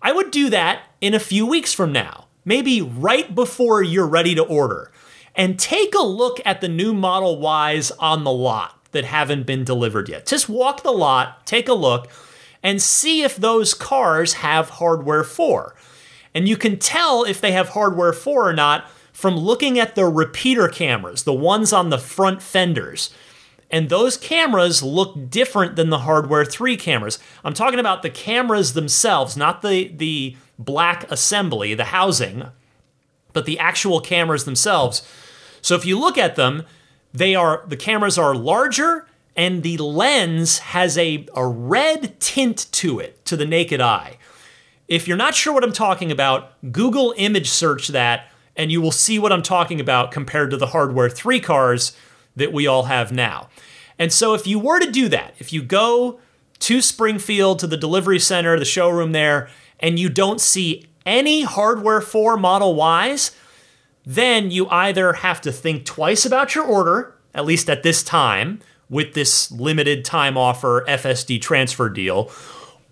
I 0.03 0.13
would 0.13 0.31
do 0.31 0.51
that 0.51 0.83
in 1.01 1.15
a 1.15 1.21
few 1.21 1.47
weeks 1.47 1.73
from 1.73 1.93
now, 1.93 2.27
maybe 2.45 2.81
right 2.83 3.35
before 3.35 3.83
you're 3.83 4.07
ready 4.07 4.35
to 4.35 4.43
order. 4.43 4.91
And 5.35 5.59
take 5.59 5.95
a 5.95 6.03
look 6.03 6.41
at 6.45 6.61
the 6.61 6.69
new 6.69 6.95
Model 6.95 7.41
Ys 7.41 7.91
on 7.93 8.25
the 8.25 8.33
lot 8.33 8.85
that 8.93 9.05
haven't 9.05 9.47
been 9.47 9.65
delivered 9.65 10.09
yet. 10.09 10.27
Just 10.27 10.49
walk 10.49 10.83
the 10.83 10.91
lot, 10.91 11.47
take 11.47 11.69
a 11.69 11.75
look, 11.75 12.09
and 12.63 12.81
see 12.81 13.23
if 13.23 13.37
those 13.37 13.75
cars 13.75 14.35
have 14.35 14.71
hardware 14.71 15.23
4. 15.23 15.77
And 16.35 16.49
you 16.49 16.57
can 16.57 16.79
tell 16.79 17.23
if 17.23 17.41
they 17.41 17.53
have 17.53 17.71
hardware 17.71 18.13
4 18.13 18.49
or 18.49 18.53
not 18.53 18.89
from 19.13 19.37
looking 19.37 19.79
at 19.79 19.95
the 19.95 20.05
repeater 20.07 20.69
cameras, 20.69 21.23
the 21.23 21.33
ones 21.33 21.73
on 21.73 21.91
the 21.91 21.99
front 21.99 22.43
fenders. 22.43 23.11
And 23.71 23.89
those 23.89 24.17
cameras 24.17 24.83
look 24.83 25.29
different 25.29 25.77
than 25.77 25.91
the 25.91 26.01
hardware 26.01 26.45
3 26.45 26.77
cameras. 26.77 27.19
I'm 27.45 27.55
talking 27.55 27.81
about 27.81 28.03
the 28.03 28.11
cameras 28.11 28.75
themselves, 28.75 29.37
not 29.37 29.63
the, 29.63 29.89
the 29.89 30.37
black 30.59 31.11
assembly, 31.11 31.75
the 31.75 31.87
housing, 31.87 32.47
but 33.33 33.45
the 33.45 33.59
actual 33.59 34.01
cameras 34.01 34.45
themselves. 34.45 35.07
So 35.61 35.75
if 35.75 35.85
you 35.85 35.99
look 35.99 36.17
at 36.17 36.37
them, 36.37 36.65
they 37.13 37.35
are 37.35 37.65
the 37.67 37.77
cameras 37.77 38.19
are 38.19 38.35
larger 38.35 39.07
and 39.35 39.63
the 39.63 39.79
lens 39.79 40.59
has 40.59 40.97
a, 40.97 41.27
a 41.35 41.47
red 41.47 42.19
tint 42.21 42.67
to 42.73 42.99
it 43.01 43.25
to 43.27 43.37
the 43.37 43.47
naked 43.47 43.81
eye. 43.81 44.17
If 44.89 45.09
you're 45.09 45.17
not 45.17 45.35
sure 45.35 45.53
what 45.53 45.65
I'm 45.65 45.73
talking 45.73 46.13
about, 46.13 46.53
Google 46.73 47.15
image 47.17 47.49
search 47.49 47.89
that 47.89 48.29
and 48.55 48.71
you 48.71 48.81
will 48.81 48.93
see 48.93 49.19
what 49.19 49.33
I'm 49.33 49.43
talking 49.43 49.81
about 49.81 50.13
compared 50.13 50.51
to 50.51 50.57
the 50.57 50.69
hardware 50.69 51.11
3 51.11 51.41
cars 51.41 51.97
that 52.37 52.53
we 52.53 52.67
all 52.67 52.85
have 52.85 53.11
now. 53.11 53.49
And 53.99 54.13
so 54.13 54.35
if 54.35 54.47
you 54.47 54.59
were 54.59 54.79
to 54.79 54.91
do 54.91 55.09
that, 55.09 55.35
if 55.39 55.53
you 55.53 55.63
go 55.63 56.21
to 56.61 56.81
Springfield 56.81 57.59
to 57.59 57.67
the 57.67 57.77
delivery 57.77 58.19
center, 58.19 58.59
the 58.59 58.65
showroom 58.65 59.13
there, 59.13 59.49
and 59.81 59.99
you 59.99 60.09
don't 60.09 60.41
see 60.41 60.87
any 61.05 61.43
hardware 61.43 62.01
4 62.01 62.37
Model 62.37 62.77
Ys, 62.77 63.35
then 64.05 64.51
you 64.51 64.69
either 64.69 65.15
have 65.15 65.41
to 65.43 65.53
think 65.53 65.85
twice 65.85 66.25
about 66.25 66.55
your 66.55 66.65
order, 66.65 67.15
at 67.35 67.45
least 67.45 67.69
at 67.69 67.83
this 67.83 68.03
time, 68.03 68.61
with 68.89 69.15
this 69.15 69.51
limited 69.51 70.05
time 70.05 70.39
offer 70.39 70.85
FSD 70.87 71.41
transfer 71.41 71.89
deal, 71.89 72.31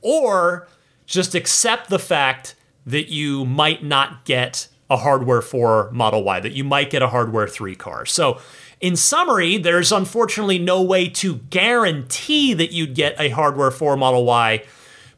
or 0.00 0.66
just 1.06 1.34
accept 1.34 1.88
the 1.88 1.98
fact 1.98 2.54
that 2.84 3.08
you 3.08 3.44
might 3.44 3.84
not 3.84 4.24
get 4.24 4.68
a 4.90 4.96
hardware 4.98 5.40
4 5.40 5.90
Model 5.92 6.22
Y, 6.24 6.40
that 6.40 6.52
you 6.52 6.64
might 6.64 6.90
get 6.90 7.02
a 7.02 7.08
hardware 7.08 7.48
3 7.48 7.74
car. 7.74 8.04
So, 8.04 8.40
in 8.84 8.96
summary, 8.96 9.56
there's 9.56 9.92
unfortunately 9.92 10.58
no 10.58 10.82
way 10.82 11.08
to 11.08 11.36
guarantee 11.36 12.52
that 12.54 12.72
you'd 12.72 12.94
get 12.94 13.18
a 13.18 13.30
hardware 13.30 13.70
4 13.70 13.96
Model 13.96 14.24
Y, 14.24 14.62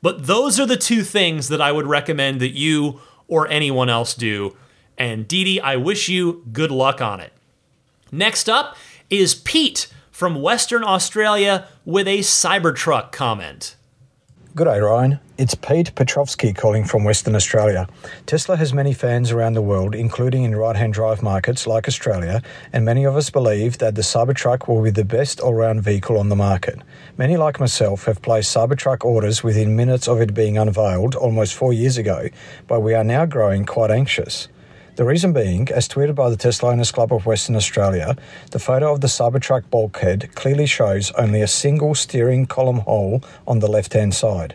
but 0.00 0.26
those 0.26 0.60
are 0.60 0.66
the 0.66 0.76
two 0.76 1.02
things 1.02 1.48
that 1.48 1.60
I 1.60 1.72
would 1.72 1.86
recommend 1.86 2.40
that 2.40 2.56
you 2.56 3.00
or 3.26 3.48
anyone 3.48 3.88
else 3.88 4.14
do 4.14 4.56
and 4.98 5.28
Dee, 5.28 5.60
I 5.60 5.76
wish 5.76 6.08
you 6.08 6.44
good 6.52 6.70
luck 6.70 7.00
on 7.00 7.20
it. 7.20 7.32
Next 8.10 8.48
up 8.48 8.76
is 9.10 9.34
Pete 9.34 9.88
from 10.10 10.40
Western 10.40 10.82
Australia 10.82 11.68
with 11.84 12.08
a 12.08 12.20
Cybertruck 12.20 13.12
comment. 13.12 13.75
Good 14.56 14.64
day, 14.64 14.78
Ryan. 14.78 15.20
It's 15.36 15.54
Pete 15.54 15.94
Petrovsky 15.94 16.54
calling 16.54 16.86
from 16.86 17.04
Western 17.04 17.34
Australia. 17.34 17.86
Tesla 18.24 18.56
has 18.56 18.72
many 18.72 18.94
fans 18.94 19.30
around 19.30 19.52
the 19.52 19.60
world, 19.60 19.94
including 19.94 20.44
in 20.44 20.56
right 20.56 20.74
hand 20.74 20.94
drive 20.94 21.22
markets 21.22 21.66
like 21.66 21.86
Australia, 21.86 22.40
and 22.72 22.82
many 22.82 23.04
of 23.04 23.16
us 23.16 23.28
believe 23.28 23.76
that 23.76 23.96
the 23.96 24.00
Cybertruck 24.00 24.66
will 24.66 24.82
be 24.82 24.88
the 24.88 25.04
best 25.04 25.40
all 25.40 25.52
round 25.52 25.82
vehicle 25.82 26.16
on 26.16 26.30
the 26.30 26.36
market. 26.36 26.78
Many, 27.18 27.36
like 27.36 27.60
myself, 27.60 28.06
have 28.06 28.22
placed 28.22 28.56
Cybertruck 28.56 29.04
orders 29.04 29.42
within 29.42 29.76
minutes 29.76 30.08
of 30.08 30.22
it 30.22 30.32
being 30.32 30.56
unveiled 30.56 31.14
almost 31.14 31.52
four 31.52 31.74
years 31.74 31.98
ago, 31.98 32.30
but 32.66 32.80
we 32.80 32.94
are 32.94 33.04
now 33.04 33.26
growing 33.26 33.66
quite 33.66 33.90
anxious. 33.90 34.48
The 34.96 35.04
reason 35.04 35.34
being, 35.34 35.68
as 35.68 35.90
tweeted 35.90 36.14
by 36.14 36.30
the 36.30 36.38
Tesla 36.38 36.70
Owners 36.70 36.90
Club 36.90 37.12
of 37.12 37.26
Western 37.26 37.54
Australia, 37.54 38.16
the 38.52 38.58
photo 38.58 38.94
of 38.94 39.02
the 39.02 39.08
Cybertruck 39.08 39.68
bulkhead 39.68 40.34
clearly 40.34 40.64
shows 40.64 41.10
only 41.18 41.42
a 41.42 41.46
single 41.46 41.94
steering 41.94 42.46
column 42.46 42.78
hole 42.78 43.22
on 43.46 43.58
the 43.58 43.68
left 43.68 43.92
hand 43.92 44.14
side. 44.14 44.54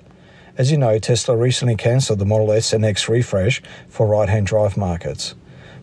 As 0.57 0.71
you 0.71 0.79
know, 0.79 0.97
Tesla 0.97 1.37
recently 1.37 1.75
cancelled 1.75 2.17
the 2.17 2.25
Model 2.25 2.51
S 2.53 2.73
and 2.73 2.83
X 2.83 3.07
refresh 3.07 3.61
for 3.87 4.07
right 4.07 4.29
hand 4.29 4.47
drive 4.47 4.77
markets. 4.77 5.35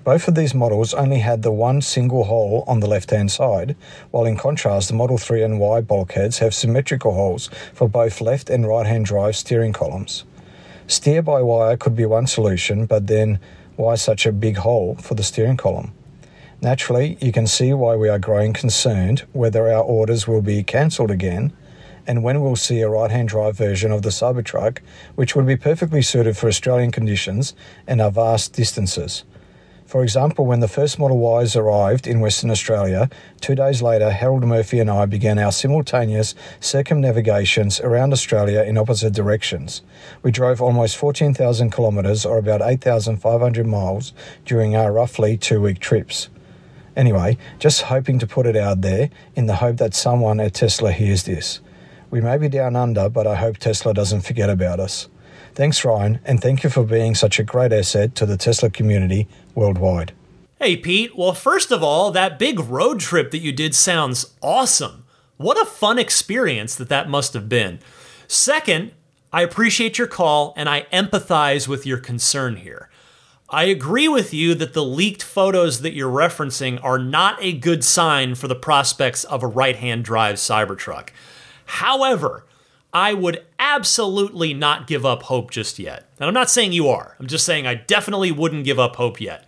Both 0.02 0.26
of 0.26 0.34
these 0.34 0.56
models 0.56 0.92
only 0.92 1.20
had 1.20 1.42
the 1.42 1.52
one 1.52 1.80
single 1.80 2.24
hole 2.24 2.64
on 2.66 2.80
the 2.80 2.88
left 2.88 3.12
hand 3.12 3.30
side, 3.30 3.76
while 4.11 4.24
in 4.24 4.36
contrast, 4.36 4.88
the 4.88 4.94
Model 4.94 5.18
3 5.18 5.40
and 5.44 5.61
Y 5.61 5.82
bulkheads 5.82 6.38
have 6.38 6.52
symmetrical 6.52 7.14
holes 7.14 7.48
for 7.74 7.88
both 7.88 8.20
left 8.20 8.50
and 8.50 8.66
right 8.66 8.86
hand 8.86 9.04
drive 9.04 9.36
steering 9.36 9.72
columns. 9.72 10.24
Steer 10.88 11.22
by 11.22 11.42
wire 11.42 11.76
could 11.76 11.94
be 11.94 12.06
one 12.06 12.26
solution, 12.26 12.86
but 12.86 13.06
then 13.06 13.38
why 13.79 13.95
such 13.95 14.26
a 14.26 14.33
big 14.33 14.57
hole 14.57 14.97
for 14.97 15.14
the 15.14 15.22
steering 15.22 15.57
column? 15.57 15.93
Naturally, 16.61 17.16
you 17.20 17.31
can 17.31 17.47
see 17.47 17.72
why 17.72 17.95
we 17.95 18.09
are 18.09 18.18
growing 18.18 18.53
concerned 18.53 19.20
whether 19.33 19.70
our 19.72 19.83
orders 19.83 20.26
will 20.26 20.43
be 20.43 20.64
cancelled 20.64 21.12
again 21.12 21.53
and 22.05 22.24
when 22.24 22.41
we'll 22.41 22.57
see 22.57 22.81
a 22.81 22.89
right 22.89 23.11
hand 23.11 23.29
drive 23.29 23.57
version 23.57 23.93
of 23.93 24.03
the 24.03 24.09
Cybertruck, 24.09 24.79
which 25.14 25.37
would 25.37 25.47
be 25.47 25.57
perfectly 25.57 26.03
suited 26.03 26.37
for 26.37 26.49
Australian 26.49 26.91
conditions 26.91 27.55
and 27.87 28.01
our 28.01 28.11
vast 28.11 28.55
distances. 28.55 29.24
For 29.89 30.03
example, 30.03 30.45
when 30.45 30.61
the 30.61 30.68
first 30.68 30.99
Model 30.99 31.41
Ys 31.41 31.57
arrived 31.57 32.07
in 32.07 32.20
Western 32.20 32.51
Australia, 32.51 33.09
two 33.41 33.55
days 33.55 33.80
later, 33.80 34.11
Harold 34.11 34.45
Murphy 34.45 34.80
and 34.80 34.91
I 34.91 35.07
began 35.07 35.39
our 35.39 35.51
simultaneous 35.51 36.34
circumnavigations 36.61 37.80
around 37.80 38.12
Australia 38.12 38.61
in 38.61 38.76
opposite 38.76 39.14
directions. 39.14 39.80
We 40.22 40.30
drove 40.30 40.61
almost 40.61 40.99
14,000 40.99 41.72
kilometres 41.72 42.26
or 42.26 42.36
about 42.36 42.61
8,500 42.61 43.66
miles 43.66 44.12
during 44.45 44.76
our 44.76 44.93
roughly 44.93 45.39
two 45.39 45.62
week 45.62 45.78
trips. 45.78 46.28
Anyway, 46.95 47.39
just 47.59 47.80
hoping 47.80 48.18
to 48.18 48.26
put 48.26 48.45
it 48.45 48.57
out 48.57 48.82
there 48.82 49.09
in 49.36 49.47
the 49.47 49.57
hope 49.57 49.78
that 49.78 49.95
someone 49.95 50.39
at 50.39 50.53
Tesla 50.53 50.93
hears 50.93 51.22
this. 51.22 51.61
We 52.11 52.20
may 52.20 52.36
be 52.36 52.51
down 52.51 52.76
under, 52.76 53.09
but 53.09 53.26
I 53.26 53.36
hope 53.36 53.57
Tesla 53.57 53.95
doesn't 53.95 54.20
forget 54.20 54.51
about 54.51 54.80
us. 54.80 55.09
Thanks, 55.59 55.84
Ryan, 55.84 56.20
and 56.24 56.40
thank 56.40 56.62
you 56.62 56.70
for 56.70 56.84
being 56.84 57.16
such 57.16 57.40
a 57.40 57.42
great 57.42 57.72
asset 57.72 58.14
to 58.14 58.24
the 58.24 58.36
Tesla 58.36 58.70
community 58.70 59.26
worldwide. 59.56 60.12
Hey, 60.61 60.76
Pete. 60.76 61.18
Well, 61.18 61.32
first 61.32 61.72
of 61.72 61.82
all, 61.82 62.12
that 62.12 62.38
big 62.38 62.61
road 62.61 63.00
trip 63.00 63.32
that 63.32 63.40
you 63.40 63.50
did 63.50 63.74
sounds 63.74 64.36
awesome. 64.40 65.04
What 65.36 65.61
a 65.61 65.64
fun 65.64 65.98
experience 65.98 66.76
that 66.76 66.88
that 66.90 67.09
must 67.09 67.32
have 67.32 67.48
been. 67.48 67.80
Second, 68.28 68.92
I 69.32 69.42
appreciate 69.42 69.98
your 69.98 70.06
call 70.06 70.54
and 70.56 70.68
I 70.68 70.82
empathize 70.92 71.66
with 71.66 71.84
your 71.84 71.98
concern 71.98 72.59
here. 72.59 72.88
I 73.50 73.64
agree 73.64 74.06
with 74.06 74.32
you 74.32 74.54
that 74.54 74.74
the 74.74 74.84
leaked 74.84 75.24
photos 75.24 75.80
that 75.80 75.92
you're 75.92 76.09
referencing 76.09 76.78
are 76.84 77.00
not 77.00 77.36
a 77.42 77.52
good 77.52 77.82
sign 77.82 78.36
for 78.36 78.46
the 78.46 78.54
prospects 78.54 79.24
of 79.24 79.42
a 79.42 79.48
right 79.48 79.74
hand 79.74 80.04
drive 80.04 80.36
Cybertruck. 80.36 81.09
However, 81.64 82.44
I 82.93 83.12
would 83.14 83.45
absolutely 83.59 84.55
not 84.55 84.86
give 84.86 85.05
up 85.05 85.24
hope 85.24 85.51
just 85.51 85.78
yet. 85.78 86.09
And 86.18 86.26
I'm 86.26 86.34
not 86.34 86.51
saying 86.51 86.72
you 86.72 86.89
are, 86.89 87.16
I'm 87.18 87.26
just 87.26 87.45
saying 87.45 87.66
I 87.66 87.74
definitely 87.74 88.32
wouldn't 88.32 88.64
give 88.64 88.78
up 88.78 88.97
hope 88.97 89.20
yet. 89.20 89.45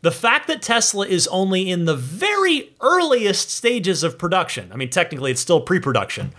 The 0.00 0.12
fact 0.12 0.46
that 0.46 0.62
Tesla 0.62 1.06
is 1.06 1.26
only 1.28 1.68
in 1.68 1.84
the 1.84 1.96
very 1.96 2.72
earliest 2.80 3.50
stages 3.50 4.04
of 4.04 4.18
production, 4.18 4.70
I 4.72 4.76
mean, 4.76 4.90
technically 4.90 5.32
it's 5.32 5.40
still 5.40 5.60
pre 5.60 5.80
production, 5.80 6.32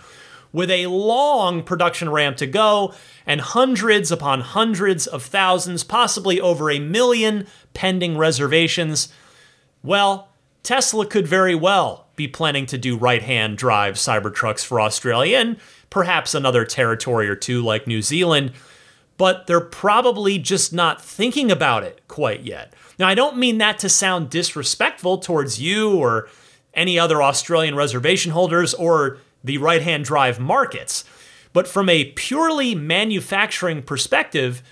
with 0.52 0.70
a 0.70 0.86
long 0.86 1.62
production 1.62 2.08
ramp 2.10 2.36
to 2.38 2.46
go 2.46 2.94
and 3.26 3.40
hundreds 3.40 4.10
upon 4.10 4.40
hundreds 4.40 5.06
of 5.06 5.22
thousands, 5.22 5.84
possibly 5.84 6.40
over 6.40 6.70
a 6.70 6.80
million 6.80 7.46
pending 7.74 8.16
reservations, 8.16 9.12
well, 9.82 10.28
Tesla 10.62 11.06
could 11.06 11.26
very 11.26 11.54
well 11.54 12.08
be 12.16 12.26
planning 12.28 12.66
to 12.66 12.78
do 12.78 12.96
right 12.96 13.22
hand 13.22 13.56
drive 13.56 13.94
Cybertrucks 13.94 14.64
for 14.64 14.80
Australia 14.80 15.38
and 15.38 15.56
perhaps 15.90 16.34
another 16.34 16.64
territory 16.64 17.28
or 17.28 17.36
two 17.36 17.62
like 17.62 17.86
New 17.86 18.00
Zealand, 18.00 18.52
but 19.16 19.46
they're 19.46 19.60
probably 19.60 20.38
just 20.38 20.72
not 20.72 21.02
thinking 21.02 21.50
about 21.50 21.82
it 21.82 22.00
quite 22.08 22.42
yet. 22.42 22.72
Now, 22.98 23.08
I 23.08 23.14
don't 23.14 23.36
mean 23.36 23.58
that 23.58 23.78
to 23.80 23.88
sound 23.88 24.30
disrespectful 24.30 25.18
towards 25.18 25.60
you 25.60 25.94
or 25.94 26.28
any 26.72 26.98
other 26.98 27.22
Australian 27.22 27.74
reservation 27.74 28.32
holders 28.32 28.72
or 28.74 29.18
the 29.42 29.58
right 29.58 29.82
hand 29.82 30.04
drive 30.04 30.38
markets, 30.38 31.04
but 31.52 31.66
from 31.66 31.88
a 31.88 32.12
purely 32.12 32.74
manufacturing 32.74 33.82
perspective, 33.82 34.62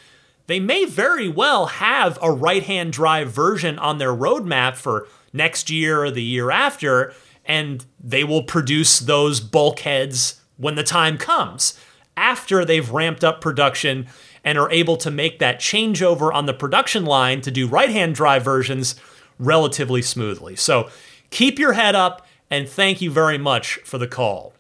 they 0.47 0.61
may 0.61 0.85
very 0.85 1.29
well 1.29 1.67
have 1.67 2.19
a 2.23 2.31
right 2.31 2.63
hand 2.63 2.93
drive 2.93 3.31
version 3.31 3.79
on 3.79 3.99
their 3.99 4.15
roadmap 4.15 4.77
for 4.77 5.07
next 5.33 5.69
year 5.69 6.05
or 6.05 6.11
the 6.11 6.23
year 6.23 6.51
after, 6.51 7.13
and 7.45 7.85
they 7.99 8.25
will 8.25 8.43
produce 8.43 8.99
those 8.99 9.41
bulkheads 9.41 10.41
when 10.59 10.75
the 10.75 10.85
time 10.85 11.17
comes 11.17 11.79
after 12.17 12.65
they've 12.65 12.91
ramped 12.91 13.25
up 13.25 13.41
production 13.41 14.07
and 14.45 14.59
are 14.59 14.71
able 14.71 14.97
to 14.97 15.11
make 15.11 15.39
that 15.39 15.61
changeover 15.61 16.33
on 16.33 16.47
the 16.47 16.53
production 16.53 17.05
line 17.05 17.41
to 17.41 17.51
do 17.51 17.67
right 17.67 17.91
hand 17.91 18.15
drive 18.15 18.43
versions 18.43 18.97
relatively 19.39 20.03
smoothly. 20.03 20.57
So 20.57 20.91
keep 21.31 21.59
your 21.59 21.73
head 21.73 21.95
up 21.95 22.27
and 22.51 22.69
thank 22.69 23.01
you 23.01 23.11
very 23.11 23.39
much 23.39 23.77
for 23.85 23.99
the 23.99 24.09
call. 24.09 24.53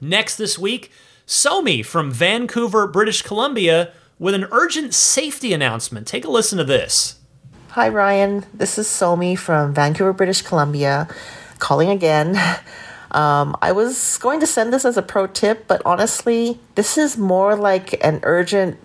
Next 0.00 0.36
this 0.36 0.58
week, 0.58 0.90
Somi 1.26 1.84
from 1.84 2.10
Vancouver, 2.10 2.86
British 2.86 3.22
Columbia, 3.22 3.92
with 4.18 4.34
an 4.34 4.46
urgent 4.50 4.94
safety 4.94 5.52
announcement. 5.52 6.06
Take 6.06 6.24
a 6.24 6.30
listen 6.30 6.58
to 6.58 6.64
this. 6.64 7.20
Hi, 7.70 7.88
Ryan. 7.88 8.46
This 8.52 8.78
is 8.78 8.88
Somi 8.88 9.38
from 9.38 9.72
Vancouver, 9.72 10.12
British 10.12 10.42
Columbia, 10.42 11.08
calling 11.58 11.88
again. 11.88 12.36
Um, 13.12 13.56
I 13.60 13.72
was 13.72 14.18
going 14.18 14.40
to 14.40 14.46
send 14.46 14.72
this 14.72 14.84
as 14.84 14.96
a 14.96 15.02
pro 15.02 15.26
tip, 15.26 15.66
but 15.66 15.82
honestly, 15.84 16.60
this 16.74 16.96
is 16.96 17.18
more 17.18 17.56
like 17.56 18.04
an 18.04 18.20
urgent 18.22 18.78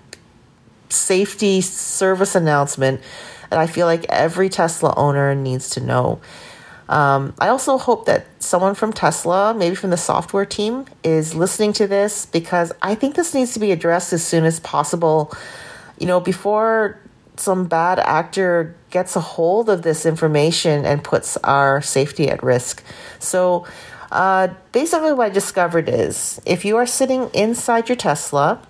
safety 0.89 1.61
service 1.61 2.35
announcement 2.35 3.01
that 3.49 3.59
I 3.59 3.67
feel 3.67 3.85
like 3.85 4.05
every 4.09 4.49
Tesla 4.49 4.93
owner 4.97 5.35
needs 5.35 5.69
to 5.71 5.81
know. 5.81 6.19
Um, 6.87 7.33
I 7.39 7.47
also 7.47 7.77
hope 7.77 8.05
that 8.05 8.27
someone 8.39 8.75
from 8.75 8.93
Tesla, 8.93 9.53
maybe 9.53 9.75
from 9.75 9.89
the 9.89 9.97
software 9.97 10.45
team, 10.45 10.85
is 11.03 11.33
listening 11.33 11.73
to 11.73 11.87
this 11.87 12.25
because 12.25 12.71
I 12.81 12.95
think 12.95 13.15
this 13.15 13.33
needs 13.33 13.53
to 13.53 13.59
be 13.59 13.71
addressed 13.71 14.13
as 14.13 14.25
soon 14.25 14.45
as 14.45 14.59
possible. 14.59 15.35
You 15.99 16.07
know, 16.07 16.19
before 16.19 16.99
some 17.37 17.65
bad 17.65 17.99
actor 17.99 18.75
gets 18.91 19.15
a 19.15 19.19
hold 19.19 19.69
of 19.69 19.81
this 19.81 20.05
information 20.05 20.85
and 20.85 21.03
puts 21.03 21.37
our 21.37 21.81
safety 21.81 22.29
at 22.29 22.43
risk. 22.43 22.83
So, 23.19 23.65
uh, 24.11 24.49
basically, 24.71 25.13
what 25.13 25.27
I 25.27 25.29
discovered 25.29 25.89
is 25.89 26.41
if 26.45 26.65
you 26.65 26.77
are 26.77 26.85
sitting 26.85 27.29
inside 27.33 27.89
your 27.89 27.95
Tesla, 27.95 28.61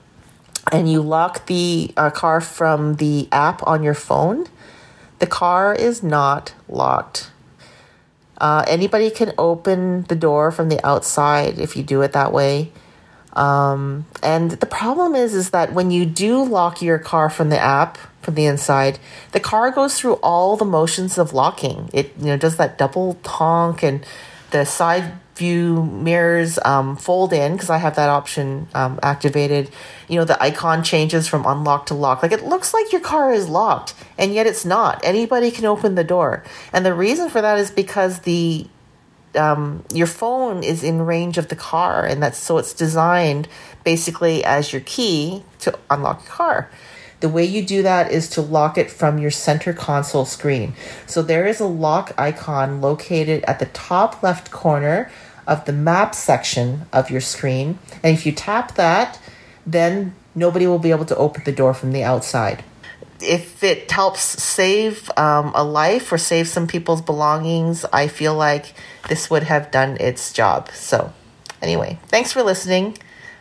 and 0.72 0.92
you 0.92 1.02
lock 1.02 1.46
the 1.46 1.94
uh, 1.96 2.10
car 2.10 2.42
from 2.42 2.96
the 2.96 3.28
app 3.32 3.66
on 3.68 3.84
your 3.84 3.94
phone, 3.94 4.48
the 5.20 5.28
car 5.28 5.74
is 5.74 6.02
not 6.02 6.54
locked. 6.68 7.32
Uh, 8.38 8.66
anybody 8.68 9.10
can 9.10 9.32
open 9.38 10.04
the 10.04 10.16
door 10.16 10.52
from 10.52 10.70
the 10.70 10.86
outside 10.86 11.58
if 11.58 11.78
you 11.78 11.84
do 11.84 12.02
it 12.02 12.12
that 12.12 12.34
way. 12.34 12.72
Um, 13.34 14.06
and 14.24 14.52
the 14.52 14.66
problem 14.66 15.14
is, 15.14 15.34
is 15.34 15.52
that 15.52 15.74
when 15.74 15.92
you 15.92 16.06
do 16.06 16.44
lock 16.44 16.82
your 16.82 17.00
car 17.00 17.30
from 17.30 17.50
the 17.50 17.60
app 17.60 17.98
from 18.22 18.36
the 18.36 18.46
inside, 18.46 18.98
the 19.34 19.40
car 19.40 19.72
goes 19.72 20.00
through 20.00 20.16
all 20.16 20.58
the 20.58 20.66
motions 20.66 21.18
of 21.18 21.34
locking. 21.34 21.90
It 21.94 22.14
you 22.18 22.28
know 22.28 22.38
does 22.38 22.58
that 22.58 22.78
double 22.78 23.18
honk 23.24 23.84
and 23.84 24.06
the 24.52 24.66
side 24.66 25.14
view 25.36 25.84
mirrors 25.84 26.58
um, 26.64 26.96
fold 26.96 27.34
in 27.34 27.54
because 27.54 27.70
I 27.70 27.78
have 27.78 27.96
that 27.96 28.10
option 28.10 28.68
um, 28.74 29.00
activated. 29.04 29.70
You 30.08 30.18
know, 30.18 30.26
the 30.26 30.42
icon 30.42 30.84
changes 30.84 31.28
from 31.28 31.46
unlock 31.46 31.88
to 31.88 31.94
lock. 31.94 32.24
Like 32.24 32.32
it 32.32 32.44
looks 32.44 32.74
like 32.74 32.92
your 32.92 33.02
car 33.02 33.34
is 33.34 33.50
locked, 33.50 33.94
and 34.18 34.34
yet 34.34 34.48
it's 34.48 34.66
not. 34.66 35.04
Anybody 35.04 35.52
can 35.52 35.66
open 35.66 35.96
the 35.96 36.04
door, 36.04 36.44
and 36.72 36.86
the 36.86 36.94
reason 36.94 37.30
for 37.30 37.42
that 37.42 37.60
is 37.60 37.72
because 37.72 38.20
the 38.20 38.68
um, 39.36 39.84
your 39.94 40.08
phone 40.08 40.64
is 40.64 40.84
in 40.84 41.02
range 41.02 41.38
of 41.38 41.50
the 41.50 41.56
car, 41.56 42.06
and 42.06 42.24
that's 42.24 42.38
so 42.38 42.58
it's 42.58 42.74
designed 42.74 43.48
basically 43.84 44.44
as 44.44 44.72
your 44.72 44.82
key 44.86 45.44
to 45.60 45.78
unlock 45.90 46.24
your 46.24 46.32
car. 46.32 46.70
The 47.22 47.30
way 47.30 47.46
you 47.46 47.66
do 47.66 47.82
that 47.84 48.12
is 48.12 48.30
to 48.32 48.42
lock 48.42 48.78
it 48.78 48.92
from 48.92 49.18
your 49.18 49.32
center 49.32 49.74
console 49.74 50.26
screen. 50.26 50.76
So 51.08 51.22
there 51.22 51.46
is 51.46 51.60
a 51.60 51.66
lock 51.66 52.14
icon 52.18 52.82
located 52.82 53.44
at 53.46 53.60
the 53.60 53.66
top 53.68 54.22
left 54.22 54.52
corner 54.52 55.10
of 55.48 55.66
the 55.66 55.74
map 55.74 56.16
section 56.16 56.86
of 56.92 57.10
your 57.10 57.22
screen. 57.22 57.80
And 58.04 58.16
if 58.16 58.26
you 58.26 58.32
tap 58.32 58.76
that, 58.76 59.20
then 59.66 60.16
nobody 60.34 60.68
will 60.68 60.80
be 60.80 60.92
able 60.92 61.06
to 61.06 61.16
open 61.18 61.44
the 61.46 61.52
door 61.52 61.74
from 61.74 61.92
the 61.92 62.04
outside. 62.04 62.64
If 63.22 63.64
it 63.64 63.90
helps 63.90 64.22
save 64.22 65.10
um, 65.18 65.52
a 65.56 65.64
life 65.64 66.12
or 66.12 66.18
save 66.18 66.48
some 66.48 66.68
people's 66.68 67.02
belongings, 67.02 67.86
I 67.94 68.08
feel 68.08 68.36
like 68.36 68.74
this 69.08 69.30
would 69.30 69.44
have 69.44 69.72
done 69.72 69.98
its 70.00 70.34
job. 70.34 70.70
So, 70.74 71.14
anyway, 71.62 71.98
thanks 72.08 72.32
for 72.32 72.44
listening. 72.44 72.98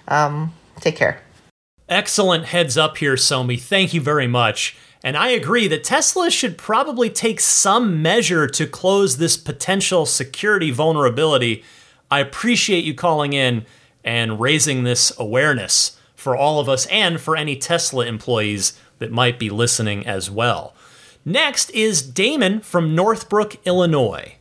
Um, 0.06 0.52
take 0.80 0.96
care. 0.96 1.20
Excellent 1.88 2.46
heads 2.46 2.78
up 2.78 2.98
here, 2.98 3.14
Somi. 3.14 3.60
Thank 3.60 3.92
you 3.92 4.00
very 4.00 4.26
much. 4.26 4.76
And 5.02 5.18
I 5.18 5.28
agree 5.28 5.68
that 5.68 5.84
Tesla 5.84 6.30
should 6.30 6.56
probably 6.56 7.10
take 7.10 7.38
some 7.38 8.00
measure 8.00 8.46
to 8.46 8.66
close 8.66 9.18
this 9.18 9.36
potential 9.36 10.06
security 10.06 10.70
vulnerability 10.70 11.62
I 12.14 12.20
appreciate 12.20 12.84
you 12.84 12.94
calling 12.94 13.32
in 13.32 13.66
and 14.04 14.38
raising 14.38 14.84
this 14.84 15.12
awareness 15.18 15.98
for 16.14 16.36
all 16.36 16.60
of 16.60 16.68
us 16.68 16.86
and 16.86 17.20
for 17.20 17.36
any 17.36 17.56
Tesla 17.56 18.06
employees 18.06 18.78
that 19.00 19.10
might 19.10 19.36
be 19.36 19.50
listening 19.50 20.06
as 20.06 20.30
well. 20.30 20.76
Next 21.24 21.70
is 21.70 22.02
Damon 22.02 22.60
from 22.60 22.94
Northbrook, 22.94 23.56
Illinois. 23.66 24.36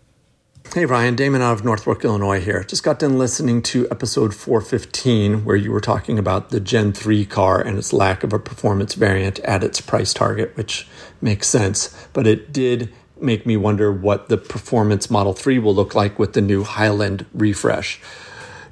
Hey 0.72 0.86
Ryan, 0.86 1.16
Damon 1.16 1.42
out 1.42 1.54
of 1.54 1.66
Northbrook, 1.66 2.06
Illinois 2.06 2.42
here. 2.42 2.64
Just 2.64 2.84
got 2.84 3.00
done 3.00 3.18
listening 3.18 3.64
to 3.64 3.88
episode 3.90 4.36
415 4.36 5.44
where 5.44 5.56
you 5.56 5.72
were 5.72 5.82
talking 5.82 6.20
about 6.20 6.50
the 6.50 6.60
Gen 6.60 6.94
3 6.94 7.26
car 7.26 7.60
and 7.60 7.80
its 7.80 7.92
lack 7.92 8.24
of 8.24 8.34
a 8.34 8.40
performance 8.40 8.94
variant 8.94 9.40
at 9.40 9.64
its 9.64 9.82
price 9.82 10.14
target, 10.14 10.56
which 10.56 10.88
makes 11.22 11.48
sense. 11.48 12.08
But 12.14 12.28
it 12.28 12.54
did 12.54 12.94
make 13.24 13.46
me 13.46 13.58
wonder 13.58 13.92
what 13.92 14.30
the 14.30 14.38
performance 14.38 15.10
Model 15.10 15.34
3 15.34 15.60
will 15.60 15.74
look 15.74 15.96
like 15.96 16.20
with 16.20 16.34
the 16.34 16.42
new 16.42 16.64
Highland 16.64 17.26
refresh. 17.34 18.00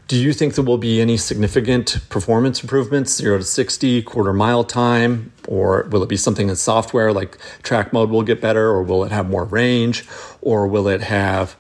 Do 0.08 0.18
you 0.18 0.34
think 0.34 0.56
there 0.56 0.66
will 0.66 0.78
be 0.78 1.00
any 1.00 1.16
significant 1.16 2.00
performance 2.10 2.62
improvements, 2.62 3.16
0 3.16 3.38
to 3.38 3.44
60, 3.46 4.02
quarter 4.02 4.34
mile 4.34 4.66
time, 4.66 5.32
or 5.48 5.84
will 5.90 6.04
it 6.04 6.10
be 6.10 6.18
something 6.18 6.50
in 6.50 6.56
software 6.58 7.14
like 7.14 7.38
track 7.64 7.94
mode 7.94 8.10
will 8.10 8.24
get 8.24 8.42
better, 8.42 8.68
or 8.68 8.84
will 8.84 9.06
it 9.06 9.12
have 9.14 9.30
more 9.30 9.46
range, 9.46 10.06
or 10.42 10.68
will 10.68 10.90
it 10.90 11.00
have 11.00 11.56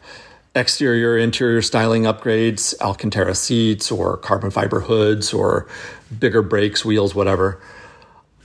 exterior, 0.53 1.17
interior 1.17 1.61
styling 1.61 2.03
upgrades, 2.03 2.77
Alcantara 2.81 3.35
seats, 3.35 3.89
or 3.89 4.17
carbon 4.17 4.51
fiber 4.51 4.81
hoods, 4.81 5.33
or 5.33 5.65
bigger 6.19 6.41
brakes, 6.41 6.83
wheels, 6.83 7.15
whatever? 7.15 7.57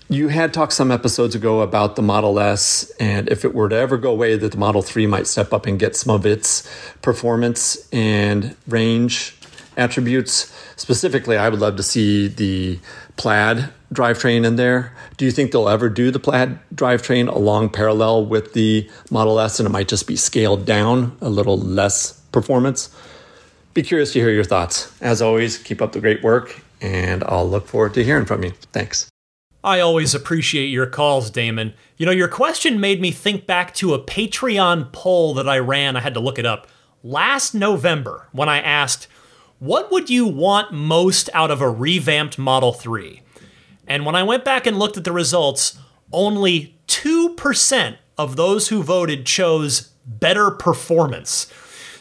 You 0.08 0.28
had 0.28 0.54
talked 0.54 0.72
some 0.72 0.92
episodes 0.92 1.34
ago 1.34 1.62
about 1.62 1.96
the 1.96 2.02
Model 2.02 2.38
S, 2.38 2.90
and 3.00 3.28
if 3.28 3.44
it 3.44 3.54
were 3.54 3.68
to 3.68 3.74
ever 3.74 3.96
go 3.96 4.12
away, 4.12 4.36
that 4.36 4.52
the 4.52 4.58
Model 4.58 4.80
3 4.80 5.04
might 5.08 5.26
step 5.26 5.52
up 5.52 5.66
and 5.66 5.80
get 5.80 5.96
some 5.96 6.14
of 6.14 6.24
its 6.24 6.68
performance 7.02 7.88
and 7.92 8.54
range 8.68 9.36
attributes. 9.76 10.52
Specifically, 10.76 11.36
I 11.36 11.48
would 11.48 11.58
love 11.58 11.74
to 11.76 11.82
see 11.82 12.28
the 12.28 12.78
plaid 13.16 13.68
drivetrain 13.92 14.46
in 14.46 14.54
there. 14.54 14.94
Do 15.16 15.24
you 15.24 15.32
think 15.32 15.50
they'll 15.50 15.68
ever 15.68 15.88
do 15.88 16.12
the 16.12 16.20
plaid 16.20 16.60
drivetrain 16.72 17.28
along 17.28 17.70
parallel 17.70 18.26
with 18.26 18.52
the 18.52 18.88
Model 19.10 19.40
S 19.40 19.58
and 19.58 19.66
it 19.66 19.70
might 19.70 19.88
just 19.88 20.06
be 20.06 20.16
scaled 20.16 20.64
down 20.64 21.16
a 21.20 21.28
little 21.28 21.58
less 21.58 22.12
performance? 22.30 22.94
Be 23.74 23.82
curious 23.82 24.12
to 24.12 24.20
hear 24.20 24.30
your 24.30 24.44
thoughts. 24.44 24.92
As 25.00 25.20
always, 25.20 25.58
keep 25.58 25.82
up 25.82 25.92
the 25.92 26.00
great 26.00 26.22
work 26.22 26.62
and 26.80 27.24
I'll 27.24 27.48
look 27.48 27.66
forward 27.66 27.94
to 27.94 28.04
hearing 28.04 28.24
from 28.24 28.44
you. 28.44 28.52
Thanks. 28.72 29.08
I 29.66 29.80
always 29.80 30.14
appreciate 30.14 30.68
your 30.68 30.86
calls, 30.86 31.28
Damon. 31.28 31.74
You 31.96 32.06
know, 32.06 32.12
your 32.12 32.28
question 32.28 32.78
made 32.78 33.00
me 33.00 33.10
think 33.10 33.46
back 33.46 33.74
to 33.74 33.94
a 33.94 33.98
Patreon 34.02 34.92
poll 34.92 35.34
that 35.34 35.48
I 35.48 35.58
ran. 35.58 35.96
I 35.96 36.00
had 36.00 36.14
to 36.14 36.20
look 36.20 36.38
it 36.38 36.46
up 36.46 36.68
last 37.02 37.52
November 37.52 38.28
when 38.30 38.48
I 38.48 38.60
asked, 38.60 39.08
What 39.58 39.90
would 39.90 40.08
you 40.08 40.24
want 40.24 40.72
most 40.72 41.28
out 41.34 41.50
of 41.50 41.60
a 41.60 41.68
revamped 41.68 42.38
Model 42.38 42.72
3? 42.72 43.22
And 43.88 44.06
when 44.06 44.14
I 44.14 44.22
went 44.22 44.44
back 44.44 44.68
and 44.68 44.78
looked 44.78 44.98
at 44.98 45.02
the 45.02 45.10
results, 45.10 45.76
only 46.12 46.78
2% 46.86 47.96
of 48.16 48.36
those 48.36 48.68
who 48.68 48.84
voted 48.84 49.26
chose 49.26 49.92
better 50.06 50.52
performance. 50.52 51.52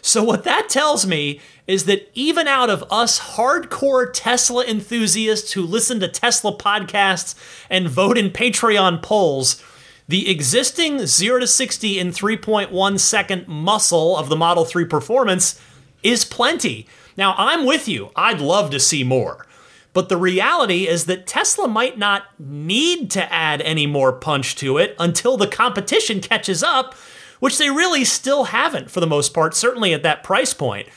So, 0.06 0.24
what 0.24 0.44
that 0.44 0.70
tells 0.70 1.08
me 1.08 1.42
is 1.66 1.86
that 1.86 2.12
even 2.14 2.48
out 2.48 2.70
of 2.70 2.84
us 2.92 3.20
hardcore 3.20 4.08
Tesla 4.14 4.64
enthusiasts 4.64 5.54
who 5.54 5.64
listen 5.64 6.00
to 6.00 6.08
Tesla 6.08 6.56
podcasts 6.56 7.34
and 7.72 7.90
vote 7.90 8.16
in 8.16 8.30
Patreon 8.30 9.02
polls, 9.02 9.64
the 10.08 10.30
existing 10.30 11.08
0 11.08 11.40
to 11.40 11.48
60 11.48 11.98
in 11.98 12.10
3.1 12.10 13.00
second 13.00 13.48
muscle 13.48 14.16
of 14.16 14.30
the 14.30 14.36
Model 14.36 14.64
3 14.64 14.86
performance 14.86 15.60
is 16.04 16.24
plenty. 16.24 16.86
Now, 17.18 17.34
I'm 17.36 17.66
with 17.66 17.88
you. 17.88 18.12
I'd 18.16 18.40
love 18.40 18.70
to 18.70 18.80
see 18.80 19.04
more. 19.04 19.48
But 19.94 20.10
the 20.10 20.18
reality 20.18 20.88
is 20.88 21.08
that 21.08 21.26
Tesla 21.26 21.68
might 21.68 21.98
not 21.98 22.26
need 22.38 23.10
to 23.12 23.34
add 23.34 23.60
any 23.62 23.88
more 23.88 24.14
punch 24.14 24.56
to 24.58 24.78
it 24.78 24.96
until 25.00 25.36
the 25.36 25.48
competition 25.48 26.22
catches 26.22 26.62
up, 26.62 26.94
which 27.40 27.58
they 27.58 27.70
really 27.70 28.04
still 28.04 28.46
haven't 28.46 28.92
for 28.92 29.00
the 29.00 29.08
most 29.08 29.34
part, 29.34 29.54
certainly 29.54 29.94
at 29.94 30.04
that 30.04 30.24
price 30.24 30.54
point. 30.54 30.88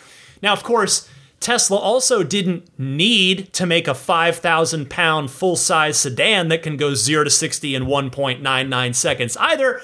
Now, 0.43 0.53
of 0.53 0.62
course, 0.62 1.09
Tesla 1.41 1.76
also 1.76 2.22
didn't 2.22 2.68
need 2.78 3.53
to 3.53 3.66
make 3.66 3.86
a 3.86 3.95
5,000 3.95 4.91
pound 4.91 5.30
full 5.30 5.57
size 5.57 5.99
sedan 5.99 6.49
that 6.49 6.62
can 6.62 6.76
go 6.76 6.95
0 6.95 7.24
to 7.24 7.30
60 7.30 7.74
in 7.74 7.84
1.99 7.84 8.95
seconds 8.95 9.36
either, 9.36 9.80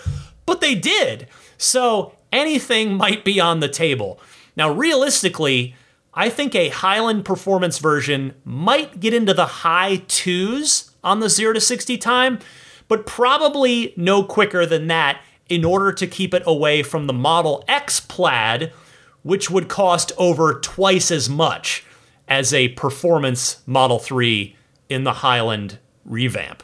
but 0.47 0.61
they 0.61 0.75
did. 0.75 1.29
So 1.57 2.15
anything 2.33 2.95
might 2.95 3.25
be 3.25 3.41
on 3.41 3.61
the 3.61 3.69
table. 3.69 4.21
Now, 4.57 4.71
realistically, 4.71 5.75
I 6.13 6.29
think 6.29 6.55
a 6.55 6.69
Highland 6.69 7.25
performance 7.25 7.79
version 7.79 8.35
might 8.45 9.01
get 9.01 9.15
into 9.15 9.35
the 9.35 9.47
high 9.47 10.03
twos 10.09 10.91
on 11.03 11.21
the 11.21 11.29
0 11.29 11.55
to 11.55 11.61
60 11.61 11.99
time, 11.99 12.39
but 12.89 13.07
probably 13.07 13.95
no 13.97 14.23
quicker 14.23 14.67
than 14.67 14.89
that 14.89 15.21
in 15.49 15.65
order 15.65 15.93
to 15.93 16.07
keep 16.07 16.33
it 16.35 16.43
away 16.47 16.83
from 16.83 17.07
the 17.07 17.13
Model 17.13 17.65
X 17.69 18.01
Plaid, 18.01 18.73
which 19.23 19.51
would 19.51 19.69
cost 19.69 20.13
over 20.17 20.59
twice 20.61 21.11
as 21.11 21.29
much 21.29 21.85
as 22.29 22.55
a 22.55 22.69
performance 22.69 23.63
Model 23.67 23.99
3 23.99 24.57
in 24.89 25.05
the 25.05 25.15
Highland 25.15 25.79
revamp. 26.05 26.63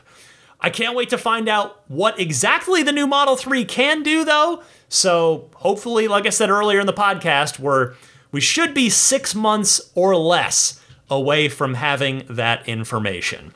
I 0.61 0.71
can't 0.71 0.95
wait 0.95 1.09
to 1.11 1.19
find 1.19 1.49
out 1.49 1.83
what 1.89 2.19
exactly 2.21 2.83
the 2.83 2.93
new 2.93 3.07
Model 3.07 3.37
3 3.37 3.65
can 3.65 4.03
do, 4.03 4.25
though. 4.25 4.63
So, 4.89 5.49
hopefully, 5.57 6.09
like 6.09 6.27
I 6.27 6.31
said 6.31 6.51
earlier 6.51 6.81
in 6.81 6.87
the 6.87 6.93
podcast, 6.93 7.59
we're 7.59 7.95
we 8.33 8.41
should 8.41 8.75
be 8.75 8.91
six 8.91 9.35
months 9.35 9.91
or 9.95 10.17
less 10.17 10.81
away 11.09 11.49
from 11.49 11.75
having 11.75 12.25
that 12.29 12.67
information. 12.69 13.53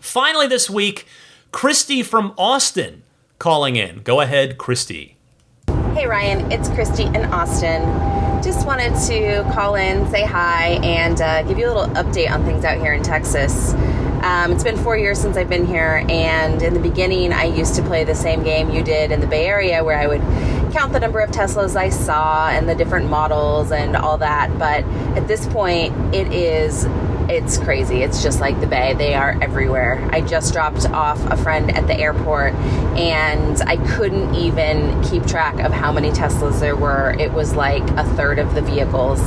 Finally, 0.00 0.46
this 0.46 0.70
week, 0.70 1.06
Christy 1.52 2.02
from 2.02 2.32
Austin 2.38 3.02
calling 3.40 3.74
in. 3.74 4.02
Go 4.02 4.20
ahead, 4.20 4.58
Christy. 4.58 5.16
Hey 5.94 6.06
Ryan, 6.06 6.52
it's 6.52 6.68
Christy 6.68 7.04
in 7.04 7.24
Austin. 7.32 7.82
Just 8.42 8.66
wanted 8.66 8.94
to 9.08 9.42
call 9.52 9.74
in, 9.74 10.08
say 10.10 10.24
hi, 10.24 10.78
and 10.84 11.20
uh, 11.20 11.42
give 11.42 11.58
you 11.58 11.66
a 11.66 11.72
little 11.72 11.94
update 11.94 12.30
on 12.30 12.44
things 12.44 12.64
out 12.64 12.78
here 12.78 12.92
in 12.92 13.02
Texas. 13.02 13.72
Um, 14.22 14.52
it's 14.52 14.62
been 14.62 14.76
four 14.76 14.96
years 14.96 15.18
since 15.18 15.38
I've 15.38 15.48
been 15.48 15.66
here, 15.66 16.04
and 16.10 16.62
in 16.62 16.74
the 16.74 16.80
beginning, 16.80 17.32
I 17.32 17.44
used 17.44 17.74
to 17.76 17.82
play 17.82 18.04
the 18.04 18.14
same 18.14 18.42
game 18.42 18.70
you 18.70 18.82
did 18.82 19.10
in 19.10 19.20
the 19.20 19.26
Bay 19.26 19.46
Area, 19.46 19.82
where 19.82 19.98
I 19.98 20.06
would 20.06 20.20
count 20.72 20.92
the 20.92 21.00
number 21.00 21.20
of 21.20 21.30
Teslas 21.30 21.76
I 21.76 21.88
saw 21.88 22.50
and 22.50 22.68
the 22.68 22.74
different 22.74 23.08
models 23.08 23.72
and 23.72 23.96
all 23.96 24.18
that. 24.18 24.50
But 24.58 24.84
at 25.16 25.26
this 25.26 25.46
point, 25.46 26.14
it 26.14 26.30
is 26.32 26.84
it's 27.30 27.58
crazy. 27.58 28.02
It's 28.02 28.22
just 28.22 28.40
like 28.40 28.60
the 28.60 28.66
Bay. 28.66 28.94
They 28.94 29.14
are 29.14 29.38
everywhere. 29.40 30.06
I 30.12 30.20
just 30.20 30.52
dropped 30.52 30.86
off 30.86 31.20
a 31.30 31.36
friend 31.36 31.70
at 31.76 31.86
the 31.86 31.96
airport 31.96 32.54
and 32.96 33.60
I 33.62 33.76
couldn't 33.76 34.34
even 34.34 35.00
keep 35.02 35.26
track 35.26 35.60
of 35.60 35.72
how 35.72 35.92
many 35.92 36.10
Teslas 36.10 36.58
there 36.58 36.76
were. 36.76 37.14
It 37.18 37.32
was 37.32 37.54
like 37.54 37.88
a 37.90 38.04
third 38.16 38.38
of 38.40 38.54
the 38.54 38.62
vehicles, 38.62 39.20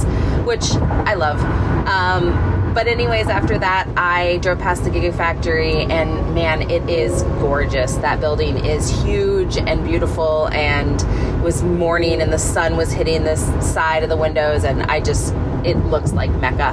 which 0.45 0.73
I 0.73 1.13
love. 1.13 1.39
Um, 1.87 2.62
but 2.73 2.87
anyways, 2.87 3.27
after 3.27 3.57
that, 3.59 3.87
I 3.95 4.37
drove 4.37 4.59
past 4.59 4.83
the 4.83 4.89
Gigafactory, 4.89 5.89
and 5.89 6.33
man, 6.33 6.69
it 6.69 6.89
is 6.89 7.23
gorgeous. 7.39 7.95
That 7.97 8.19
building 8.19 8.65
is 8.65 8.89
huge 9.03 9.57
and 9.57 9.83
beautiful, 9.83 10.47
and 10.49 11.01
it 11.39 11.43
was 11.43 11.61
morning, 11.63 12.21
and 12.21 12.33
the 12.33 12.39
sun 12.39 12.75
was 12.75 12.91
hitting 12.91 13.23
this 13.23 13.45
side 13.73 14.03
of 14.03 14.09
the 14.09 14.17
windows, 14.17 14.63
and 14.63 14.83
I 14.83 14.99
just 14.99 15.33
it 15.63 15.77
looks 15.85 16.13
like 16.13 16.29
Mecca. 16.31 16.69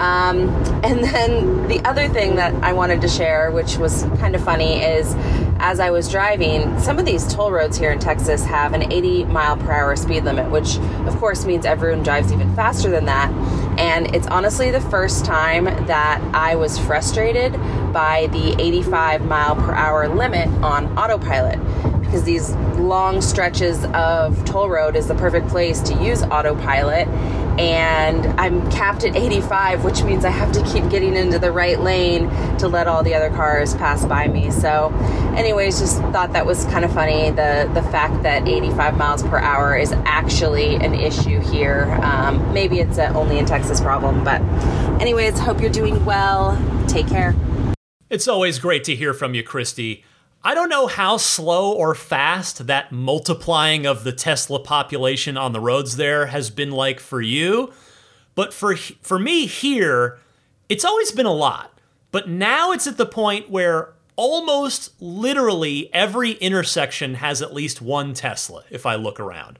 Um, 0.00 0.48
and 0.84 1.04
then 1.04 1.68
the 1.68 1.80
other 1.84 2.08
thing 2.08 2.36
that 2.36 2.54
I 2.62 2.72
wanted 2.72 3.00
to 3.02 3.08
share, 3.08 3.50
which 3.50 3.76
was 3.76 4.04
kind 4.18 4.34
of 4.34 4.44
funny, 4.44 4.82
is 4.82 5.14
as 5.58 5.78
I 5.78 5.90
was 5.90 6.08
driving, 6.08 6.78
some 6.80 6.98
of 6.98 7.04
these 7.04 7.26
toll 7.32 7.52
roads 7.52 7.76
here 7.76 7.90
in 7.90 7.98
Texas 7.98 8.44
have 8.44 8.72
an 8.72 8.90
80 8.90 9.24
mile 9.24 9.56
per 9.56 9.72
hour 9.72 9.94
speed 9.96 10.24
limit, 10.24 10.50
which 10.50 10.78
of 11.06 11.16
course 11.18 11.44
means 11.44 11.66
everyone 11.66 12.02
drives 12.02 12.32
even 12.32 12.54
faster 12.54 12.90
than 12.90 13.04
that. 13.06 13.30
And 13.80 14.14
it's 14.14 14.26
honestly 14.26 14.70
the 14.70 14.80
first 14.82 15.24
time 15.24 15.64
that 15.86 16.20
I 16.34 16.54
was 16.54 16.78
frustrated 16.78 17.54
by 17.94 18.28
the 18.30 18.54
85 18.60 19.24
mile 19.24 19.56
per 19.56 19.72
hour 19.72 20.06
limit 20.06 20.48
on 20.62 20.98
autopilot 20.98 21.58
because 22.10 22.24
these 22.24 22.50
long 22.76 23.20
stretches 23.20 23.84
of 23.94 24.44
toll 24.44 24.68
road 24.68 24.96
is 24.96 25.06
the 25.06 25.14
perfect 25.14 25.46
place 25.46 25.80
to 25.80 25.94
use 26.02 26.24
autopilot. 26.24 27.06
And 27.56 28.26
I'm 28.40 28.68
capped 28.72 29.04
at 29.04 29.14
85 29.14 29.84
which 29.84 30.02
means 30.02 30.24
I 30.24 30.30
have 30.30 30.50
to 30.52 30.62
keep 30.64 30.88
getting 30.90 31.14
into 31.14 31.38
the 31.38 31.52
right 31.52 31.78
lane 31.78 32.28
to 32.58 32.66
let 32.66 32.88
all 32.88 33.04
the 33.04 33.14
other 33.14 33.30
cars 33.30 33.74
pass 33.74 34.04
by 34.04 34.26
me. 34.26 34.50
So 34.50 34.92
anyways 35.36 35.78
just 35.78 35.98
thought 35.98 36.32
that 36.32 36.44
was 36.44 36.64
kind 36.64 36.84
of 36.84 36.92
funny 36.92 37.30
the 37.30 37.70
the 37.74 37.82
fact 37.84 38.24
that 38.24 38.48
85 38.48 38.96
miles 38.96 39.22
per 39.22 39.38
hour 39.38 39.76
is 39.76 39.92
actually 40.04 40.74
an 40.76 40.94
issue 40.94 41.38
here. 41.38 41.96
Um, 42.02 42.52
maybe 42.52 42.80
it's 42.80 42.98
a 42.98 43.14
only 43.14 43.38
in 43.38 43.46
Texas 43.46 43.80
problem 43.80 44.24
but 44.24 44.40
anyways 45.00 45.38
hope 45.38 45.60
you're 45.60 45.70
doing 45.70 46.04
well. 46.04 46.60
Take 46.88 47.06
care. 47.06 47.36
It's 48.08 48.26
always 48.26 48.58
great 48.58 48.82
to 48.84 48.96
hear 48.96 49.14
from 49.14 49.34
you 49.34 49.44
Christy 49.44 50.04
I 50.42 50.54
don't 50.54 50.70
know 50.70 50.86
how 50.86 51.18
slow 51.18 51.72
or 51.72 51.94
fast 51.94 52.66
that 52.66 52.92
multiplying 52.92 53.84
of 53.84 54.04
the 54.04 54.12
Tesla 54.12 54.58
population 54.58 55.36
on 55.36 55.52
the 55.52 55.60
roads 55.60 55.96
there 55.96 56.26
has 56.26 56.48
been 56.48 56.70
like 56.70 56.98
for 56.98 57.20
you, 57.20 57.72
but 58.34 58.54
for 58.54 58.74
for 58.76 59.18
me 59.18 59.44
here, 59.44 60.18
it's 60.70 60.84
always 60.84 61.12
been 61.12 61.26
a 61.26 61.32
lot. 61.32 61.78
But 62.10 62.28
now 62.28 62.72
it's 62.72 62.86
at 62.86 62.96
the 62.96 63.06
point 63.06 63.50
where 63.50 63.92
almost 64.16 64.90
literally 65.00 65.92
every 65.92 66.32
intersection 66.32 67.14
has 67.14 67.42
at 67.42 67.52
least 67.52 67.82
one 67.82 68.14
Tesla 68.14 68.64
if 68.70 68.86
I 68.86 68.94
look 68.94 69.20
around. 69.20 69.58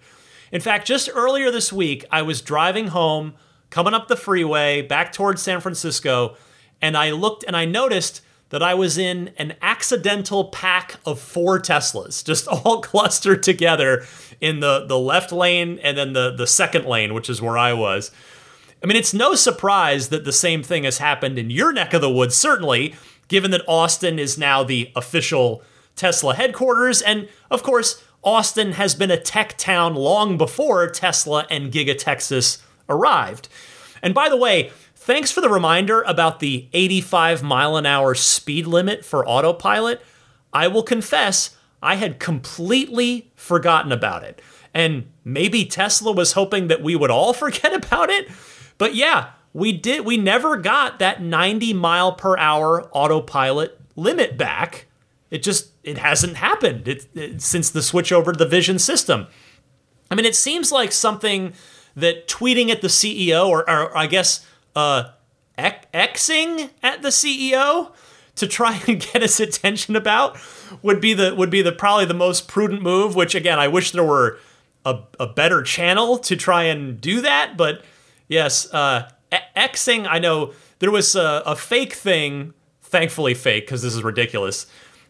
In 0.50 0.62
fact, 0.62 0.86
just 0.86 1.10
earlier 1.12 1.50
this 1.50 1.72
week, 1.72 2.06
I 2.10 2.22
was 2.22 2.40
driving 2.40 2.88
home, 2.88 3.34
coming 3.68 3.94
up 3.94 4.08
the 4.08 4.16
freeway 4.16 4.80
back 4.80 5.12
towards 5.12 5.42
San 5.42 5.60
Francisco, 5.60 6.36
and 6.80 6.96
I 6.96 7.10
looked 7.10 7.44
and 7.44 7.54
I 7.54 7.66
noticed 7.66 8.22
that 8.50 8.62
I 8.62 8.74
was 8.74 8.98
in 8.98 9.30
an 9.38 9.54
accidental 9.62 10.44
pack 10.44 10.96
of 11.06 11.18
four 11.18 11.58
Teslas, 11.58 12.24
just 12.24 12.46
all 12.48 12.80
clustered 12.80 13.42
together 13.42 14.04
in 14.40 14.60
the, 14.60 14.86
the 14.86 14.98
left 14.98 15.32
lane 15.32 15.78
and 15.82 15.96
then 15.96 16.12
the, 16.12 16.30
the 16.30 16.46
second 16.46 16.84
lane, 16.84 17.14
which 17.14 17.30
is 17.30 17.40
where 17.40 17.56
I 17.58 17.72
was. 17.72 18.10
I 18.82 18.86
mean, 18.86 18.96
it's 18.96 19.14
no 19.14 19.34
surprise 19.34 20.08
that 20.08 20.24
the 20.24 20.32
same 20.32 20.62
thing 20.62 20.84
has 20.84 20.98
happened 20.98 21.38
in 21.38 21.50
your 21.50 21.72
neck 21.72 21.92
of 21.92 22.00
the 22.00 22.10
woods, 22.10 22.34
certainly, 22.34 22.94
given 23.28 23.50
that 23.50 23.62
Austin 23.68 24.18
is 24.18 24.38
now 24.38 24.64
the 24.64 24.90
official 24.96 25.62
Tesla 25.96 26.34
headquarters. 26.34 27.02
And 27.02 27.28
of 27.50 27.62
course, 27.62 28.02
Austin 28.24 28.72
has 28.72 28.94
been 28.94 29.10
a 29.10 29.20
tech 29.20 29.56
town 29.58 29.94
long 29.94 30.38
before 30.38 30.88
Tesla 30.88 31.46
and 31.50 31.72
Giga 31.72 31.96
Texas 31.96 32.62
arrived. 32.88 33.48
And 34.02 34.14
by 34.14 34.28
the 34.28 34.36
way, 34.36 34.72
Thanks 35.02 35.32
for 35.32 35.40
the 35.40 35.48
reminder 35.48 36.02
about 36.02 36.40
the 36.40 36.68
85 36.74 37.42
mile 37.42 37.78
an 37.78 37.86
hour 37.86 38.14
speed 38.14 38.66
limit 38.66 39.02
for 39.02 39.26
autopilot. 39.26 40.02
I 40.52 40.68
will 40.68 40.82
confess, 40.82 41.56
I 41.82 41.94
had 41.94 42.20
completely 42.20 43.32
forgotten 43.34 43.92
about 43.92 44.24
it. 44.24 44.42
And 44.74 45.10
maybe 45.24 45.64
Tesla 45.64 46.12
was 46.12 46.34
hoping 46.34 46.68
that 46.68 46.82
we 46.82 46.96
would 46.96 47.10
all 47.10 47.32
forget 47.44 47.72
about 47.72 48.10
it. 48.10 48.28
But 48.76 48.94
yeah, 48.94 49.30
we 49.54 49.72
did 49.72 50.04
we 50.04 50.18
never 50.18 50.58
got 50.58 50.98
that 50.98 51.22
90 51.22 51.72
mile 51.72 52.12
per 52.12 52.36
hour 52.36 52.86
autopilot 52.92 53.80
limit 53.96 54.36
back. 54.36 54.86
It 55.30 55.42
just 55.42 55.70
it 55.82 55.96
hasn't 55.96 56.36
happened 56.36 56.86
it, 56.86 57.06
it, 57.14 57.40
since 57.40 57.70
the 57.70 57.80
switch 57.80 58.12
over 58.12 58.32
to 58.32 58.38
the 58.38 58.44
vision 58.44 58.78
system. 58.78 59.28
I 60.10 60.14
mean, 60.14 60.26
it 60.26 60.36
seems 60.36 60.70
like 60.70 60.92
something 60.92 61.54
that 61.96 62.28
tweeting 62.28 62.68
at 62.68 62.82
the 62.82 62.88
CEO 62.88 63.48
or, 63.48 63.68
or 63.68 63.96
I 63.96 64.06
guess 64.06 64.44
uh, 64.76 65.10
Xing 65.58 66.70
at 66.82 67.02
the 67.02 67.08
CEO 67.08 67.92
to 68.36 68.46
try 68.46 68.80
and 68.86 69.00
get 69.12 69.22
his 69.22 69.40
attention 69.40 69.96
about 69.96 70.38
would 70.82 71.00
be 71.00 71.14
the 71.14 71.34
would 71.34 71.50
be 71.50 71.62
the 71.62 71.72
probably 71.72 72.06
the 72.06 72.14
most 72.14 72.48
prudent 72.48 72.82
move. 72.82 73.14
Which 73.14 73.34
again, 73.34 73.58
I 73.58 73.68
wish 73.68 73.92
there 73.92 74.04
were 74.04 74.38
a, 74.84 75.00
a 75.18 75.26
better 75.26 75.62
channel 75.62 76.18
to 76.18 76.36
try 76.36 76.64
and 76.64 77.00
do 77.00 77.20
that. 77.20 77.56
But 77.56 77.84
yes, 78.28 78.72
uh, 78.72 79.10
Xing. 79.56 80.06
I 80.08 80.18
know 80.18 80.52
there 80.78 80.90
was 80.90 81.14
a, 81.14 81.42
a 81.46 81.56
fake 81.56 81.92
thing, 81.92 82.54
thankfully 82.82 83.34
fake 83.34 83.66
because 83.66 83.82
this 83.82 83.94
is 83.94 84.02
ridiculous. 84.02 84.66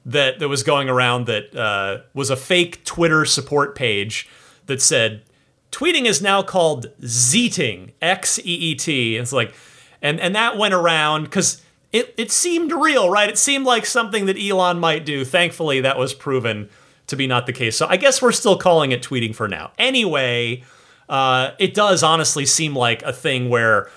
That 0.06 0.38
that 0.38 0.48
was 0.48 0.62
going 0.62 0.88
around 0.88 1.26
that 1.26 1.54
uh, 1.54 1.98
was 2.14 2.30
a 2.30 2.36
fake 2.36 2.84
Twitter 2.84 3.26
support 3.26 3.74
page 3.74 4.28
that 4.64 4.80
said 4.80 5.22
tweeting 5.70 6.04
is 6.04 6.20
now 6.20 6.42
called 6.42 6.86
zeeting, 7.02 7.92
X 8.02 8.38
E 8.38 8.42
E 8.42 8.74
T. 8.74 9.16
It's 9.16 9.32
like, 9.32 9.54
and 10.02 10.20
and 10.20 10.34
that 10.34 10.56
went 10.56 10.74
around 10.74 11.24
because 11.24 11.62
it 11.92 12.14
it 12.16 12.30
seemed 12.30 12.72
real, 12.72 13.10
right? 13.10 13.28
It 13.28 13.38
seemed 13.38 13.66
like 13.66 13.86
something 13.86 14.26
that 14.26 14.38
Elon 14.38 14.78
might 14.78 15.04
do. 15.04 15.24
Thankfully, 15.24 15.80
that 15.80 15.98
was 15.98 16.14
proven 16.14 16.68
to 17.06 17.16
be 17.16 17.26
not 17.26 17.46
the 17.46 17.52
case. 17.52 17.76
So 17.76 17.86
I 17.86 17.96
guess 17.96 18.22
we're 18.22 18.32
still 18.32 18.56
calling 18.56 18.92
it 18.92 19.02
tweeting 19.02 19.34
for 19.34 19.48
now. 19.48 19.72
Anyway, 19.78 20.62
uh, 21.08 21.52
it 21.58 21.74
does 21.74 22.02
honestly 22.02 22.46
seem 22.46 22.74
like 22.74 23.02
a 23.02 23.12
thing 23.12 23.48
where 23.48 23.90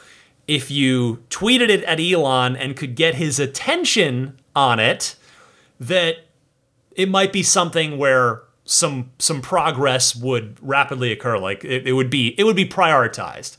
if 0.48 0.70
you 0.72 1.24
tweeted 1.30 1.70
it 1.70 1.84
at 1.84 2.00
Elon 2.00 2.56
and 2.56 2.76
could 2.76 2.96
get 2.96 3.16
his 3.16 3.40
attention 3.40 4.40
on 4.56 4.80
it, 4.80 5.16
that 5.80 6.26
it 6.96 7.10
might 7.10 7.32
be 7.32 7.44
something 7.44 7.98
where 7.98 8.42
some 8.66 9.12
some 9.20 9.42
progress 9.42 10.16
would 10.16 10.58
rapidly 10.62 11.12
occur. 11.12 11.38
Like 11.38 11.64
it, 11.64 11.88
it 11.88 11.94
would 11.94 12.10
be 12.10 12.36
it 12.38 12.44
would 12.44 12.56
be 12.56 12.68
prioritized. 12.68 13.58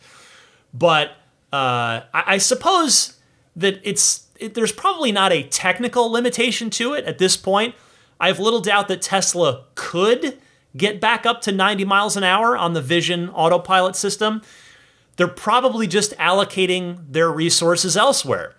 But 0.72 1.10
uh, 1.52 2.02
I, 2.12 2.24
I 2.26 2.38
suppose 2.38 3.18
that 3.56 3.80
it's 3.82 4.26
it, 4.38 4.54
there's 4.54 4.72
probably 4.72 5.12
not 5.12 5.32
a 5.32 5.42
technical 5.44 6.10
limitation 6.10 6.70
to 6.70 6.94
it 6.94 7.04
at 7.04 7.18
this 7.18 7.36
point. 7.36 7.74
I 8.18 8.28
have 8.28 8.38
little 8.38 8.60
doubt 8.60 8.88
that 8.88 9.02
Tesla 9.02 9.64
could 9.74 10.38
get 10.76 11.00
back 11.00 11.26
up 11.26 11.40
to 11.42 11.52
90 11.52 11.84
miles 11.84 12.16
an 12.16 12.24
hour 12.24 12.56
on 12.56 12.72
the 12.72 12.82
Vision 12.82 13.28
autopilot 13.30 13.96
system. 13.96 14.42
They're 15.16 15.28
probably 15.28 15.86
just 15.86 16.12
allocating 16.12 17.04
their 17.08 17.30
resources 17.30 17.96
elsewhere. 17.96 18.54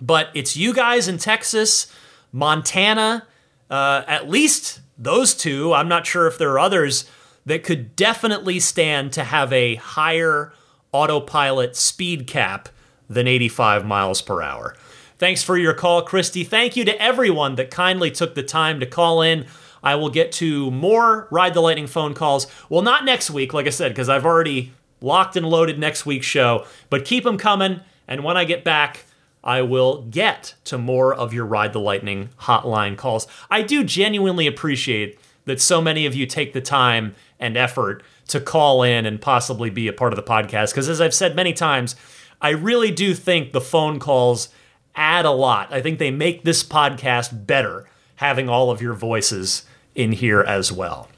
But 0.00 0.28
it's 0.34 0.56
you 0.56 0.74
guys 0.74 1.08
in 1.08 1.18
Texas, 1.18 1.92
Montana, 2.32 3.26
uh, 3.70 4.02
at 4.06 4.28
least 4.28 4.80
those 4.98 5.34
two. 5.34 5.72
I'm 5.72 5.88
not 5.88 6.06
sure 6.06 6.26
if 6.26 6.38
there 6.38 6.50
are 6.52 6.58
others 6.58 7.04
that 7.44 7.64
could 7.64 7.96
definitely 7.96 8.60
stand 8.60 9.12
to 9.12 9.24
have 9.24 9.52
a 9.52 9.76
higher 9.76 10.52
autopilot 10.92 11.74
speed 11.74 12.26
cap 12.26 12.68
than 13.08 13.26
85 13.26 13.84
miles 13.84 14.22
per 14.22 14.42
hour. 14.42 14.76
Thanks 15.18 15.42
for 15.42 15.56
your 15.56 15.74
call, 15.74 16.02
Christy. 16.02 16.44
Thank 16.44 16.76
you 16.76 16.84
to 16.84 17.00
everyone 17.00 17.54
that 17.56 17.70
kindly 17.70 18.10
took 18.10 18.34
the 18.34 18.42
time 18.42 18.80
to 18.80 18.86
call 18.86 19.22
in. 19.22 19.46
I 19.82 19.94
will 19.96 20.10
get 20.10 20.32
to 20.32 20.70
more 20.70 21.26
Ride 21.30 21.54
the 21.54 21.60
Lightning 21.60 21.86
phone 21.86 22.14
calls. 22.14 22.46
Well, 22.68 22.82
not 22.82 23.04
next 23.04 23.30
week, 23.30 23.52
like 23.52 23.66
I 23.66 23.70
said, 23.70 23.92
because 23.92 24.08
I've 24.08 24.24
already 24.24 24.72
locked 25.00 25.36
and 25.36 25.46
loaded 25.46 25.78
next 25.78 26.06
week's 26.06 26.26
show, 26.26 26.66
but 26.90 27.04
keep 27.04 27.24
them 27.24 27.38
coming. 27.38 27.80
And 28.06 28.24
when 28.24 28.36
I 28.36 28.44
get 28.44 28.64
back, 28.64 29.04
I 29.44 29.62
will 29.62 30.02
get 30.02 30.54
to 30.64 30.78
more 30.78 31.14
of 31.14 31.34
your 31.34 31.44
Ride 31.44 31.72
the 31.72 31.80
Lightning 31.80 32.30
hotline 32.42 32.96
calls. 32.96 33.26
I 33.50 33.62
do 33.62 33.82
genuinely 33.84 34.46
appreciate 34.46 35.18
that 35.44 35.60
so 35.60 35.80
many 35.80 36.06
of 36.06 36.14
you 36.14 36.26
take 36.26 36.52
the 36.52 36.60
time 36.60 37.14
and 37.40 37.56
effort 37.56 38.02
to 38.28 38.40
call 38.40 38.82
in 38.82 39.04
and 39.04 39.20
possibly 39.20 39.68
be 39.68 39.88
a 39.88 39.92
part 39.92 40.12
of 40.12 40.16
the 40.16 40.22
podcast. 40.22 40.70
Because 40.70 40.88
as 40.88 41.00
I've 41.00 41.14
said 41.14 41.34
many 41.34 41.52
times, 41.52 41.96
I 42.40 42.50
really 42.50 42.90
do 42.90 43.14
think 43.14 43.52
the 43.52 43.60
phone 43.60 43.98
calls 43.98 44.48
add 44.94 45.24
a 45.24 45.30
lot. 45.30 45.72
I 45.72 45.80
think 45.80 45.98
they 45.98 46.10
make 46.10 46.44
this 46.44 46.62
podcast 46.62 47.46
better 47.46 47.88
having 48.16 48.48
all 48.48 48.70
of 48.70 48.80
your 48.80 48.94
voices 48.94 49.64
in 49.94 50.12
here 50.12 50.42
as 50.42 50.70
well. 50.70 51.08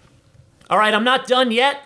All 0.70 0.78
right, 0.78 0.94
I'm 0.94 1.04
not 1.04 1.26
done 1.26 1.50
yet. 1.50 1.82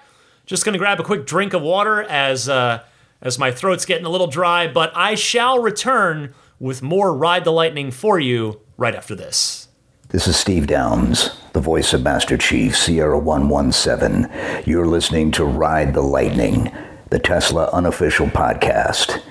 Just 0.46 0.64
going 0.64 0.74
to 0.74 0.78
grab 0.78 1.00
a 1.00 1.02
quick 1.04 1.26
drink 1.26 1.52
of 1.52 1.62
water 1.62 2.02
as 2.04 2.48
uh, 2.48 2.82
as 3.20 3.38
my 3.38 3.50
throat's 3.50 3.84
getting 3.84 4.06
a 4.06 4.10
little 4.10 4.26
dry, 4.26 4.68
but 4.68 4.92
I 4.96 5.14
shall 5.14 5.60
return 5.60 6.34
with 6.60 6.82
more 6.82 7.14
Ride 7.14 7.44
the 7.44 7.52
Lightning 7.52 7.90
for 7.90 8.18
you 8.18 8.60
right 8.76 8.94
after 8.94 9.14
this. 9.14 9.68
This 10.10 10.26
is 10.26 10.36
Steve 10.36 10.66
Downes, 10.66 11.30
the 11.52 11.60
voice 11.60 11.92
of 11.92 12.02
Master 12.02 12.38
Chief 12.38 12.76
Sierra 12.76 13.18
117. 13.18 14.62
You're 14.64 14.86
listening 14.86 15.30
to 15.32 15.44
Ride 15.44 15.92
the 15.94 16.00
Lightning, 16.00 16.72
the 17.10 17.18
Tesla 17.18 17.68
unofficial 17.72 18.26
podcast. 18.28 19.22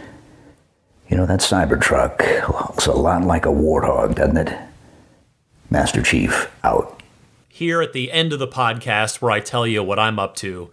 You 1.09 1.17
know, 1.17 1.25
that 1.25 1.39
Cybertruck 1.39 2.47
looks 2.69 2.85
a 2.85 2.91
lot 2.91 3.23
like 3.23 3.45
a 3.45 3.49
warthog, 3.49 4.15
doesn't 4.15 4.37
it? 4.37 4.55
Master 5.69 6.01
Chief, 6.01 6.51
out. 6.63 7.01
Here 7.47 7.81
at 7.81 7.93
the 7.93 8.11
end 8.11 8.31
of 8.31 8.39
the 8.39 8.47
podcast, 8.47 9.21
where 9.21 9.31
I 9.31 9.39
tell 9.39 9.65
you 9.65 9.81
what 9.81 9.97
I'm 9.97 10.19
up 10.19 10.35
to, 10.37 10.69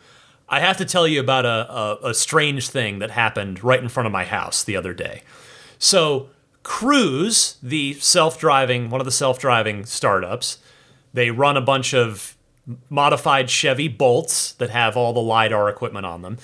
I 0.48 0.60
have 0.60 0.76
to 0.78 0.84
tell 0.84 1.08
you 1.08 1.20
about 1.20 1.46
a, 1.46 1.72
a, 1.72 2.10
a 2.10 2.14
strange 2.14 2.68
thing 2.68 2.98
that 2.98 3.10
happened 3.10 3.64
right 3.64 3.82
in 3.82 3.88
front 3.88 4.06
of 4.06 4.12
my 4.12 4.24
house 4.24 4.62
the 4.62 4.76
other 4.76 4.92
day. 4.92 5.22
So, 5.78 6.28
Cruise, 6.62 7.56
the 7.62 7.94
self 7.94 8.38
driving, 8.38 8.90
one 8.90 9.00
of 9.00 9.04
the 9.04 9.10
self 9.10 9.38
driving 9.38 9.84
startups, 9.84 10.58
they 11.12 11.30
run 11.30 11.56
a 11.56 11.62
bunch 11.62 11.94
of 11.94 12.36
modified 12.88 13.50
Chevy 13.50 13.88
Bolts 13.88 14.52
that 14.52 14.70
have 14.70 14.96
all 14.96 15.12
the 15.12 15.20
LiDAR 15.20 15.68
equipment 15.68 16.06
on 16.06 16.22
them. 16.22 16.38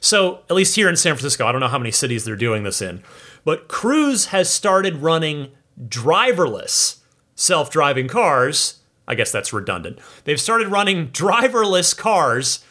So, 0.00 0.40
at 0.50 0.56
least 0.56 0.76
here 0.76 0.88
in 0.88 0.96
San 0.96 1.14
Francisco, 1.14 1.46
I 1.46 1.52
don't 1.52 1.60
know 1.60 1.68
how 1.68 1.78
many 1.78 1.90
cities 1.90 2.24
they're 2.24 2.36
doing 2.36 2.62
this 2.62 2.82
in, 2.82 3.02
but 3.44 3.68
Cruise 3.68 4.26
has 4.26 4.50
started 4.50 4.98
running 4.98 5.50
driverless 5.80 6.98
self 7.34 7.70
driving 7.70 8.08
cars. 8.08 8.80
I 9.06 9.14
guess 9.14 9.32
that's 9.32 9.52
redundant. 9.52 9.98
They've 10.24 10.40
started 10.40 10.68
running 10.68 11.08
driverless 11.08 11.96
cars 11.96 12.64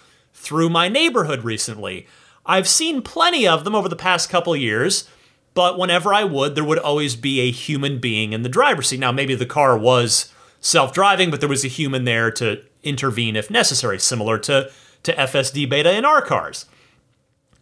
through 0.43 0.69
my 0.69 0.89
neighborhood 0.89 1.43
recently. 1.43 2.05
I've 2.45 2.67
seen 2.67 3.01
plenty 3.01 3.47
of 3.47 3.63
them 3.63 3.73
over 3.73 3.87
the 3.87 3.95
past 3.95 4.29
couple 4.29 4.55
years, 4.55 5.09
but 5.53 5.79
whenever 5.79 6.13
I 6.13 6.25
would, 6.25 6.55
there 6.55 6.63
would 6.63 6.79
always 6.79 7.15
be 7.15 7.39
a 7.39 7.51
human 7.51 7.99
being 7.99 8.33
in 8.33 8.43
the 8.43 8.49
driver's 8.49 8.89
seat. 8.89 8.99
Now, 8.99 9.11
maybe 9.11 9.35
the 9.35 9.45
car 9.45 9.77
was 9.77 10.31
self 10.59 10.93
driving, 10.93 11.31
but 11.31 11.39
there 11.39 11.49
was 11.49 11.63
a 11.63 11.69
human 11.69 12.03
there 12.03 12.29
to 12.31 12.61
intervene 12.83 13.37
if 13.37 13.49
necessary, 13.49 13.97
similar 13.99 14.37
to, 14.39 14.69
to 15.03 15.13
FSD 15.13 15.69
beta 15.69 15.95
in 15.95 16.03
our 16.03 16.21
cars. 16.21 16.65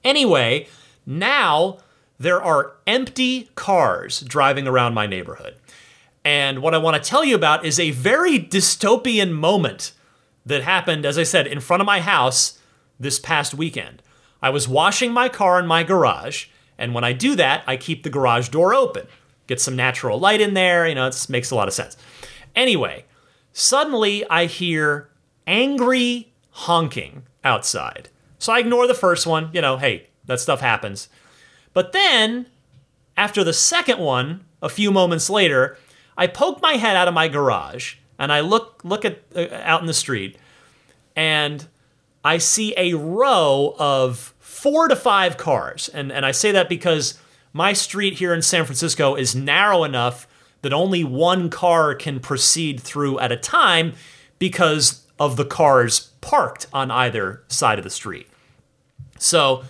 Anyway, 0.03 0.67
now 1.05 1.77
there 2.17 2.41
are 2.41 2.73
empty 2.87 3.49
cars 3.55 4.21
driving 4.21 4.67
around 4.67 4.95
my 4.95 5.05
neighborhood. 5.05 5.55
And 6.25 6.61
what 6.61 6.73
I 6.73 6.79
want 6.79 7.01
to 7.01 7.09
tell 7.09 7.23
you 7.23 7.35
about 7.35 7.65
is 7.65 7.79
a 7.79 7.91
very 7.91 8.39
dystopian 8.39 9.31
moment 9.31 9.91
that 10.45 10.63
happened, 10.63 11.05
as 11.05 11.17
I 11.17 11.23
said, 11.23 11.47
in 11.47 11.59
front 11.59 11.81
of 11.81 11.85
my 11.85 11.99
house 11.99 12.59
this 13.01 13.19
past 13.19 13.53
weekend. 13.53 14.01
I 14.41 14.49
was 14.49 14.67
washing 14.67 15.11
my 15.11 15.29
car 15.29 15.59
in 15.59 15.67
my 15.67 15.83
garage, 15.83 16.47
and 16.77 16.93
when 16.93 17.03
I 17.03 17.13
do 17.13 17.35
that, 17.35 17.63
I 17.67 17.77
keep 17.77 18.03
the 18.03 18.09
garage 18.09 18.49
door 18.49 18.73
open. 18.73 19.07
Get 19.47 19.61
some 19.61 19.75
natural 19.75 20.19
light 20.19 20.41
in 20.41 20.53
there, 20.53 20.87
you 20.87 20.95
know, 20.95 21.07
it 21.07 21.25
makes 21.29 21.51
a 21.51 21.55
lot 21.55 21.67
of 21.67 21.73
sense. 21.73 21.97
Anyway, 22.55 23.05
suddenly 23.53 24.27
I 24.29 24.45
hear 24.45 25.09
angry 25.45 26.31
honking 26.51 27.23
outside. 27.43 28.09
So 28.39 28.53
I 28.53 28.59
ignore 28.59 28.87
the 28.87 28.93
first 28.93 29.27
one, 29.27 29.49
you 29.53 29.61
know, 29.61 29.77
hey, 29.77 30.07
that 30.25 30.39
stuff 30.39 30.61
happens. 30.61 31.09
But 31.73 31.91
then, 31.91 32.47
after 33.17 33.43
the 33.43 33.53
second 33.53 33.99
one, 33.99 34.45
a 34.61 34.69
few 34.69 34.91
moments 34.91 35.29
later, 35.29 35.77
I 36.17 36.27
poke 36.27 36.61
my 36.61 36.73
head 36.73 36.95
out 36.95 37.07
of 37.07 37.13
my 37.13 37.27
garage 37.27 37.95
and 38.19 38.31
I 38.31 38.41
look 38.41 38.81
look 38.83 39.05
at 39.05 39.19
uh, 39.35 39.47
out 39.63 39.81
in 39.81 39.87
the 39.87 39.93
street 39.93 40.37
and 41.15 41.67
I 42.23 42.37
see 42.37 42.73
a 42.77 42.93
row 42.93 43.75
of 43.79 44.33
four 44.39 44.87
to 44.87 44.95
five 44.95 45.37
cars. 45.37 45.89
And, 45.89 46.11
and 46.11 46.25
I 46.25 46.31
say 46.31 46.51
that 46.51 46.69
because 46.69 47.19
my 47.53 47.73
street 47.73 48.15
here 48.15 48.33
in 48.33 48.41
San 48.41 48.65
Francisco 48.65 49.15
is 49.15 49.35
narrow 49.35 49.83
enough 49.83 50.27
that 50.61 50.73
only 50.73 51.03
one 51.03 51.49
car 51.49 51.95
can 51.95 52.19
proceed 52.19 52.79
through 52.79 53.19
at 53.19 53.31
a 53.31 53.37
time 53.37 53.93
because 54.37 55.05
of 55.19 55.35
the 55.35 55.45
cars 55.45 56.11
parked 56.21 56.67
on 56.71 56.91
either 56.91 57.43
side 57.47 57.79
of 57.79 57.83
the 57.83 57.89
street. 57.89 58.27
So 59.17 59.63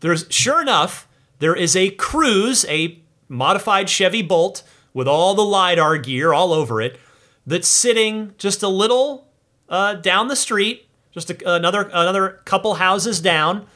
there's 0.00 0.26
sure 0.30 0.62
enough, 0.62 1.06
there 1.38 1.54
is 1.54 1.76
a 1.76 1.90
Cruise, 1.90 2.64
a 2.66 2.98
modified 3.28 3.88
Chevy 3.90 4.22
Bolt 4.22 4.62
with 4.94 5.06
all 5.06 5.34
the 5.34 5.44
LiDAR 5.44 5.98
gear 5.98 6.32
all 6.32 6.52
over 6.52 6.80
it, 6.80 6.98
that's 7.46 7.68
sitting 7.68 8.34
just 8.38 8.62
a 8.62 8.68
little 8.68 9.28
uh, 9.68 9.94
down 9.94 10.28
the 10.28 10.36
street 10.36 10.87
just 11.24 11.42
a, 11.42 11.54
another 11.54 11.82
another 11.92 12.40
couple 12.44 12.74
houses 12.74 13.20
down, 13.20 13.66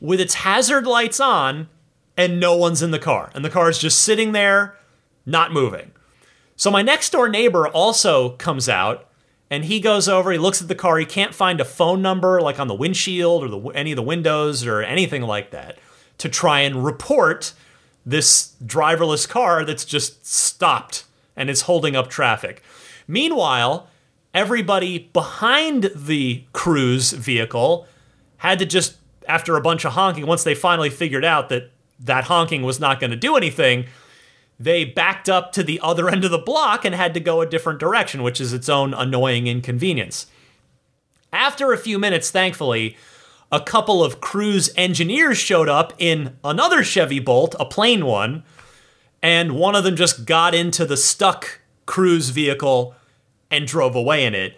with 0.00 0.20
its 0.20 0.34
hazard 0.34 0.86
lights 0.86 1.20
on, 1.20 1.68
and 2.16 2.40
no 2.40 2.56
one's 2.56 2.82
in 2.82 2.90
the 2.90 2.98
car, 2.98 3.30
and 3.34 3.44
the 3.44 3.50
car 3.50 3.68
is 3.68 3.78
just 3.78 4.00
sitting 4.00 4.32
there, 4.32 4.76
not 5.24 5.52
moving. 5.52 5.92
So 6.56 6.70
my 6.70 6.82
next 6.82 7.10
door 7.10 7.28
neighbor 7.28 7.66
also 7.68 8.30
comes 8.30 8.68
out, 8.68 9.08
and 9.50 9.64
he 9.64 9.80
goes 9.80 10.08
over. 10.08 10.30
He 10.30 10.38
looks 10.38 10.60
at 10.60 10.68
the 10.68 10.74
car. 10.74 10.98
He 10.98 11.06
can't 11.06 11.34
find 11.34 11.60
a 11.60 11.64
phone 11.64 12.02
number 12.02 12.40
like 12.40 12.60
on 12.60 12.68
the 12.68 12.74
windshield 12.74 13.42
or 13.42 13.48
the, 13.48 13.60
any 13.70 13.92
of 13.92 13.96
the 13.96 14.02
windows 14.02 14.66
or 14.66 14.82
anything 14.82 15.22
like 15.22 15.50
that 15.50 15.78
to 16.18 16.28
try 16.28 16.60
and 16.60 16.84
report 16.84 17.54
this 18.04 18.54
driverless 18.64 19.28
car 19.28 19.64
that's 19.64 19.84
just 19.84 20.26
stopped 20.26 21.04
and 21.36 21.48
is 21.50 21.62
holding 21.62 21.96
up 21.96 22.08
traffic. 22.08 22.62
Meanwhile, 23.08 23.88
everybody 24.34 25.10
behind 25.12 25.90
the 25.94 26.44
cruise 26.52 27.12
vehicle 27.12 27.86
had 28.38 28.58
to 28.58 28.66
just, 28.66 28.96
after 29.28 29.56
a 29.56 29.60
bunch 29.60 29.84
of 29.84 29.92
honking, 29.92 30.26
once 30.26 30.44
they 30.44 30.54
finally 30.54 30.90
figured 30.90 31.24
out 31.24 31.48
that 31.48 31.70
that 31.98 32.24
honking 32.24 32.62
was 32.62 32.80
not 32.80 33.00
going 33.00 33.10
to 33.10 33.16
do 33.16 33.36
anything, 33.36 33.86
they 34.58 34.84
backed 34.84 35.28
up 35.28 35.52
to 35.52 35.62
the 35.62 35.80
other 35.82 36.08
end 36.08 36.24
of 36.24 36.30
the 36.30 36.38
block 36.38 36.84
and 36.84 36.94
had 36.94 37.14
to 37.14 37.20
go 37.20 37.40
a 37.40 37.46
different 37.46 37.78
direction, 37.78 38.22
which 38.22 38.40
is 38.40 38.52
its 38.52 38.68
own 38.68 38.94
annoying 38.94 39.46
inconvenience. 39.46 40.26
After 41.32 41.72
a 41.72 41.78
few 41.78 41.98
minutes, 41.98 42.30
thankfully, 42.30 42.96
a 43.52 43.60
couple 43.60 44.04
of 44.04 44.20
cruise 44.20 44.70
engineers 44.76 45.38
showed 45.38 45.68
up 45.68 45.92
in 45.98 46.36
another 46.44 46.84
Chevy 46.84 47.18
Bolt, 47.18 47.54
a 47.58 47.64
plain 47.64 48.06
one, 48.06 48.44
and 49.22 49.52
one 49.52 49.74
of 49.74 49.84
them 49.84 49.96
just 49.96 50.24
got 50.24 50.54
into 50.54 50.84
the 50.84 50.96
stuck 50.96 51.60
cruise 51.86 52.30
vehicle 52.30 52.94
and 53.50 53.66
drove 53.66 53.94
away 53.94 54.24
in 54.24 54.34
it. 54.34 54.56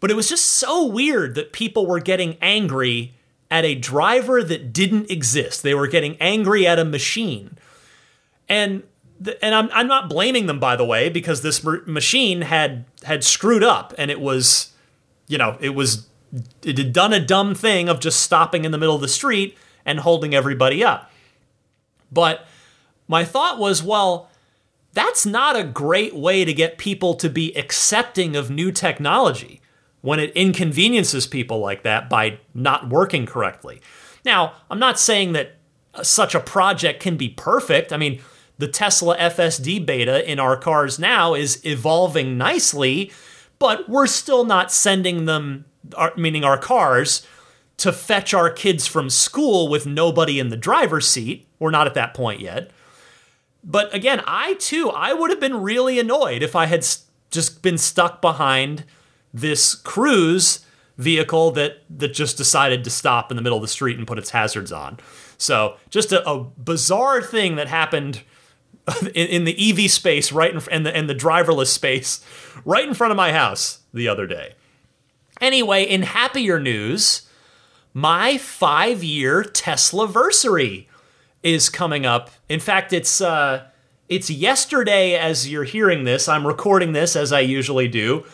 But 0.00 0.10
it 0.10 0.14
was 0.14 0.28
just 0.28 0.46
so 0.46 0.84
weird 0.84 1.34
that 1.34 1.52
people 1.52 1.86
were 1.86 2.00
getting 2.00 2.36
angry 2.42 3.14
at 3.50 3.64
a 3.64 3.74
driver 3.74 4.42
that 4.42 4.72
didn't 4.72 5.10
exist. 5.10 5.62
They 5.62 5.74
were 5.74 5.86
getting 5.86 6.16
angry 6.20 6.66
at 6.66 6.78
a 6.78 6.84
machine. 6.84 7.56
And 8.48 8.82
and 9.40 9.54
I'm 9.54 9.70
I'm 9.72 9.86
not 9.86 10.10
blaming 10.10 10.46
them 10.46 10.58
by 10.58 10.76
the 10.76 10.84
way 10.84 11.08
because 11.08 11.40
this 11.40 11.64
machine 11.64 12.42
had 12.42 12.84
had 13.04 13.24
screwed 13.24 13.62
up 13.62 13.94
and 13.96 14.10
it 14.10 14.20
was 14.20 14.72
you 15.26 15.38
know, 15.38 15.56
it 15.60 15.70
was 15.70 16.06
it 16.62 16.78
had 16.78 16.92
done 16.92 17.12
a 17.12 17.20
dumb 17.20 17.54
thing 17.54 17.88
of 17.88 18.00
just 18.00 18.20
stopping 18.20 18.64
in 18.64 18.72
the 18.72 18.78
middle 18.78 18.94
of 18.94 19.00
the 19.00 19.08
street 19.08 19.56
and 19.84 20.00
holding 20.00 20.34
everybody 20.34 20.82
up. 20.82 21.10
But 22.10 22.46
my 23.06 23.24
thought 23.24 23.58
was, 23.58 23.82
well, 23.82 24.30
that's 24.94 25.26
not 25.26 25.56
a 25.56 25.64
great 25.64 26.14
way 26.14 26.44
to 26.44 26.54
get 26.54 26.78
people 26.78 27.14
to 27.14 27.28
be 27.28 27.56
accepting 27.56 28.36
of 28.36 28.50
new 28.50 28.72
technology 28.72 29.60
when 30.00 30.20
it 30.20 30.32
inconveniences 30.32 31.26
people 31.26 31.58
like 31.58 31.82
that 31.82 32.08
by 32.08 32.38
not 32.54 32.88
working 32.88 33.26
correctly. 33.26 33.80
Now, 34.24 34.54
I'm 34.70 34.78
not 34.78 34.98
saying 34.98 35.32
that 35.32 35.56
uh, 35.94 36.02
such 36.02 36.34
a 36.34 36.40
project 36.40 37.00
can 37.00 37.16
be 37.16 37.28
perfect. 37.28 37.92
I 37.92 37.96
mean, 37.96 38.20
the 38.58 38.68
Tesla 38.68 39.16
FSD 39.18 39.84
beta 39.84 40.30
in 40.30 40.38
our 40.38 40.56
cars 40.56 40.98
now 40.98 41.34
is 41.34 41.64
evolving 41.64 42.38
nicely, 42.38 43.12
but 43.58 43.88
we're 43.88 44.06
still 44.06 44.44
not 44.44 44.70
sending 44.70 45.24
them 45.24 45.64
meaning 46.16 46.44
our 46.44 46.58
cars, 46.58 47.26
to 47.76 47.92
fetch 47.92 48.32
our 48.32 48.50
kids 48.50 48.86
from 48.86 49.10
school 49.10 49.68
with 49.68 49.86
nobody 49.86 50.38
in 50.38 50.48
the 50.48 50.56
driver's 50.56 51.08
seat. 51.08 51.46
We're 51.58 51.72
not 51.72 51.86
at 51.86 51.94
that 51.94 52.14
point 52.14 52.40
yet. 52.40 52.70
But 53.64 53.94
again, 53.94 54.22
I 54.26 54.54
too, 54.54 54.90
I 54.90 55.12
would 55.14 55.30
have 55.30 55.40
been 55.40 55.62
really 55.62 55.98
annoyed 55.98 56.42
if 56.42 56.54
I 56.54 56.66
had 56.66 56.86
just 57.30 57.62
been 57.62 57.78
stuck 57.78 58.20
behind 58.20 58.84
this 59.32 59.74
cruise 59.74 60.64
vehicle 60.96 61.50
that 61.52 61.82
that 61.90 62.14
just 62.14 62.36
decided 62.36 62.84
to 62.84 62.90
stop 62.90 63.32
in 63.32 63.36
the 63.36 63.42
middle 63.42 63.58
of 63.58 63.62
the 63.62 63.68
street 63.68 63.98
and 63.98 64.06
put 64.06 64.18
its 64.18 64.30
hazards 64.30 64.70
on. 64.70 64.98
So 65.38 65.76
just 65.90 66.12
a, 66.12 66.28
a 66.28 66.44
bizarre 66.44 67.20
thing 67.20 67.56
that 67.56 67.66
happened 67.66 68.22
in, 69.14 69.26
in, 69.28 69.44
the 69.44 69.70
EV 69.70 69.90
space, 69.90 70.30
right 70.30 70.54
in 70.54 70.60
and 70.70 70.86
the 70.86 70.94
and 70.94 71.08
the 71.08 71.14
driverless 71.14 71.68
space, 71.68 72.24
right 72.64 72.86
in 72.86 72.94
front 72.94 73.10
of 73.10 73.16
my 73.16 73.32
house 73.32 73.80
the 73.92 74.08
other 74.08 74.26
day. 74.26 74.54
Anyway, 75.40 75.82
in 75.82 76.02
happier 76.02 76.60
news, 76.60 77.28
my 77.92 78.38
five 78.38 79.02
year 79.02 79.42
Tesla 79.42 80.06
versary 80.06 80.86
is 81.44 81.68
coming 81.68 82.04
up. 82.04 82.30
In 82.48 82.58
fact, 82.58 82.92
it's 82.92 83.20
uh, 83.20 83.66
it's 84.08 84.28
yesterday 84.30 85.14
as 85.14 85.48
you're 85.48 85.64
hearing 85.64 86.02
this. 86.02 86.26
I'm 86.26 86.46
recording 86.46 86.92
this 86.92 87.14
as 87.14 87.32
I 87.32 87.40
usually 87.40 87.86
do 87.86 88.24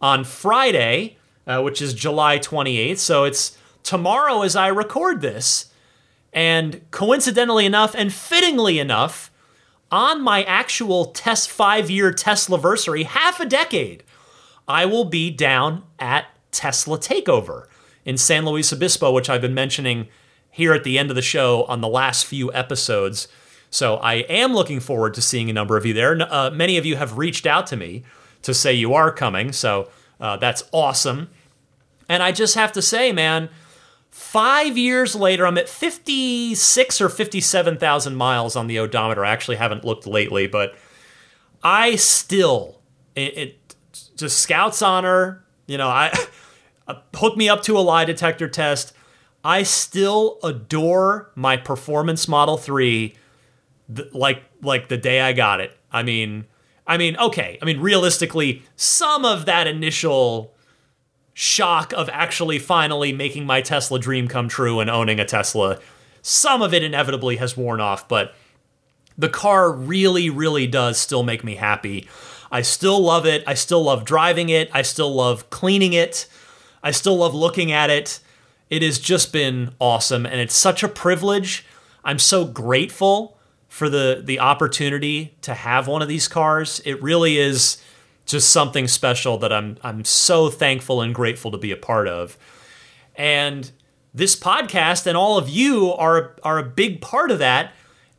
on 0.00 0.24
Friday, 0.24 1.18
uh, 1.46 1.60
which 1.60 1.82
is 1.82 1.92
July 1.92 2.38
28th. 2.38 2.98
So 2.98 3.24
it's 3.24 3.58
tomorrow 3.82 4.42
as 4.42 4.56
I 4.56 4.68
record 4.68 5.20
this. 5.20 5.66
And 6.32 6.88
coincidentally 6.92 7.66
enough, 7.66 7.94
and 7.96 8.12
fittingly 8.12 8.78
enough, 8.78 9.32
on 9.90 10.22
my 10.22 10.44
actual 10.44 11.06
test 11.06 11.50
five 11.50 11.90
year 11.90 12.12
Tesla 12.12 12.56
versary, 12.56 13.04
half 13.04 13.40
a 13.40 13.46
decade, 13.46 14.04
I 14.68 14.86
will 14.86 15.04
be 15.04 15.30
down 15.30 15.82
at 15.98 16.26
Tesla 16.52 16.98
Takeover 16.98 17.66
in 18.04 18.16
San 18.16 18.44
Luis 18.44 18.72
Obispo, 18.72 19.10
which 19.10 19.28
I've 19.28 19.40
been 19.40 19.54
mentioning 19.54 20.06
here 20.50 20.72
at 20.72 20.84
the 20.84 20.98
end 20.98 21.10
of 21.10 21.16
the 21.16 21.22
show 21.22 21.64
on 21.64 21.80
the 21.80 21.88
last 21.88 22.26
few 22.26 22.52
episodes. 22.52 23.28
So 23.70 23.96
I 23.96 24.14
am 24.14 24.52
looking 24.52 24.80
forward 24.80 25.14
to 25.14 25.22
seeing 25.22 25.48
a 25.48 25.52
number 25.52 25.76
of 25.76 25.86
you 25.86 25.94
there. 25.94 26.20
Uh, 26.20 26.50
many 26.50 26.76
of 26.76 26.84
you 26.84 26.96
have 26.96 27.18
reached 27.18 27.46
out 27.46 27.66
to 27.68 27.76
me 27.76 28.02
to 28.42 28.52
say 28.52 28.72
you 28.72 28.94
are 28.94 29.12
coming, 29.12 29.52
so 29.52 29.88
uh, 30.18 30.36
that's 30.36 30.64
awesome. 30.72 31.30
And 32.08 32.22
I 32.22 32.32
just 32.32 32.56
have 32.56 32.72
to 32.72 32.82
say, 32.82 33.12
man, 33.12 33.48
five 34.10 34.76
years 34.76 35.14
later, 35.14 35.46
I'm 35.46 35.56
at 35.56 35.68
56 35.68 37.00
or 37.00 37.08
57,000 37.08 38.16
miles 38.16 38.56
on 38.56 38.66
the 38.66 38.80
odometer. 38.80 39.24
I 39.24 39.30
actually 39.30 39.56
haven't 39.56 39.84
looked 39.84 40.06
lately, 40.06 40.48
but 40.48 40.74
I 41.62 41.94
still, 41.96 42.80
it, 43.14 43.38
it 43.38 43.74
just 44.16 44.40
Scout's 44.40 44.82
honor, 44.82 45.44
you 45.66 45.78
know, 45.78 45.88
I 45.88 46.12
hook 47.14 47.36
me 47.36 47.48
up 47.48 47.62
to 47.62 47.78
a 47.78 47.80
lie 47.80 48.04
detector 48.04 48.48
test. 48.48 48.92
I 49.44 49.62
still 49.62 50.38
adore 50.42 51.30
my 51.34 51.56
performance 51.56 52.28
Model 52.28 52.58
3 52.58 53.14
th- 53.94 54.08
like 54.12 54.42
like 54.62 54.88
the 54.88 54.96
day 54.96 55.20
I 55.20 55.32
got 55.32 55.60
it. 55.60 55.76
I 55.90 56.02
mean, 56.02 56.46
I 56.86 56.98
mean, 56.98 57.16
okay. 57.16 57.58
I 57.60 57.64
mean, 57.64 57.80
realistically, 57.80 58.62
some 58.76 59.24
of 59.24 59.46
that 59.46 59.66
initial 59.66 60.54
shock 61.32 61.92
of 61.94 62.08
actually 62.10 62.58
finally 62.58 63.12
making 63.12 63.46
my 63.46 63.62
Tesla 63.62 63.98
dream 63.98 64.28
come 64.28 64.48
true 64.48 64.80
and 64.80 64.90
owning 64.90 65.18
a 65.18 65.24
Tesla, 65.24 65.78
some 66.20 66.60
of 66.60 66.74
it 66.74 66.82
inevitably 66.82 67.36
has 67.36 67.56
worn 67.56 67.80
off, 67.80 68.06
but 68.08 68.34
the 69.16 69.28
car 69.28 69.72
really 69.72 70.28
really 70.28 70.66
does 70.66 70.98
still 70.98 71.22
make 71.22 71.42
me 71.42 71.54
happy. 71.54 72.08
I 72.52 72.62
still 72.62 73.00
love 73.00 73.26
it. 73.26 73.44
I 73.46 73.54
still 73.54 73.84
love 73.84 74.04
driving 74.04 74.48
it. 74.48 74.70
I 74.74 74.82
still 74.82 75.14
love 75.14 75.48
cleaning 75.50 75.92
it. 75.92 76.26
I 76.82 76.90
still 76.90 77.16
love 77.16 77.34
looking 77.34 77.70
at 77.70 77.90
it. 77.90 78.20
It 78.70 78.82
has 78.82 78.98
just 78.98 79.32
been 79.32 79.74
awesome 79.80 80.24
and 80.24 80.36
it's 80.36 80.54
such 80.54 80.82
a 80.82 80.88
privilege. 80.88 81.66
I'm 82.04 82.18
so 82.18 82.44
grateful 82.44 83.36
for 83.68 83.88
the 83.88 84.22
the 84.24 84.40
opportunity 84.40 85.36
to 85.42 85.54
have 85.54 85.86
one 85.86 86.02
of 86.02 86.08
these 86.08 86.28
cars. 86.28 86.80
It 86.84 87.02
really 87.02 87.38
is 87.38 87.82
just 88.26 88.50
something 88.50 88.88
special 88.88 89.36
that 89.38 89.52
I'm 89.52 89.76
I'm 89.82 90.04
so 90.04 90.48
thankful 90.48 91.02
and 91.02 91.14
grateful 91.14 91.50
to 91.50 91.58
be 91.58 91.72
a 91.72 91.76
part 91.76 92.08
of. 92.08 92.38
And 93.16 93.70
this 94.14 94.36
podcast 94.36 95.06
and 95.06 95.16
all 95.16 95.36
of 95.36 95.48
you 95.48 95.92
are 95.92 96.36
are 96.42 96.58
a 96.58 96.64
big 96.64 97.00
part 97.00 97.30
of 97.30 97.38
that 97.40 97.72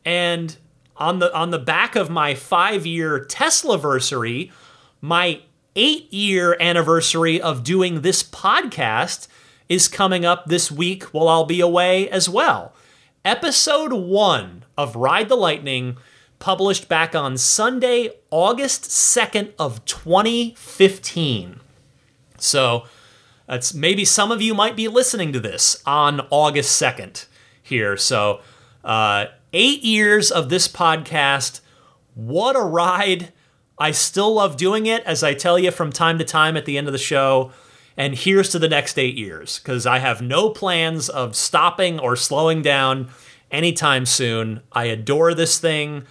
and 0.04 0.56
on 0.96 1.18
the 1.18 1.34
on 1.34 1.50
the 1.50 1.58
back 1.58 1.96
of 1.96 2.10
my 2.10 2.34
5-year 2.34 3.24
Tesla 3.24 3.74
anniversary, 3.74 4.52
my 5.00 5.40
eight 5.74 6.12
year 6.12 6.56
anniversary 6.60 7.40
of 7.40 7.64
doing 7.64 8.02
this 8.02 8.22
podcast 8.22 9.28
is 9.68 9.88
coming 9.88 10.24
up 10.24 10.46
this 10.46 10.70
week 10.70 11.04
while 11.04 11.28
I'll 11.28 11.44
be 11.44 11.60
away 11.60 12.08
as 12.10 12.28
well. 12.28 12.74
Episode 13.24 13.92
one 13.92 14.64
of 14.76 14.96
Ride 14.96 15.28
the 15.28 15.36
Lightning, 15.36 15.96
published 16.38 16.88
back 16.88 17.14
on 17.14 17.36
Sunday, 17.36 18.10
August 18.30 18.84
2nd 18.84 19.52
of 19.58 19.84
2015. 19.84 21.60
So 22.38 22.84
that's 23.46 23.72
maybe 23.72 24.04
some 24.04 24.32
of 24.32 24.42
you 24.42 24.54
might 24.54 24.76
be 24.76 24.88
listening 24.88 25.32
to 25.32 25.40
this 25.40 25.82
on 25.86 26.26
August 26.30 26.80
2nd 26.80 27.26
here. 27.62 27.96
So 27.96 28.40
uh, 28.84 29.26
eight 29.52 29.82
years 29.82 30.30
of 30.30 30.48
this 30.48 30.68
podcast. 30.68 31.60
What 32.14 32.56
a 32.56 32.60
ride! 32.60 33.32
I 33.78 33.90
still 33.90 34.34
love 34.34 34.56
doing 34.56 34.86
it, 34.86 35.02
as 35.04 35.22
I 35.22 35.34
tell 35.34 35.58
you 35.58 35.70
from 35.70 35.90
time 35.90 36.18
to 36.18 36.24
time 36.24 36.56
at 36.56 36.66
the 36.66 36.78
end 36.78 36.86
of 36.86 36.92
the 36.92 36.98
show. 36.98 37.52
And 37.96 38.14
here's 38.14 38.48
to 38.50 38.58
the 38.58 38.68
next 38.68 38.98
eight 38.98 39.16
years, 39.16 39.58
because 39.58 39.86
I 39.86 39.98
have 39.98 40.22
no 40.22 40.50
plans 40.50 41.08
of 41.08 41.36
stopping 41.36 41.98
or 41.98 42.16
slowing 42.16 42.62
down 42.62 43.10
anytime 43.50 44.06
soon. 44.06 44.62
I 44.72 44.84
adore 44.84 45.34
this 45.34 45.58
thing. 45.58 46.04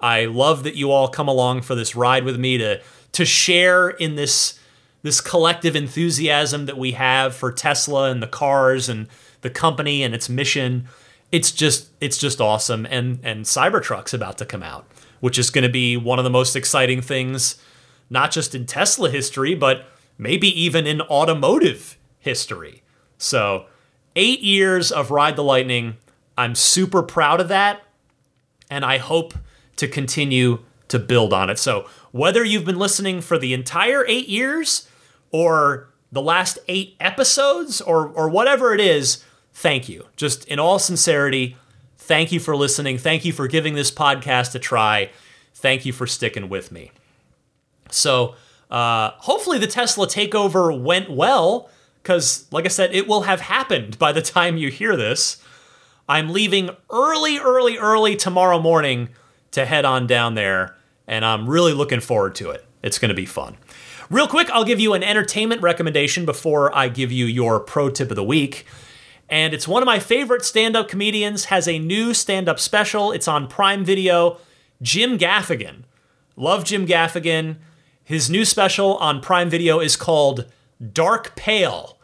I 0.00 0.24
love 0.24 0.64
that 0.64 0.76
you 0.76 0.90
all 0.90 1.08
come 1.08 1.28
along 1.28 1.62
for 1.62 1.74
this 1.74 1.94
ride 1.96 2.24
with 2.24 2.38
me 2.38 2.58
to 2.58 2.80
to 3.12 3.24
share 3.24 3.88
in 3.88 4.16
this 4.16 4.58
this 5.02 5.20
collective 5.20 5.76
enthusiasm 5.76 6.66
that 6.66 6.76
we 6.76 6.92
have 6.92 7.34
for 7.34 7.52
Tesla 7.52 8.10
and 8.10 8.22
the 8.22 8.26
cars 8.26 8.88
and 8.88 9.08
the 9.40 9.50
company 9.50 10.02
and 10.02 10.14
its 10.14 10.28
mission. 10.28 10.88
It's 11.30 11.52
just 11.52 11.88
it's 12.00 12.18
just 12.18 12.40
awesome 12.40 12.86
and 12.86 13.20
and 13.22 13.44
Cybertruck's 13.44 14.14
about 14.14 14.38
to 14.38 14.44
come 14.44 14.62
out 14.62 14.86
which 15.20 15.38
is 15.38 15.50
going 15.50 15.62
to 15.62 15.68
be 15.68 15.96
one 15.96 16.18
of 16.18 16.24
the 16.24 16.30
most 16.30 16.56
exciting 16.56 17.00
things, 17.00 17.56
not 18.10 18.30
just 18.30 18.54
in 18.54 18.66
Tesla 18.66 19.10
history, 19.10 19.54
but 19.54 19.86
maybe 20.18 20.48
even 20.60 20.86
in 20.86 21.00
automotive 21.02 21.96
history. 22.18 22.82
So, 23.16 23.66
eight 24.16 24.40
years 24.40 24.90
of 24.92 25.10
Ride 25.10 25.36
the 25.36 25.44
Lightning. 25.44 25.96
I'm 26.36 26.54
super 26.54 27.02
proud 27.02 27.40
of 27.40 27.48
that. 27.48 27.82
and 28.70 28.84
I 28.84 28.98
hope 28.98 29.32
to 29.76 29.88
continue 29.88 30.58
to 30.88 30.98
build 30.98 31.32
on 31.32 31.48
it. 31.50 31.58
So, 31.58 31.86
whether 32.12 32.44
you've 32.44 32.64
been 32.64 32.78
listening 32.78 33.20
for 33.22 33.38
the 33.38 33.54
entire 33.54 34.04
eight 34.06 34.28
years 34.28 34.88
or 35.30 35.88
the 36.12 36.20
last 36.22 36.58
eight 36.68 36.96
episodes 37.00 37.80
or, 37.80 38.08
or 38.08 38.28
whatever 38.28 38.74
it 38.74 38.80
is, 38.80 39.24
thank 39.52 39.88
you. 39.88 40.06
Just 40.16 40.44
in 40.46 40.58
all 40.58 40.78
sincerity, 40.78 41.56
thank 41.96 42.32
you 42.32 42.40
for 42.40 42.56
listening. 42.56 42.98
Thank 42.98 43.24
you 43.24 43.32
for 43.32 43.46
giving 43.48 43.74
this 43.74 43.90
podcast 43.90 44.54
a 44.54 44.58
try. 44.58 45.10
Thank 45.54 45.84
you 45.86 45.92
for 45.92 46.06
sticking 46.06 46.48
with 46.48 46.70
me. 46.72 46.90
So, 47.90 48.34
uh, 48.70 49.12
hopefully, 49.18 49.58
the 49.58 49.66
Tesla 49.66 50.06
takeover 50.06 50.78
went 50.78 51.10
well 51.10 51.70
because, 52.02 52.46
like 52.52 52.64
I 52.64 52.68
said, 52.68 52.94
it 52.94 53.08
will 53.08 53.22
have 53.22 53.40
happened 53.40 53.98
by 53.98 54.12
the 54.12 54.22
time 54.22 54.56
you 54.56 54.70
hear 54.70 54.96
this. 54.96 55.42
I'm 56.08 56.30
leaving 56.30 56.70
early, 56.90 57.38
early, 57.38 57.76
early 57.76 58.16
tomorrow 58.16 58.58
morning 58.58 59.10
to 59.50 59.66
head 59.66 59.84
on 59.84 60.06
down 60.06 60.34
there, 60.34 60.76
and 61.06 61.24
I'm 61.24 61.48
really 61.48 61.72
looking 61.72 62.00
forward 62.00 62.34
to 62.36 62.50
it. 62.50 62.64
It's 62.82 62.98
going 62.98 63.10
to 63.10 63.14
be 63.14 63.26
fun. 63.26 63.56
Real 64.10 64.28
quick, 64.28 64.48
I'll 64.50 64.64
give 64.64 64.80
you 64.80 64.94
an 64.94 65.02
entertainment 65.02 65.60
recommendation 65.60 66.24
before 66.24 66.74
I 66.74 66.88
give 66.88 67.12
you 67.12 67.26
your 67.26 67.60
pro 67.60 67.90
tip 67.90 68.10
of 68.10 68.16
the 68.16 68.24
week. 68.24 68.64
And 69.28 69.52
it's 69.52 69.68
one 69.68 69.82
of 69.82 69.86
my 69.86 69.98
favorite 69.98 70.44
stand 70.44 70.74
up 70.76 70.88
comedians, 70.88 71.46
has 71.46 71.68
a 71.68 71.78
new 71.78 72.14
stand 72.14 72.48
up 72.48 72.58
special. 72.58 73.12
It's 73.12 73.28
on 73.28 73.48
Prime 73.48 73.84
Video. 73.84 74.38
Jim 74.80 75.18
Gaffigan. 75.18 75.82
Love 76.36 76.64
Jim 76.64 76.86
Gaffigan. 76.86 77.56
His 78.08 78.30
new 78.30 78.46
special 78.46 78.96
on 78.96 79.20
Prime 79.20 79.50
Video 79.50 79.80
is 79.80 79.94
called 79.94 80.46
Dark 80.94 81.36
Pale. 81.36 81.98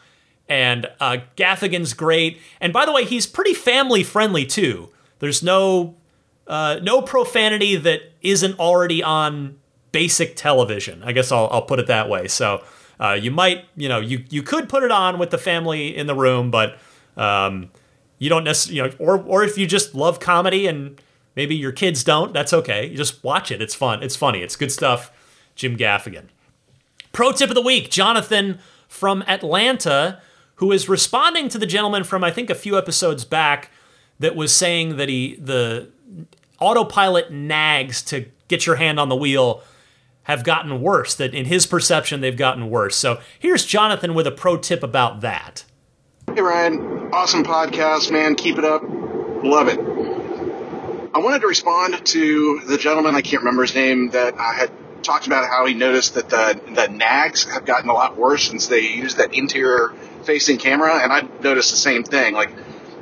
And 0.46 0.86
uh, 1.00 1.16
Gaffigan's 1.34 1.94
great. 1.94 2.42
And 2.60 2.74
by 2.74 2.84
the 2.84 2.92
way, 2.92 3.06
he's 3.06 3.26
pretty 3.26 3.54
family 3.54 4.02
friendly 4.02 4.44
too. 4.44 4.90
There's 5.20 5.42
no 5.42 5.96
uh, 6.46 6.78
no 6.82 7.00
profanity 7.00 7.76
that 7.76 8.02
isn't 8.20 8.58
already 8.58 9.02
on 9.02 9.58
basic 9.92 10.36
television. 10.36 11.02
I 11.02 11.12
guess 11.12 11.32
I'll, 11.32 11.48
I'll 11.50 11.62
put 11.62 11.78
it 11.78 11.86
that 11.86 12.10
way. 12.10 12.28
So 12.28 12.62
uh, 13.00 13.16
you 13.18 13.30
might, 13.30 13.64
you 13.74 13.88
know, 13.88 13.98
you 13.98 14.26
you 14.28 14.42
could 14.42 14.68
put 14.68 14.82
it 14.82 14.90
on 14.90 15.18
with 15.18 15.30
the 15.30 15.38
family 15.38 15.96
in 15.96 16.06
the 16.06 16.14
room, 16.14 16.50
but 16.50 16.76
um, 17.16 17.70
you 18.18 18.28
don't 18.28 18.44
necessarily, 18.44 18.76
you 18.76 18.98
know, 18.98 19.06
or 19.06 19.24
or 19.24 19.42
if 19.42 19.56
you 19.56 19.66
just 19.66 19.94
love 19.94 20.20
comedy 20.20 20.66
and 20.66 21.00
maybe 21.34 21.56
your 21.56 21.72
kids 21.72 22.04
don't, 22.04 22.34
that's 22.34 22.52
okay. 22.52 22.88
You 22.88 22.94
just 22.94 23.24
watch 23.24 23.50
it. 23.50 23.62
It's 23.62 23.74
fun. 23.74 24.02
It's 24.02 24.16
funny. 24.16 24.42
It's 24.42 24.54
good 24.54 24.70
stuff. 24.70 25.10
Jim 25.54 25.76
Gaffigan. 25.76 26.26
Pro 27.12 27.32
tip 27.32 27.50
of 27.50 27.54
the 27.54 27.62
week: 27.62 27.90
Jonathan 27.90 28.58
from 28.88 29.22
Atlanta, 29.26 30.20
who 30.56 30.72
is 30.72 30.88
responding 30.88 31.48
to 31.48 31.58
the 31.58 31.66
gentleman 31.66 32.04
from 32.04 32.22
I 32.24 32.30
think 32.30 32.50
a 32.50 32.54
few 32.54 32.78
episodes 32.78 33.24
back 33.24 33.70
that 34.18 34.36
was 34.36 34.52
saying 34.52 34.96
that 34.96 35.08
he 35.08 35.36
the 35.36 35.90
autopilot 36.60 37.32
nags 37.32 38.02
to 38.02 38.26
get 38.48 38.66
your 38.66 38.76
hand 38.76 39.00
on 39.00 39.08
the 39.08 39.16
wheel 39.16 39.62
have 40.24 40.44
gotten 40.44 40.80
worse. 40.80 41.14
That 41.14 41.34
in 41.34 41.46
his 41.46 41.66
perception, 41.66 42.20
they've 42.20 42.36
gotten 42.36 42.70
worse. 42.70 42.96
So 42.96 43.20
here's 43.38 43.64
Jonathan 43.64 44.14
with 44.14 44.26
a 44.26 44.32
pro 44.32 44.56
tip 44.56 44.82
about 44.82 45.20
that. 45.20 45.64
Hey 46.34 46.40
Ryan, 46.40 47.10
awesome 47.12 47.44
podcast, 47.44 48.10
man. 48.10 48.34
Keep 48.34 48.58
it 48.58 48.64
up. 48.64 48.82
Love 48.82 49.68
it. 49.68 49.78
I 51.14 51.18
wanted 51.18 51.40
to 51.40 51.46
respond 51.46 52.04
to 52.06 52.60
the 52.66 52.76
gentleman, 52.76 53.14
I 53.14 53.20
can't 53.20 53.42
remember 53.42 53.62
his 53.62 53.74
name, 53.74 54.10
that 54.10 54.34
I 54.36 54.54
had 54.54 54.70
talked 55.04 55.26
about 55.26 55.48
how 55.48 55.66
he 55.66 55.74
noticed 55.74 56.14
that 56.14 56.28
the, 56.28 56.60
the 56.74 56.88
nags 56.88 57.44
have 57.44 57.64
gotten 57.64 57.88
a 57.88 57.92
lot 57.92 58.16
worse 58.16 58.48
since 58.48 58.66
they 58.66 58.80
used 58.80 59.18
that 59.18 59.34
interior 59.34 59.92
facing 60.24 60.58
camera. 60.58 60.94
And 60.94 61.12
I 61.12 61.28
noticed 61.42 61.70
the 61.70 61.76
same 61.76 62.02
thing. 62.02 62.34
Like, 62.34 62.50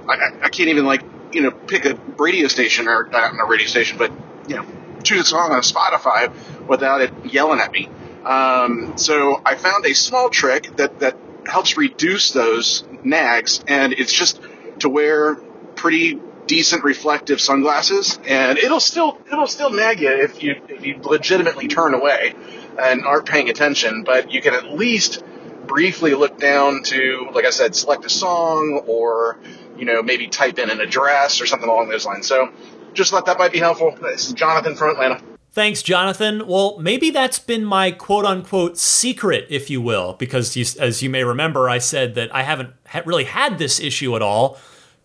I, 0.08 0.32
I 0.42 0.48
can't 0.48 0.68
even, 0.68 0.84
like, 0.84 1.02
you 1.32 1.42
know, 1.42 1.50
pick 1.50 1.84
a 1.86 1.98
radio 2.18 2.48
station 2.48 2.88
or 2.88 3.04
not 3.04 3.32
a 3.32 3.46
radio 3.48 3.66
station, 3.66 3.96
but, 3.96 4.12
you 4.48 4.56
know, 4.56 4.66
choose 5.02 5.22
a 5.22 5.24
song 5.24 5.52
on 5.52 5.62
Spotify 5.62 6.32
without 6.66 7.00
it 7.00 7.12
yelling 7.24 7.60
at 7.60 7.72
me. 7.72 7.88
Um, 8.24 8.98
so 8.98 9.40
I 9.44 9.54
found 9.54 9.86
a 9.86 9.94
small 9.94 10.28
trick 10.28 10.76
that, 10.76 11.00
that 11.00 11.16
helps 11.46 11.76
reduce 11.76 12.32
those 12.32 12.84
nags, 13.02 13.64
and 13.66 13.92
it's 13.92 14.12
just 14.12 14.40
to 14.80 14.88
wear 14.88 15.34
pretty 15.74 16.20
decent 16.46 16.84
reflective 16.84 17.40
sunglasses, 17.40 18.18
and 18.26 18.58
it'll 18.58 18.80
still 18.80 19.18
it'll 19.26 19.46
still 19.46 19.70
nag 19.70 20.00
you 20.00 20.10
if 20.10 20.42
you 20.42 20.60
if 20.68 20.84
you 20.84 20.98
legitimately 21.02 21.68
turn 21.68 21.94
away 21.94 22.34
and 22.80 23.04
aren't 23.04 23.26
paying 23.26 23.48
attention. 23.48 24.04
But 24.04 24.30
you 24.32 24.40
can 24.42 24.54
at 24.54 24.72
least 24.72 25.22
briefly 25.66 26.14
look 26.14 26.38
down 26.38 26.82
to, 26.82 27.28
like 27.32 27.44
I 27.44 27.50
said, 27.50 27.74
select 27.74 28.04
a 28.04 28.10
song 28.10 28.82
or 28.86 29.38
you 29.76 29.84
know 29.84 30.02
maybe 30.02 30.28
type 30.28 30.58
in 30.58 30.70
an 30.70 30.80
address 30.80 31.40
or 31.40 31.46
something 31.46 31.68
along 31.68 31.88
those 31.88 32.06
lines. 32.06 32.26
So 32.26 32.50
just 32.92 33.10
thought 33.10 33.26
that 33.26 33.38
might 33.38 33.52
be 33.52 33.58
helpful. 33.58 33.96
This 34.00 34.28
is 34.28 34.32
Jonathan 34.34 34.74
from 34.74 34.90
Atlanta. 34.90 35.22
Thanks, 35.52 35.82
Jonathan. 35.82 36.46
Well, 36.46 36.78
maybe 36.78 37.10
that's 37.10 37.38
been 37.38 37.62
my 37.62 37.90
quote 37.90 38.24
unquote 38.24 38.78
secret, 38.78 39.46
if 39.50 39.68
you 39.68 39.82
will, 39.82 40.14
because 40.14 40.56
you, 40.56 40.64
as 40.80 41.02
you 41.02 41.10
may 41.10 41.24
remember, 41.24 41.68
I 41.68 41.76
said 41.76 42.14
that 42.14 42.34
I 42.34 42.42
haven't 42.42 42.70
really 43.04 43.24
had 43.24 43.58
this 43.58 43.78
issue 43.78 44.16
at 44.16 44.22
all. 44.22 44.58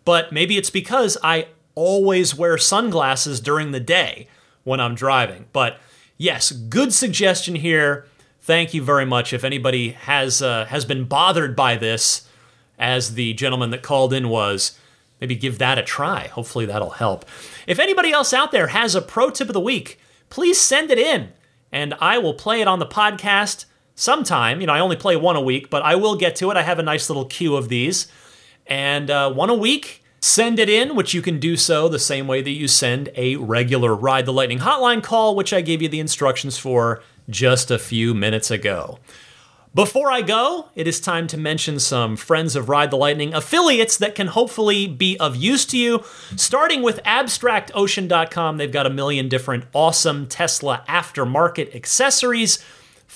But 0.07 0.31
maybe 0.31 0.57
it's 0.57 0.69
because 0.69 1.17
I 1.21 1.47
always 1.75 2.33
wear 2.33 2.57
sunglasses 2.57 3.41
during 3.41 3.71
the 3.71 3.81
day 3.81 4.29
when 4.63 4.79
I'm 4.79 4.95
driving. 4.95 5.47
But 5.51 5.81
yes, 6.15 6.53
good 6.53 6.93
suggestion 6.93 7.55
here. 7.55 8.05
Thank 8.39 8.73
you 8.73 8.81
very 8.81 9.05
much. 9.05 9.33
If 9.33 9.43
anybody 9.43 9.89
has 9.89 10.41
uh, 10.41 10.63
has 10.67 10.85
been 10.85 11.03
bothered 11.03 11.57
by 11.57 11.75
this, 11.75 12.25
as 12.79 13.15
the 13.15 13.33
gentleman 13.33 13.71
that 13.71 13.83
called 13.83 14.13
in 14.13 14.29
was, 14.29 14.79
maybe 15.19 15.35
give 15.35 15.57
that 15.57 15.77
a 15.77 15.83
try. 15.83 16.27
Hopefully 16.27 16.65
that'll 16.65 16.91
help. 16.91 17.25
If 17.67 17.77
anybody 17.77 18.13
else 18.13 18.31
out 18.31 18.53
there 18.53 18.67
has 18.67 18.95
a 18.95 19.01
pro 19.01 19.29
tip 19.29 19.49
of 19.49 19.53
the 19.53 19.59
week, 19.59 19.99
please 20.29 20.57
send 20.57 20.89
it 20.89 20.97
in 20.97 21.33
and 21.69 21.93
I 21.99 22.17
will 22.17 22.33
play 22.33 22.61
it 22.61 22.67
on 22.69 22.79
the 22.79 22.85
podcast 22.85 23.65
sometime. 23.93 24.61
You 24.61 24.67
know, 24.67 24.73
I 24.73 24.79
only 24.79 24.95
play 24.95 25.17
one 25.17 25.35
a 25.35 25.41
week, 25.41 25.69
but 25.69 25.83
I 25.83 25.95
will 25.95 26.15
get 26.15 26.37
to 26.37 26.49
it. 26.49 26.55
I 26.55 26.61
have 26.61 26.79
a 26.79 26.83
nice 26.83 27.09
little 27.09 27.25
queue 27.25 27.57
of 27.57 27.67
these. 27.67 28.07
And 28.67 29.09
uh, 29.09 29.31
one 29.31 29.49
a 29.49 29.55
week, 29.55 30.03
send 30.19 30.59
it 30.59 30.69
in, 30.69 30.95
which 30.95 31.13
you 31.13 31.21
can 31.21 31.39
do 31.39 31.55
so 31.57 31.87
the 31.87 31.99
same 31.99 32.27
way 32.27 32.41
that 32.41 32.51
you 32.51 32.67
send 32.67 33.09
a 33.15 33.35
regular 33.37 33.95
Ride 33.95 34.25
the 34.25 34.33
Lightning 34.33 34.59
hotline 34.59 35.01
call, 35.03 35.35
which 35.35 35.53
I 35.53 35.61
gave 35.61 35.81
you 35.81 35.89
the 35.89 35.99
instructions 35.99 36.57
for 36.57 37.01
just 37.29 37.71
a 37.71 37.79
few 37.79 38.13
minutes 38.13 38.51
ago. 38.51 38.99
Before 39.77 40.11
I 40.11 40.21
go, 40.21 40.69
it 40.75 40.87
is 40.87 40.99
time 40.99 41.27
to 41.27 41.37
mention 41.37 41.79
some 41.79 42.15
Friends 42.15 42.55
of 42.55 42.67
Ride 42.67 42.89
the 42.89 42.97
Lightning 42.97 43.35
affiliates 43.35 43.97
that 43.97 44.15
can 44.15 44.25
hopefully 44.27 44.87
be 44.87 45.19
of 45.19 45.35
use 45.35 45.65
to 45.67 45.77
you. 45.77 46.03
Starting 46.35 46.81
with 46.81 47.03
abstractocean.com, 47.03 48.57
they've 48.57 48.71
got 48.71 48.87
a 48.87 48.89
million 48.89 49.29
different 49.29 49.65
awesome 49.73 50.25
Tesla 50.25 50.83
aftermarket 50.89 51.75
accessories 51.75 52.57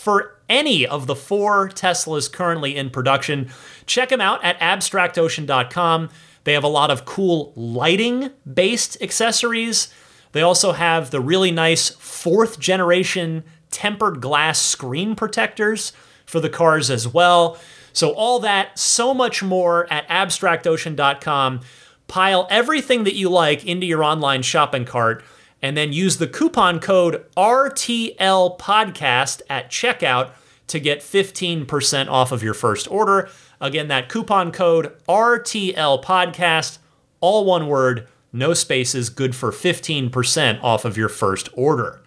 for 0.01 0.35
any 0.49 0.85
of 0.85 1.05
the 1.05 1.15
four 1.15 1.69
Teslas 1.69 2.31
currently 2.31 2.75
in 2.75 2.89
production. 2.89 3.51
Check 3.85 4.09
them 4.09 4.19
out 4.19 4.43
at 4.43 4.59
abstractocean.com. 4.59 6.09
They 6.43 6.53
have 6.53 6.63
a 6.63 6.67
lot 6.67 6.89
of 6.89 7.05
cool 7.05 7.53
lighting 7.55 8.31
based 8.51 8.99
accessories. 8.99 9.93
They 10.31 10.41
also 10.41 10.71
have 10.71 11.11
the 11.11 11.21
really 11.21 11.51
nice 11.51 11.89
fourth 11.89 12.59
generation 12.59 13.43
tempered 13.69 14.21
glass 14.21 14.59
screen 14.59 15.15
protectors 15.15 15.93
for 16.25 16.39
the 16.39 16.49
cars 16.49 16.89
as 16.89 17.07
well. 17.07 17.59
So, 17.93 18.11
all 18.13 18.39
that, 18.39 18.79
so 18.79 19.13
much 19.13 19.43
more 19.43 19.91
at 19.93 20.07
abstractocean.com. 20.07 21.61
Pile 22.07 22.47
everything 22.49 23.03
that 23.03 23.15
you 23.15 23.29
like 23.29 23.65
into 23.65 23.85
your 23.85 24.03
online 24.03 24.41
shopping 24.41 24.85
cart 24.85 25.23
and 25.61 25.77
then 25.77 25.93
use 25.93 26.17
the 26.17 26.27
coupon 26.27 26.79
code 26.79 27.25
RTL 27.37 28.57
Podcast 28.57 29.41
at 29.49 29.69
checkout 29.69 30.31
to 30.67 30.79
get 30.79 31.01
15% 31.01 32.07
off 32.09 32.31
of 32.31 32.41
your 32.41 32.53
first 32.53 32.89
order. 32.89 33.29
Again, 33.59 33.89
that 33.89 34.09
coupon 34.09 34.51
code 34.51 34.93
RTL 35.07 36.03
Podcast, 36.03 36.79
all 37.19 37.45
one 37.45 37.67
word, 37.67 38.07
no 38.33 38.53
spaces, 38.53 39.09
good 39.09 39.35
for 39.35 39.51
15% 39.51 40.63
off 40.63 40.85
of 40.85 40.97
your 40.97 41.09
first 41.09 41.49
order. 41.53 42.01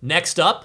Next 0.00 0.38
up, 0.38 0.64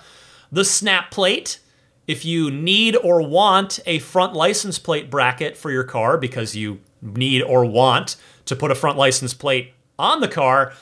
the 0.51 0.63
Snap 0.63 1.11
Plate. 1.11 1.59
If 2.07 2.23
you 2.23 2.49
need 2.49 2.95
or 2.95 3.21
want 3.21 3.79
a 3.85 3.99
front 3.99 4.33
license 4.33 4.79
plate 4.79 5.09
bracket 5.09 5.57
for 5.57 5.71
your 5.71 5.83
car 5.83 6.17
because 6.17 6.55
you 6.55 6.79
need 7.01 7.41
or 7.41 7.65
want 7.65 8.15
to 8.45 8.55
put 8.55 8.71
a 8.71 8.75
front 8.75 8.97
license 8.97 9.33
plate 9.33 9.73
on 9.99 10.21
the 10.21 10.27
car, 10.27 10.73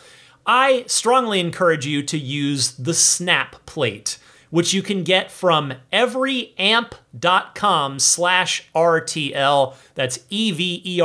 I 0.47 0.83
strongly 0.87 1.39
encourage 1.39 1.87
you 1.87 2.03
to 2.03 2.17
use 2.17 2.73
the 2.73 2.93
Snap 2.93 3.65
Plate, 3.65 4.19
which 4.51 4.73
you 4.73 4.83
can 4.83 5.03
get 5.03 5.31
from 5.31 5.73
everyamp.com 5.91 7.99
slash 7.99 8.69
RTL. 8.75 9.75
That's 9.95 10.19
E-V-E-R-Y-A-M-P 10.29 11.01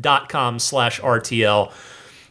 dot 0.00 0.28
com 0.28 0.60
slash 0.60 1.00
RTL. 1.00 1.72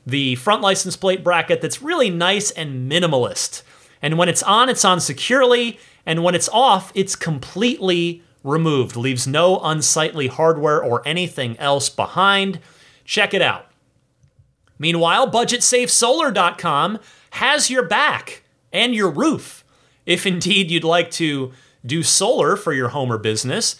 The 0.07 0.35
front 0.35 0.61
license 0.61 0.95
plate 0.95 1.23
bracket 1.23 1.61
that's 1.61 1.81
really 1.81 2.09
nice 2.09 2.51
and 2.51 2.89
minimalist. 2.89 3.63
And 4.01 4.17
when 4.17 4.29
it's 4.29 4.43
on, 4.43 4.69
it's 4.69 4.85
on 4.85 5.01
securely 5.01 5.79
and 6.05 6.23
when 6.23 6.35
it's 6.35 6.47
off, 6.49 6.91
it's 6.95 7.15
completely 7.15 8.21
removed, 8.43 8.95
leaves 8.95 9.27
no 9.27 9.59
unsightly 9.59 10.27
hardware 10.27 10.81
or 10.81 11.05
anything 11.05 11.57
else 11.57 11.89
behind. 11.89 12.59
Check 13.03 13.33
it 13.33 13.41
out. 13.41 13.65
Meanwhile, 14.77 15.31
BudgetSafeSolar.com 15.31 16.99
has 17.31 17.69
your 17.69 17.83
back 17.83 18.43
and 18.71 18.93
your 18.93 19.09
roof. 19.09 19.63
If 20.05 20.25
indeed 20.25 20.69
you'd 20.69 20.83
like 20.83 21.11
to 21.11 21.53
do 21.85 22.03
solar 22.03 22.55
for 22.55 22.73
your 22.73 22.89
home 22.89 23.11
or 23.11 23.17
business, 23.17 23.75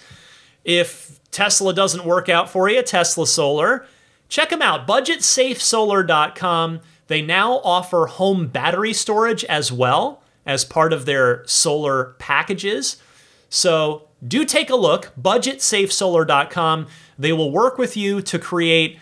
if 0.64 1.20
Tesla 1.32 1.74
doesn't 1.74 2.06
work 2.06 2.30
out 2.30 2.50
for 2.50 2.70
you, 2.70 2.82
Tesla 2.82 3.28
Solar, 3.28 3.86
check 4.30 4.50
them 4.50 4.62
out. 4.62 4.88
BudgetSafeSolar.com. 4.88 6.80
They 7.08 7.22
now 7.22 7.60
offer 7.64 8.08
home 8.08 8.48
battery 8.48 8.94
storage 8.94 9.44
as 9.46 9.72
well 9.72 10.24
as 10.46 10.66
part 10.66 10.94
of 10.94 11.06
their 11.06 11.46
solar 11.46 12.16
packages. 12.20 12.98
So 13.50 14.08
do 14.26 14.46
take 14.46 14.70
a 14.70 14.76
look, 14.76 15.12
budgetsafesolar.com. 15.22 16.88
They 17.18 17.34
will 17.34 17.52
work 17.52 17.78
with 17.78 17.96
you 17.96 18.22
to 18.24 18.40
create 18.40 18.98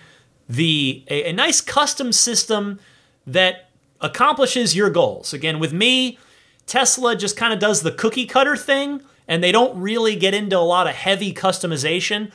the 0.47 1.03
a, 1.09 1.29
a 1.29 1.33
nice 1.33 1.61
custom 1.61 2.11
system 2.11 2.79
that 3.25 3.69
accomplishes 4.01 4.75
your 4.75 4.89
goals. 4.89 5.33
Again, 5.33 5.59
with 5.59 5.73
me, 5.73 6.17
Tesla 6.65 7.15
just 7.15 7.37
kind 7.37 7.53
of 7.53 7.59
does 7.59 7.81
the 7.81 7.91
cookie 7.91 8.25
cutter 8.25 8.55
thing 8.55 9.01
and 9.27 9.43
they 9.43 9.51
don't 9.51 9.79
really 9.79 10.15
get 10.15 10.33
into 10.33 10.57
a 10.57 10.59
lot 10.59 10.87
of 10.87 10.95
heavy 10.95 11.33
customization. 11.33 12.31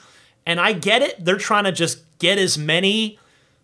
And 0.46 0.58
I 0.58 0.72
get 0.72 1.02
it. 1.02 1.22
They're 1.22 1.36
trying 1.36 1.64
to 1.64 1.72
just 1.72 2.00
get 2.18 2.38
as 2.38 2.56
many 2.56 3.18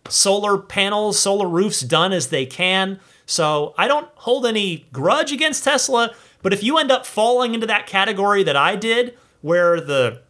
solar 0.07 0.57
panels, 0.57 1.17
solar 1.17 1.47
roofs 1.47 1.81
done 1.81 2.13
as 2.13 2.27
they 2.27 2.45
can. 2.45 2.99
So 3.25 3.73
I 3.77 3.87
don't 3.87 4.07
hold 4.15 4.45
any 4.45 4.85
grudge 4.93 5.31
against 5.31 5.63
Tesla, 5.63 6.13
but 6.43 6.53
if 6.53 6.61
you 6.61 6.77
end 6.77 6.91
up 6.91 7.07
falling 7.07 7.55
into 7.55 7.65
that 7.65 7.87
category 7.87 8.43
that 8.43 8.55
I 8.55 8.75
did, 8.75 9.17
where 9.41 9.81
the 9.81 10.21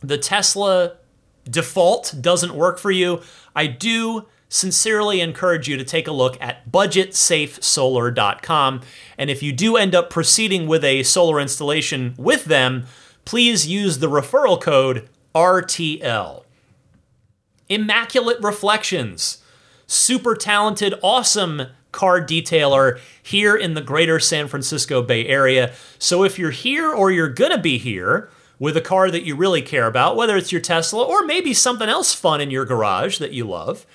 the 0.00 0.18
Tesla 0.18 0.96
default 1.48 2.14
doesn't 2.20 2.54
work 2.54 2.78
for 2.78 2.90
you, 2.90 3.22
I 3.54 3.66
do 3.66 4.26
sincerely 4.48 5.20
encourage 5.20 5.68
you 5.68 5.76
to 5.76 5.84
take 5.84 6.06
a 6.06 6.12
look 6.12 6.40
at 6.40 6.70
budgetsafesolar.com. 6.70 8.80
And 9.18 9.30
if 9.30 9.42
you 9.42 9.52
do 9.52 9.76
end 9.76 9.94
up 9.94 10.10
proceeding 10.10 10.66
with 10.66 10.84
a 10.84 11.02
solar 11.02 11.40
installation 11.40 12.14
with 12.16 12.44
them, 12.44 12.86
please 13.24 13.66
use 13.66 13.98
the 13.98 14.08
referral 14.08 14.60
code 14.60 15.08
RTL. 15.34 16.44
Immaculate 17.68 18.40
Reflections, 18.40 19.42
super 19.86 20.36
talented, 20.36 20.94
awesome 21.02 21.62
car 21.90 22.20
detailer 22.20 23.00
here 23.22 23.56
in 23.56 23.74
the 23.74 23.80
greater 23.80 24.20
San 24.20 24.48
Francisco 24.48 25.02
Bay 25.02 25.26
Area. 25.26 25.72
So 25.98 26.22
if 26.22 26.38
you're 26.38 26.50
here 26.50 26.92
or 26.92 27.10
you're 27.10 27.28
going 27.28 27.50
to 27.50 27.58
be 27.58 27.78
here 27.78 28.30
with 28.58 28.76
a 28.76 28.80
car 28.80 29.10
that 29.10 29.24
you 29.24 29.36
really 29.36 29.62
care 29.62 29.86
about, 29.86 30.16
whether 30.16 30.36
it's 30.36 30.52
your 30.52 30.60
Tesla 30.60 31.04
or 31.04 31.24
maybe 31.24 31.52
something 31.52 31.88
else 31.88 32.14
fun 32.14 32.40
in 32.40 32.50
your 32.50 32.64
garage 32.64 33.18
that 33.18 33.32
you 33.32 33.44
love, 33.44 33.86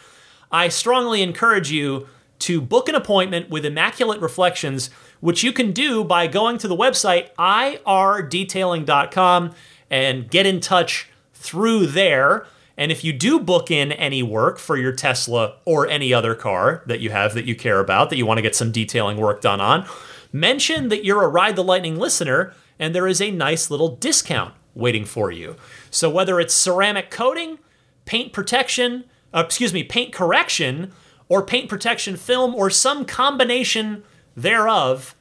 I 0.52 0.68
strongly 0.68 1.22
encourage 1.22 1.72
you 1.72 2.08
to 2.40 2.60
book 2.60 2.90
an 2.90 2.96
appointment 2.96 3.50
with 3.50 3.66
Immaculate 3.66 4.20
Reflections, 4.20 4.90
which 5.20 5.44
you 5.44 5.54
can 5.54 5.72
do 5.72 6.04
by 6.04 6.28
going 6.28 6.58
to 6.58 6.68
the 6.68 6.76
website 6.76 7.34
irdetailing.com 7.36 9.54
and 9.90 10.30
get 10.30 10.46
in 10.46 10.60
touch 10.60 11.10
through 11.34 11.88
there. 11.88 12.46
And 12.78 12.92
if 12.92 13.04
you 13.04 13.14
do 13.14 13.40
book 13.40 13.70
in 13.70 13.92
any 13.92 14.24
work 14.24 14.58
for 14.58 14.78
your 14.78 14.92
Tesla 14.92 15.58
or 15.66 15.88
any 15.88 16.14
other 16.14 16.34
car 16.34 16.84
that 16.88 17.00
you 17.00 17.12
have 17.12 17.36
that 17.36 17.46
you 17.46 17.56
care 17.56 17.80
about, 17.80 18.10
that 18.10 18.18
you 18.18 18.26
want 18.26 18.40
to 18.40 18.44
get 18.44 18.56
some 18.56 18.72
detailing 18.72 19.18
work 19.18 19.42
done 19.42 19.62
on, 19.62 19.86
mention 20.34 20.90
that 20.90 21.06
you're 21.06 21.24
a 21.24 21.28
Ride 21.28 21.56
the 21.56 21.64
Lightning 21.64 21.98
listener, 21.98 22.54
and 22.82 22.94
there 22.94 23.08
is 23.08 23.22
a 23.22 23.32
nice 23.32 23.72
little 23.72 23.96
discount 23.96 24.54
waiting 24.74 25.06
for 25.06 25.32
you. 25.32 25.56
So 25.92 26.10
whether 26.10 26.40
it's 26.40 26.54
ceramic 26.54 27.12
coating, 27.12 27.60
paint 28.06 28.34
protection, 28.34 29.06
uh, 29.34 29.44
excuse 29.46 29.72
me, 29.72 29.84
paint 29.84 30.12
correction, 30.12 30.92
or 31.30 31.46
paint 31.46 31.70
protection 31.70 32.18
film, 32.18 32.56
or 32.56 32.70
some 32.70 33.06
combination 33.06 34.04
thereof, 34.36 35.16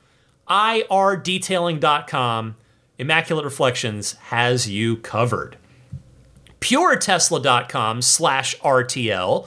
irdetailing.com, 0.49 2.57
Immaculate 2.99 3.45
Reflections 3.45 4.13
has 4.15 4.69
you 4.69 4.97
covered. 4.97 5.57
PureTesla.com 6.61 8.03
slash 8.03 8.59
RTL, 8.59 9.47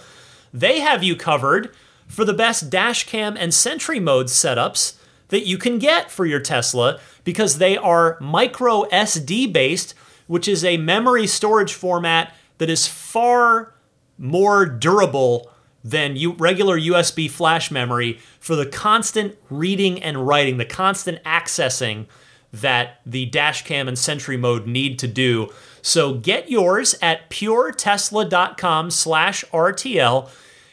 they 0.53 0.80
have 0.80 1.03
you 1.03 1.15
covered 1.15 1.76
for 2.07 2.26
the 2.26 2.34
best 2.34 2.69
dash 2.69 3.06
cam 3.06 3.38
and 3.38 3.53
Sentry 3.53 3.99
mode 3.99 4.27
setups 4.27 4.95
that 5.29 5.45
you 5.45 5.57
can 5.57 5.79
get 5.79 6.11
for 6.11 6.25
your 6.25 6.39
Tesla 6.39 6.99
because 7.23 7.57
they 7.57 7.77
are 7.77 8.17
micro 8.19 8.83
SD 8.83 9.51
based, 9.51 9.93
which 10.27 10.47
is 10.47 10.63
a 10.63 10.77
memory 10.77 11.27
storage 11.27 11.73
format 11.73 12.33
that 12.57 12.69
is 12.69 12.87
far 12.87 13.73
more 14.17 14.65
durable 14.65 15.49
than 15.83 16.15
you, 16.15 16.33
regular 16.33 16.79
USB 16.79 17.29
flash 17.29 17.69
memory 17.69 18.19
for 18.39 18.55
the 18.55 18.65
constant 18.65 19.35
reading 19.49 20.01
and 20.01 20.25
writing, 20.25 20.57
the 20.57 20.65
constant 20.65 21.21
accessing 21.23 22.05
that 22.53 23.01
the 23.05 23.29
dashcam 23.29 23.87
and 23.87 23.97
Sentry 23.97 24.37
mode 24.37 24.67
need 24.67 24.99
to 24.99 25.07
do. 25.07 25.51
So 25.81 26.13
get 26.13 26.49
yours 26.49 26.95
at 27.01 27.29
puretesla.com 27.29 28.91
slash 28.91 29.43
RTL. 29.51 30.29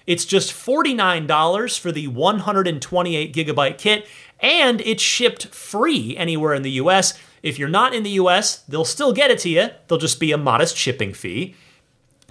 It's 0.06 0.24
just 0.24 0.52
$49 0.52 1.78
for 1.78 1.90
the 1.90 2.09
128 2.09 3.35
gigabyte 3.35 3.78
kit, 3.78 4.06
and 4.41 4.81
it's 4.83 5.03
shipped 5.03 5.47
free 5.49 6.17
anywhere 6.17 6.55
in 6.55 6.62
the 6.62 6.71
US. 6.73 7.15
If 7.43 7.59
you're 7.59 7.69
not 7.69 7.95
in 7.95 8.03
the 8.03 8.11
US, 8.11 8.59
they'll 8.69 8.85
still 8.85 9.12
get 9.12 9.31
it 9.31 9.39
to 9.41 9.49
you. 9.49 9.71
There'll 9.87 10.01
just 10.01 10.21
be 10.21 10.33
a 10.33 10.39
modest 10.39 10.77
shipping 10.77 11.12
fee. 11.15 11.55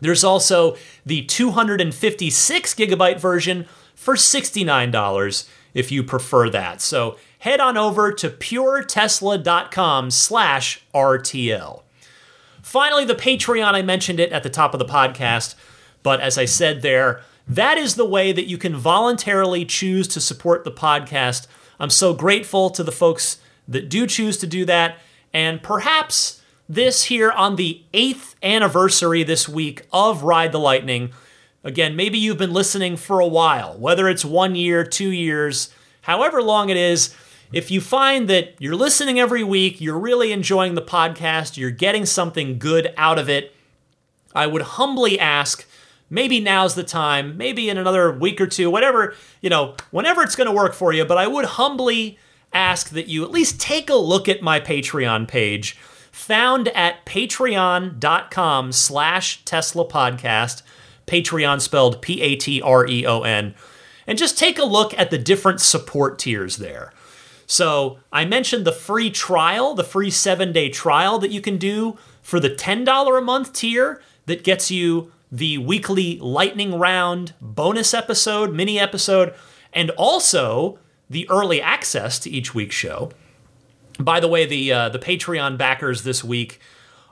There's 0.01 0.23
also 0.23 0.77
the 1.05 1.23
256 1.23 2.73
gigabyte 2.73 3.19
version 3.19 3.65
for 3.95 4.15
$69 4.15 5.49
if 5.73 5.91
you 5.91 6.03
prefer 6.03 6.49
that. 6.49 6.81
So 6.81 7.17
head 7.39 7.59
on 7.59 7.77
over 7.77 8.11
to 8.13 8.29
puretesla.com 8.29 10.11
slash 10.11 10.81
RTL. 10.93 11.81
Finally, 12.61 13.05
the 13.05 13.15
Patreon, 13.15 13.73
I 13.73 13.81
mentioned 13.81 14.19
it 14.19 14.31
at 14.31 14.43
the 14.43 14.49
top 14.49 14.73
of 14.73 14.79
the 14.79 14.85
podcast, 14.85 15.55
but 16.03 16.21
as 16.21 16.37
I 16.37 16.45
said 16.45 16.81
there, 16.81 17.21
that 17.47 17.77
is 17.77 17.95
the 17.95 18.05
way 18.05 18.31
that 18.31 18.47
you 18.47 18.57
can 18.57 18.75
voluntarily 18.75 19.65
choose 19.65 20.07
to 20.09 20.21
support 20.21 20.63
the 20.63 20.71
podcast. 20.71 21.47
I'm 21.79 21.89
so 21.89 22.13
grateful 22.13 22.69
to 22.71 22.83
the 22.83 22.91
folks 22.91 23.39
that 23.67 23.89
do 23.89 24.05
choose 24.05 24.37
to 24.37 24.47
do 24.47 24.65
that, 24.65 24.97
and 25.33 25.63
perhaps 25.63 26.41
this 26.67 27.05
here 27.05 27.31
on 27.31 27.55
the 27.55 27.81
eighth 27.93 28.35
anniversary 28.43 29.23
this 29.23 29.47
week 29.47 29.87
of 29.93 30.23
Ride 30.23 30.51
the 30.51 30.59
Lightning. 30.59 31.11
Again, 31.63 31.95
maybe 31.95 32.17
you've 32.17 32.37
been 32.37 32.53
listening 32.53 32.97
for 32.97 33.19
a 33.19 33.27
while, 33.27 33.77
whether 33.77 34.07
it's 34.07 34.23
one 34.23 34.55
year, 34.55 34.83
two 34.83 35.09
years, 35.11 35.73
however 36.01 36.41
long 36.41 36.69
it 36.69 36.77
is. 36.77 37.15
If 37.51 37.71
you 37.71 37.81
find 37.81 38.27
that 38.29 38.53
you're 38.59 38.75
listening 38.75 39.19
every 39.19 39.43
week, 39.43 39.81
you're 39.81 39.97
really 39.97 40.31
enjoying 40.31 40.75
the 40.75 40.81
podcast, 40.81 41.57
you're 41.57 41.71
getting 41.71 42.05
something 42.05 42.59
good 42.59 42.93
out 42.97 43.17
of 43.17 43.29
it, 43.29 43.55
I 44.35 44.45
would 44.45 44.61
humbly 44.61 45.19
ask 45.19 45.67
maybe 46.09 46.39
now's 46.39 46.75
the 46.75 46.83
time, 46.83 47.37
maybe 47.37 47.69
in 47.69 47.77
another 47.77 48.11
week 48.11 48.41
or 48.41 48.47
two, 48.47 48.69
whatever, 48.69 49.13
you 49.41 49.49
know, 49.49 49.75
whenever 49.91 50.21
it's 50.21 50.35
going 50.35 50.49
to 50.49 50.55
work 50.55 50.73
for 50.73 50.93
you, 50.93 51.05
but 51.05 51.17
I 51.17 51.27
would 51.27 51.45
humbly 51.45 52.17
ask 52.53 52.89
that 52.89 53.07
you 53.07 53.23
at 53.23 53.31
least 53.31 53.59
take 53.59 53.89
a 53.89 53.95
look 53.95 54.27
at 54.27 54.41
my 54.41 54.59
Patreon 54.59 55.27
page 55.27 55.77
found 56.11 56.67
at 56.69 57.05
patreon.com 57.05 58.71
slash 58.71 59.43
Tesla 59.45 59.85
podcast, 59.85 60.63
Patreon 61.07 61.61
spelled 61.61 62.01
P 62.01 62.21
A 62.21 62.35
T 62.35 62.61
R 62.61 62.85
E 62.87 63.05
O 63.05 63.21
N, 63.21 63.55
and 64.05 64.17
just 64.17 64.37
take 64.37 64.59
a 64.59 64.65
look 64.65 64.97
at 64.97 65.11
the 65.11 65.17
different 65.17 65.61
support 65.61 66.19
tiers 66.19 66.57
there. 66.57 66.91
So 67.45 67.99
I 68.11 68.25
mentioned 68.25 68.65
the 68.65 68.71
free 68.71 69.09
trial, 69.09 69.73
the 69.73 69.83
free 69.83 70.11
seven 70.11 70.51
day 70.51 70.69
trial 70.69 71.17
that 71.19 71.31
you 71.31 71.41
can 71.41 71.57
do 71.57 71.97
for 72.21 72.39
the 72.39 72.49
$10 72.49 73.17
a 73.17 73.21
month 73.21 73.53
tier 73.53 74.01
that 74.27 74.43
gets 74.43 74.69
you 74.69 75.11
the 75.31 75.57
weekly 75.57 76.17
lightning 76.19 76.77
round 76.77 77.33
bonus 77.39 77.93
episode, 77.93 78.53
mini 78.53 78.79
episode, 78.79 79.33
and 79.73 79.91
also 79.91 80.79
the 81.09 81.29
early 81.29 81.61
access 81.61 82.19
to 82.19 82.29
each 82.29 82.53
week's 82.53 82.75
show. 82.75 83.11
By 83.99 84.19
the 84.19 84.27
way, 84.27 84.45
the 84.45 84.71
uh, 84.71 84.89
the 84.89 84.99
Patreon 84.99 85.57
backers 85.57 86.03
this 86.03 86.23
week 86.23 86.59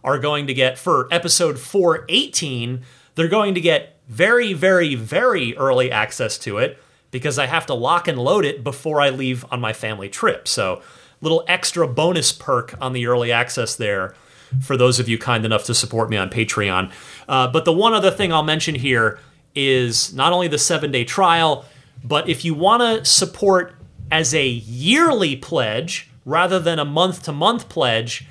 are 0.03 0.19
going 0.19 0.48
to 0.48 0.53
get 0.53 0.77
for 0.77 1.07
episode 1.11 1.60
418, 1.60 2.84
they're 3.15 3.27
going 3.27 3.53
to 3.56 3.61
get 3.61 3.99
very, 4.07 4.53
very, 4.53 4.95
very 4.95 5.57
early 5.57 5.91
access 5.91 6.38
to 6.39 6.57
it 6.57 6.81
because 7.11 7.38
I 7.38 7.48
have 7.48 7.65
to 7.65 7.73
lock 7.73 8.07
and 8.07 8.18
load 8.18 8.45
it 8.45 8.64
before 8.64 9.02
I 9.02 9.10
leave 9.10 9.45
on 9.52 9.60
my 9.60 9.73
family 9.73 10.07
trip. 10.07 10.48
So, 10.48 10.81
little 11.19 11.44
extra 11.48 11.88
bonus 11.88 12.31
perk 12.31 12.76
on 12.80 12.94
the 12.94 13.07
early 13.07 13.31
access 13.31 13.76
there 13.76 14.14
for 14.61 14.78
those 14.78 14.99
of 14.99 15.10
you 15.10 15.18
kind 15.18 15.45
enough 15.45 15.64
to 15.65 15.74
support 15.74 16.10
me 16.10 16.18
on 16.18 16.30
Patreon. 16.30 16.91
Uh, 17.28 17.48
but 17.48 17.65
the 17.65 17.74
one 17.74 17.94
other 17.94 18.11
thing 18.11 18.32
I'll 18.32 18.44
mention 18.44 18.76
here 18.76 19.19
is 19.56 20.14
not 20.14 20.34
only 20.34 20.48
the 20.48 20.57
seven 20.57 20.91
day 20.91 21.03
trial, 21.03 21.65
but 22.03 22.30
if 22.30 22.45
you 22.45 22.53
want 22.53 22.82
to 22.82 23.06
support 23.06 23.76
as 24.11 24.34
a 24.34 24.48
yearly 24.48 25.36
pledge 25.36 26.10
rather 26.26 26.60
than 26.60 26.80
a 26.80 26.86
month 26.86 27.24
to 27.24 27.32
month 27.32 27.69
pledge, 27.69 28.28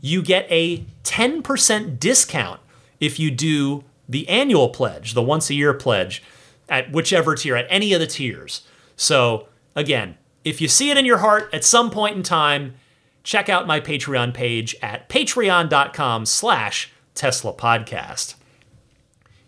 you 0.00 0.22
get 0.22 0.46
a 0.50 0.84
10% 1.04 1.98
discount 1.98 2.60
if 3.00 3.18
you 3.18 3.30
do 3.30 3.84
the 4.08 4.28
annual 4.28 4.68
pledge, 4.68 5.14
the 5.14 5.22
once 5.22 5.50
a 5.50 5.54
year 5.54 5.74
pledge. 5.74 6.22
at 6.68 6.90
whichever 6.90 7.36
tier, 7.36 7.54
at 7.54 7.66
any 7.70 7.92
of 7.92 8.00
the 8.00 8.06
tiers. 8.08 8.62
So, 8.96 9.46
again, 9.76 10.16
if 10.42 10.60
you 10.60 10.66
see 10.66 10.90
it 10.90 10.96
in 10.96 11.04
your 11.04 11.18
heart 11.18 11.48
at 11.52 11.62
some 11.62 11.90
point 11.90 12.16
in 12.16 12.24
time, 12.24 12.74
check 13.26 13.48
out 13.48 13.66
my 13.66 13.80
Patreon 13.80 14.32
page 14.32 14.76
at 14.80 15.08
patreon.com 15.08 16.24
slash 16.24 16.92
Tesla 17.16 17.52
Podcast. 17.52 18.36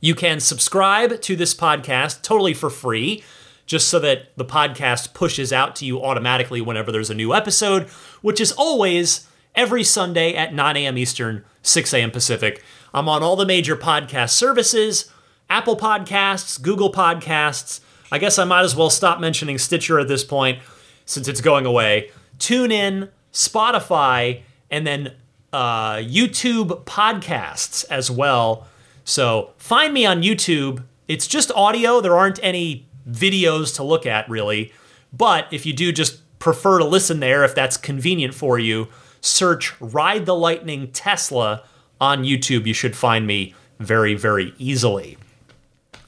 You 0.00 0.16
can 0.16 0.40
subscribe 0.40 1.20
to 1.20 1.36
this 1.36 1.54
podcast 1.54 2.22
totally 2.22 2.54
for 2.54 2.70
free, 2.70 3.22
just 3.66 3.88
so 3.88 4.00
that 4.00 4.36
the 4.36 4.44
podcast 4.44 5.14
pushes 5.14 5.52
out 5.52 5.76
to 5.76 5.86
you 5.86 6.02
automatically 6.02 6.60
whenever 6.60 6.90
there's 6.90 7.08
a 7.08 7.14
new 7.14 7.32
episode, 7.32 7.88
which 8.20 8.40
is 8.40 8.50
always 8.50 9.28
every 9.54 9.84
Sunday 9.84 10.34
at 10.34 10.52
9 10.52 10.76
a.m. 10.76 10.98
Eastern, 10.98 11.44
6 11.62 11.94
a.m. 11.94 12.10
Pacific. 12.10 12.64
I'm 12.92 13.08
on 13.08 13.22
all 13.22 13.36
the 13.36 13.46
major 13.46 13.76
podcast 13.76 14.30
services 14.30 15.10
Apple 15.48 15.76
Podcasts, 15.76 16.60
Google 16.60 16.90
Podcasts. 16.90 17.80
I 18.10 18.18
guess 18.18 18.40
I 18.40 18.44
might 18.44 18.64
as 18.64 18.74
well 18.74 18.90
stop 18.90 19.20
mentioning 19.20 19.56
Stitcher 19.56 20.00
at 20.00 20.08
this 20.08 20.24
point 20.24 20.58
since 21.04 21.28
it's 21.28 21.40
going 21.40 21.64
away. 21.64 22.10
Tune 22.38 22.70
in, 22.72 23.10
Spotify, 23.38 24.42
and 24.68 24.84
then 24.84 25.14
uh, 25.52 25.94
YouTube 25.98 26.82
podcasts 26.84 27.84
as 27.88 28.10
well. 28.10 28.66
So 29.04 29.52
find 29.58 29.94
me 29.94 30.04
on 30.04 30.22
YouTube. 30.22 30.82
It's 31.06 31.28
just 31.28 31.52
audio, 31.52 32.00
there 32.00 32.16
aren't 32.16 32.40
any 32.42 32.88
videos 33.08 33.74
to 33.76 33.84
look 33.84 34.06
at 34.06 34.28
really. 34.28 34.72
But 35.12 35.46
if 35.52 35.64
you 35.64 35.72
do 35.72 35.92
just 35.92 36.20
prefer 36.40 36.80
to 36.80 36.84
listen 36.84 37.20
there, 37.20 37.44
if 37.44 37.54
that's 37.54 37.76
convenient 37.76 38.34
for 38.34 38.58
you, 38.58 38.88
search 39.20 39.80
Ride 39.80 40.26
the 40.26 40.34
Lightning 40.34 40.90
Tesla 40.90 41.62
on 42.00 42.24
YouTube. 42.24 42.66
You 42.66 42.74
should 42.74 42.96
find 42.96 43.24
me 43.24 43.54
very, 43.78 44.14
very 44.14 44.52
easily. 44.58 45.16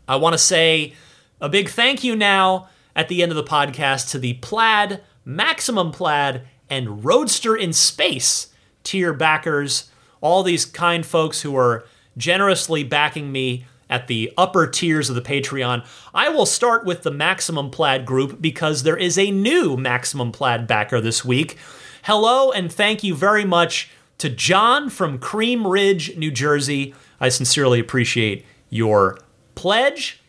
I 0.08 0.16
want 0.16 0.34
to 0.34 0.40
say 0.40 0.96
a 1.40 1.50
big 1.50 1.70
thank 1.70 2.04
you 2.04 2.16
now 2.16 2.70
at 2.96 3.08
the 3.08 3.22
end 3.22 3.32
of 3.32 3.36
the 3.36 3.44
podcast 3.44 4.10
to 4.12 4.20
the 4.20 4.34
Plaid, 4.36 5.02
Maximum 5.24 5.92
Plaid, 5.92 6.42
and 6.70 7.04
Roadster 7.06 7.56
in 7.56 7.74
Space 7.74 8.49
tier 8.84 9.14
backers, 9.14 9.90
all 10.22 10.44
these 10.44 10.66
kind 10.66 11.06
folks 11.06 11.42
who 11.42 11.56
are 11.56 11.86
generously 12.18 12.84
backing 12.84 13.32
me 13.32 13.66
at 13.90 14.08
the 14.08 14.32
upper 14.38 14.68
tiers 14.68 15.10
of 15.10 15.16
the 15.16 15.22
Patreon. 15.22 15.86
I 16.14 16.30
will 16.30 16.46
start 16.46 16.86
with 16.86 17.04
the 17.04 17.12
Maximum 17.12 17.72
Plaid 17.72 18.06
group 18.06 18.42
because 18.42 18.84
there 18.84 18.98
is 18.98 19.18
a 19.18 19.32
new 19.32 19.78
Maximum 19.78 20.32
Plaid 20.32 20.68
backer 20.68 21.02
this 21.02 21.26
week. 21.26 21.58
Hello 22.04 22.52
and 22.52 22.72
thank 22.72 23.04
you 23.04 23.16
very 23.16 23.46
much 23.46 23.90
to 24.20 24.30
John 24.30 24.90
from 24.90 25.18
Cream 25.18 25.66
Ridge, 25.66 26.16
New 26.18 26.30
Jersey. 26.30 26.94
I 27.20 27.30
sincerely 27.30 27.80
appreciate 27.80 28.46
your 28.70 29.18
pledge. 29.56 30.22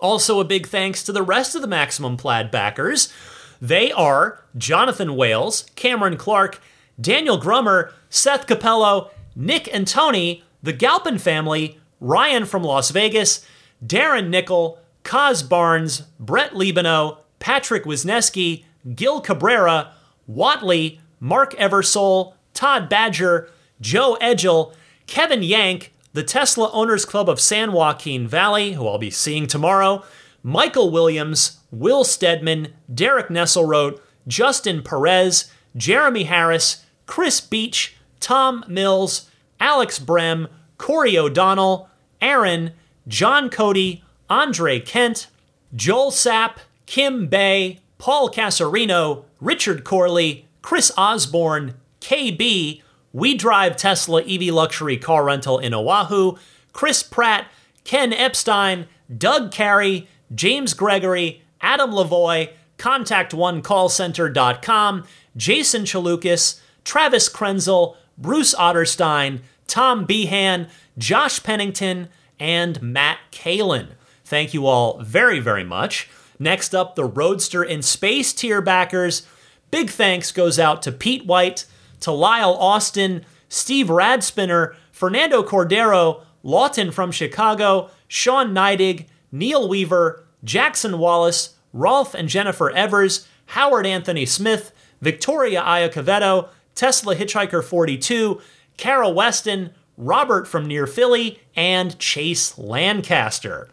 Also, 0.00 0.38
a 0.38 0.44
big 0.44 0.66
thanks 0.66 1.02
to 1.04 1.12
the 1.12 1.22
rest 1.22 1.54
of 1.54 1.62
the 1.62 1.68
Maximum 1.68 2.16
Plaid 2.16 2.50
backers. 2.50 3.12
They 3.60 3.90
are 3.92 4.42
Jonathan 4.58 5.16
Wales, 5.16 5.64
Cameron 5.76 6.16
Clark, 6.16 6.60
Daniel 7.00 7.38
Grummer, 7.38 7.92
Seth 8.08 8.46
Capello, 8.46 9.10
Nick 9.34 9.72
and 9.72 9.86
Tony, 9.86 10.44
the 10.62 10.72
Galpin 10.72 11.18
family, 11.18 11.78
Ryan 12.00 12.44
from 12.44 12.62
Las 12.62 12.90
Vegas, 12.90 13.46
Darren 13.84 14.28
Nickel, 14.28 14.78
Kaz 15.02 15.46
Barnes, 15.46 16.02
Brett 16.18 16.52
Libano, 16.52 17.18
Patrick 17.38 17.84
Wisneski, 17.84 18.64
Gil 18.94 19.20
Cabrera, 19.20 19.92
Watley, 20.26 21.00
Mark 21.20 21.54
Eversole, 21.54 22.34
Todd 22.54 22.88
Badger, 22.88 23.50
Joe 23.80 24.16
Edgel, 24.20 24.74
Kevin 25.06 25.42
Yank, 25.42 25.92
the 26.12 26.22
Tesla 26.22 26.70
Owners 26.72 27.04
Club 27.04 27.28
of 27.28 27.40
San 27.40 27.72
Joaquin 27.72 28.28
Valley, 28.28 28.72
who 28.72 28.86
I'll 28.86 28.98
be 28.98 29.10
seeing 29.10 29.46
tomorrow, 29.46 30.04
Michael 30.42 30.90
Williams, 30.90 31.58
Will 31.70 32.04
Stedman, 32.04 32.72
Derek 32.92 33.28
Nesselrote, 33.28 34.00
Justin 34.26 34.82
Perez, 34.82 35.50
Jeremy 35.76 36.24
Harris, 36.24 36.83
Chris 37.06 37.40
Beach, 37.40 37.96
Tom 38.20 38.64
Mills, 38.68 39.30
Alex 39.60 39.98
Brem, 39.98 40.48
Corey 40.78 41.18
O'Donnell, 41.18 41.88
Aaron, 42.20 42.72
John 43.06 43.50
Cody, 43.50 44.02
Andre 44.30 44.80
Kent, 44.80 45.26
Joel 45.74 46.10
Sapp, 46.10 46.56
Kim 46.86 47.26
Bay, 47.26 47.80
Paul 47.98 48.30
Casarino, 48.30 49.24
Richard 49.40 49.84
Corley, 49.84 50.46
Chris 50.62 50.90
Osborne, 50.96 51.74
KB, 52.00 52.80
We 53.12 53.34
Drive 53.34 53.76
Tesla 53.76 54.22
EV 54.22 54.54
Luxury 54.54 54.96
Car 54.96 55.24
Rental 55.24 55.58
in 55.58 55.74
Oahu, 55.74 56.36
Chris 56.72 57.02
Pratt, 57.02 57.46
Ken 57.84 58.12
Epstein, 58.12 58.86
Doug 59.16 59.52
Carey, 59.52 60.08
James 60.34 60.74
Gregory, 60.74 61.42
Adam 61.60 61.92
Lavoy, 61.92 62.50
ContactOneCallCenter.com, 62.78 65.04
Jason 65.36 65.84
Chalukas, 65.84 66.58
Travis 66.84 67.28
Krenzel, 67.28 67.96
Bruce 68.16 68.54
Otterstein, 68.54 69.40
Tom 69.66 70.04
Behan, 70.04 70.68
Josh 70.96 71.42
Pennington, 71.42 72.08
and 72.38 72.80
Matt 72.82 73.18
Kalin. 73.32 73.88
Thank 74.24 74.54
you 74.54 74.66
all 74.66 75.00
very, 75.00 75.40
very 75.40 75.64
much. 75.64 76.08
Next 76.38 76.74
up, 76.74 76.94
the 76.94 77.04
Roadster 77.04 77.62
in 77.62 77.82
Space 77.82 78.32
tier 78.32 78.60
backers. 78.60 79.26
Big 79.70 79.90
thanks 79.90 80.32
goes 80.32 80.58
out 80.58 80.82
to 80.82 80.92
Pete 80.92 81.26
White, 81.26 81.66
to 82.00 82.12
Lyle 82.12 82.54
Austin, 82.54 83.24
Steve 83.48 83.86
Radspinner, 83.86 84.74
Fernando 84.92 85.42
Cordero, 85.42 86.22
Lawton 86.42 86.90
from 86.90 87.10
Chicago, 87.10 87.90
Sean 88.08 88.54
Neidig, 88.54 89.06
Neil 89.32 89.68
Weaver, 89.68 90.24
Jackson 90.44 90.98
Wallace, 90.98 91.56
Rolf 91.72 92.14
and 92.14 92.28
Jennifer 92.28 92.70
Evers, 92.70 93.26
Howard 93.46 93.86
Anthony 93.86 94.26
Smith, 94.26 94.72
Victoria 95.00 95.62
Iacovetto, 95.62 96.48
Tesla 96.74 97.14
Hitchhiker 97.14 97.62
42, 97.62 98.40
Kara 98.76 99.08
Weston, 99.08 99.70
Robert 99.96 100.48
from 100.48 100.66
near 100.66 100.86
Philly, 100.86 101.40
and 101.54 101.98
Chase 101.98 102.58
Lancaster. 102.58 103.68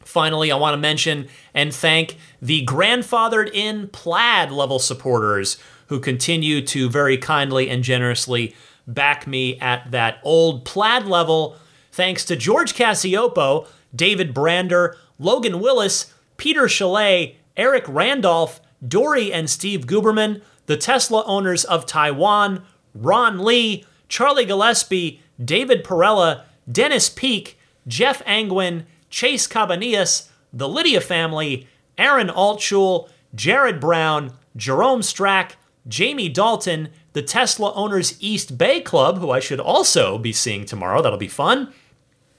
Finally, 0.00 0.52
I 0.52 0.56
want 0.56 0.74
to 0.74 0.78
mention 0.78 1.28
and 1.52 1.74
thank 1.74 2.16
the 2.40 2.64
grandfathered 2.64 3.50
in 3.52 3.88
plaid 3.88 4.50
level 4.50 4.78
supporters 4.78 5.58
who 5.88 6.00
continue 6.00 6.64
to 6.66 6.88
very 6.88 7.18
kindly 7.18 7.68
and 7.68 7.82
generously 7.82 8.54
back 8.86 9.26
me 9.26 9.58
at 9.58 9.90
that 9.90 10.18
old 10.22 10.64
plaid 10.64 11.06
level. 11.06 11.56
Thanks 11.90 12.24
to 12.26 12.36
George 12.36 12.74
Cassiopo, 12.74 13.66
David 13.94 14.32
Brander, 14.32 14.96
Logan 15.18 15.60
Willis, 15.60 16.12
Peter 16.36 16.68
Chalet, 16.68 17.36
Eric 17.56 17.84
Randolph, 17.88 18.60
Dory 18.86 19.32
and 19.32 19.48
Steve 19.48 19.86
Guberman, 19.86 20.42
the 20.66 20.76
Tesla 20.76 21.24
owners 21.26 21.64
of 21.64 21.86
Taiwan, 21.86 22.64
Ron 22.94 23.44
Lee, 23.44 23.84
Charlie 24.08 24.44
Gillespie, 24.44 25.20
David 25.42 25.84
Perella, 25.84 26.44
Dennis 26.70 27.08
Peak, 27.08 27.58
Jeff 27.86 28.22
Angwin, 28.24 28.84
Chase 29.10 29.46
Cabanillas, 29.46 30.28
the 30.52 30.68
Lydia 30.68 31.00
family, 31.00 31.68
Aaron 31.98 32.28
Altschul, 32.28 33.08
Jared 33.34 33.80
Brown, 33.80 34.32
Jerome 34.56 35.00
Strack, 35.00 35.52
Jamie 35.86 36.28
Dalton, 36.28 36.88
the 37.12 37.22
Tesla 37.22 37.72
Owners 37.74 38.16
East 38.20 38.58
Bay 38.58 38.80
Club, 38.80 39.18
who 39.18 39.30
I 39.30 39.40
should 39.40 39.60
also 39.60 40.18
be 40.18 40.32
seeing 40.32 40.64
tomorrow. 40.64 41.00
That'll 41.00 41.18
be 41.18 41.28
fun. 41.28 41.72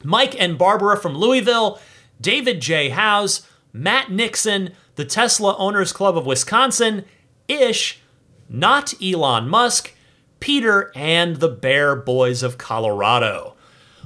Mike 0.03 0.39
and 0.39 0.57
Barbara 0.57 0.97
from 0.97 1.15
Louisville, 1.15 1.79
David 2.19 2.61
J. 2.61 2.89
Howes, 2.89 3.47
Matt 3.73 4.11
Nixon, 4.11 4.73
the 4.95 5.05
Tesla 5.05 5.55
Owners 5.57 5.93
Club 5.93 6.17
of 6.17 6.25
Wisconsin, 6.25 7.05
Ish, 7.47 8.01
not 8.49 8.93
Elon 9.01 9.49
Musk, 9.49 9.93
Peter, 10.39 10.91
and 10.95 11.37
the 11.37 11.49
Bear 11.49 11.95
Boys 11.95 12.43
of 12.43 12.57
Colorado. 12.57 13.55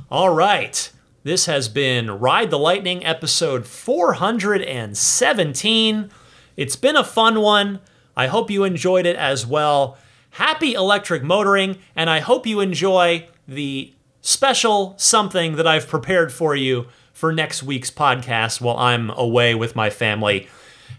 All 0.09 0.33
right, 0.33 0.89
this 1.23 1.45
has 1.45 1.69
been 1.69 2.11
Ride 2.11 2.49
the 2.49 2.59
Lightning 2.59 3.05
episode 3.05 3.67
417. 3.67 6.09
It's 6.57 6.75
been 6.75 6.95
a 6.95 7.03
fun 7.03 7.41
one. 7.41 7.79
I 8.15 8.27
hope 8.27 8.51
you 8.51 8.63
enjoyed 8.63 9.05
it 9.05 9.15
as 9.15 9.45
well. 9.45 9.97
Happy 10.31 10.73
electric 10.73 11.23
motoring, 11.23 11.77
and 11.95 12.09
I 12.09 12.19
hope 12.19 12.47
you 12.47 12.59
enjoy 12.59 13.27
the 13.47 13.93
special 14.21 14.95
something 14.97 15.55
that 15.57 15.67
I've 15.67 15.87
prepared 15.87 16.31
for 16.31 16.55
you 16.55 16.87
for 17.13 17.31
next 17.31 17.63
week's 17.63 17.91
podcast 17.91 18.61
while 18.61 18.77
I'm 18.77 19.09
away 19.11 19.55
with 19.55 19.75
my 19.75 19.89
family. 19.89 20.47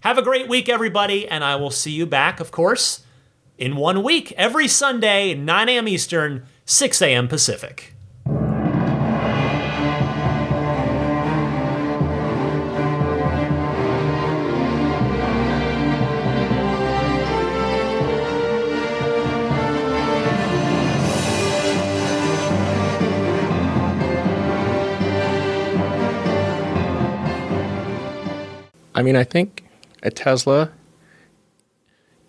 Have 0.03 0.19
a 0.19 0.23
great 0.23 0.49
week, 0.49 0.69
everybody, 0.69 1.29
and 1.29 1.43
I 1.43 1.57
will 1.57 1.71
see 1.71 1.93
you 1.93 2.07
back, 2.07 2.41
of 2.41 2.51
course, 2.51 3.05
in 3.63 3.77
one 3.77 4.03
week, 4.03 4.33
every 4.33 4.67
Sunday, 4.67 5.35
9 5.35 5.69
a.m. 5.69 5.87
Eastern, 5.87 6.45
6 6.65 7.01
a.m. 7.01 7.29
Pacific. 7.29 7.95
I 28.95 29.03
mean, 29.05 29.15
I 29.15 29.23
think 29.23 29.65
a 30.03 30.11
Tesla 30.11 30.73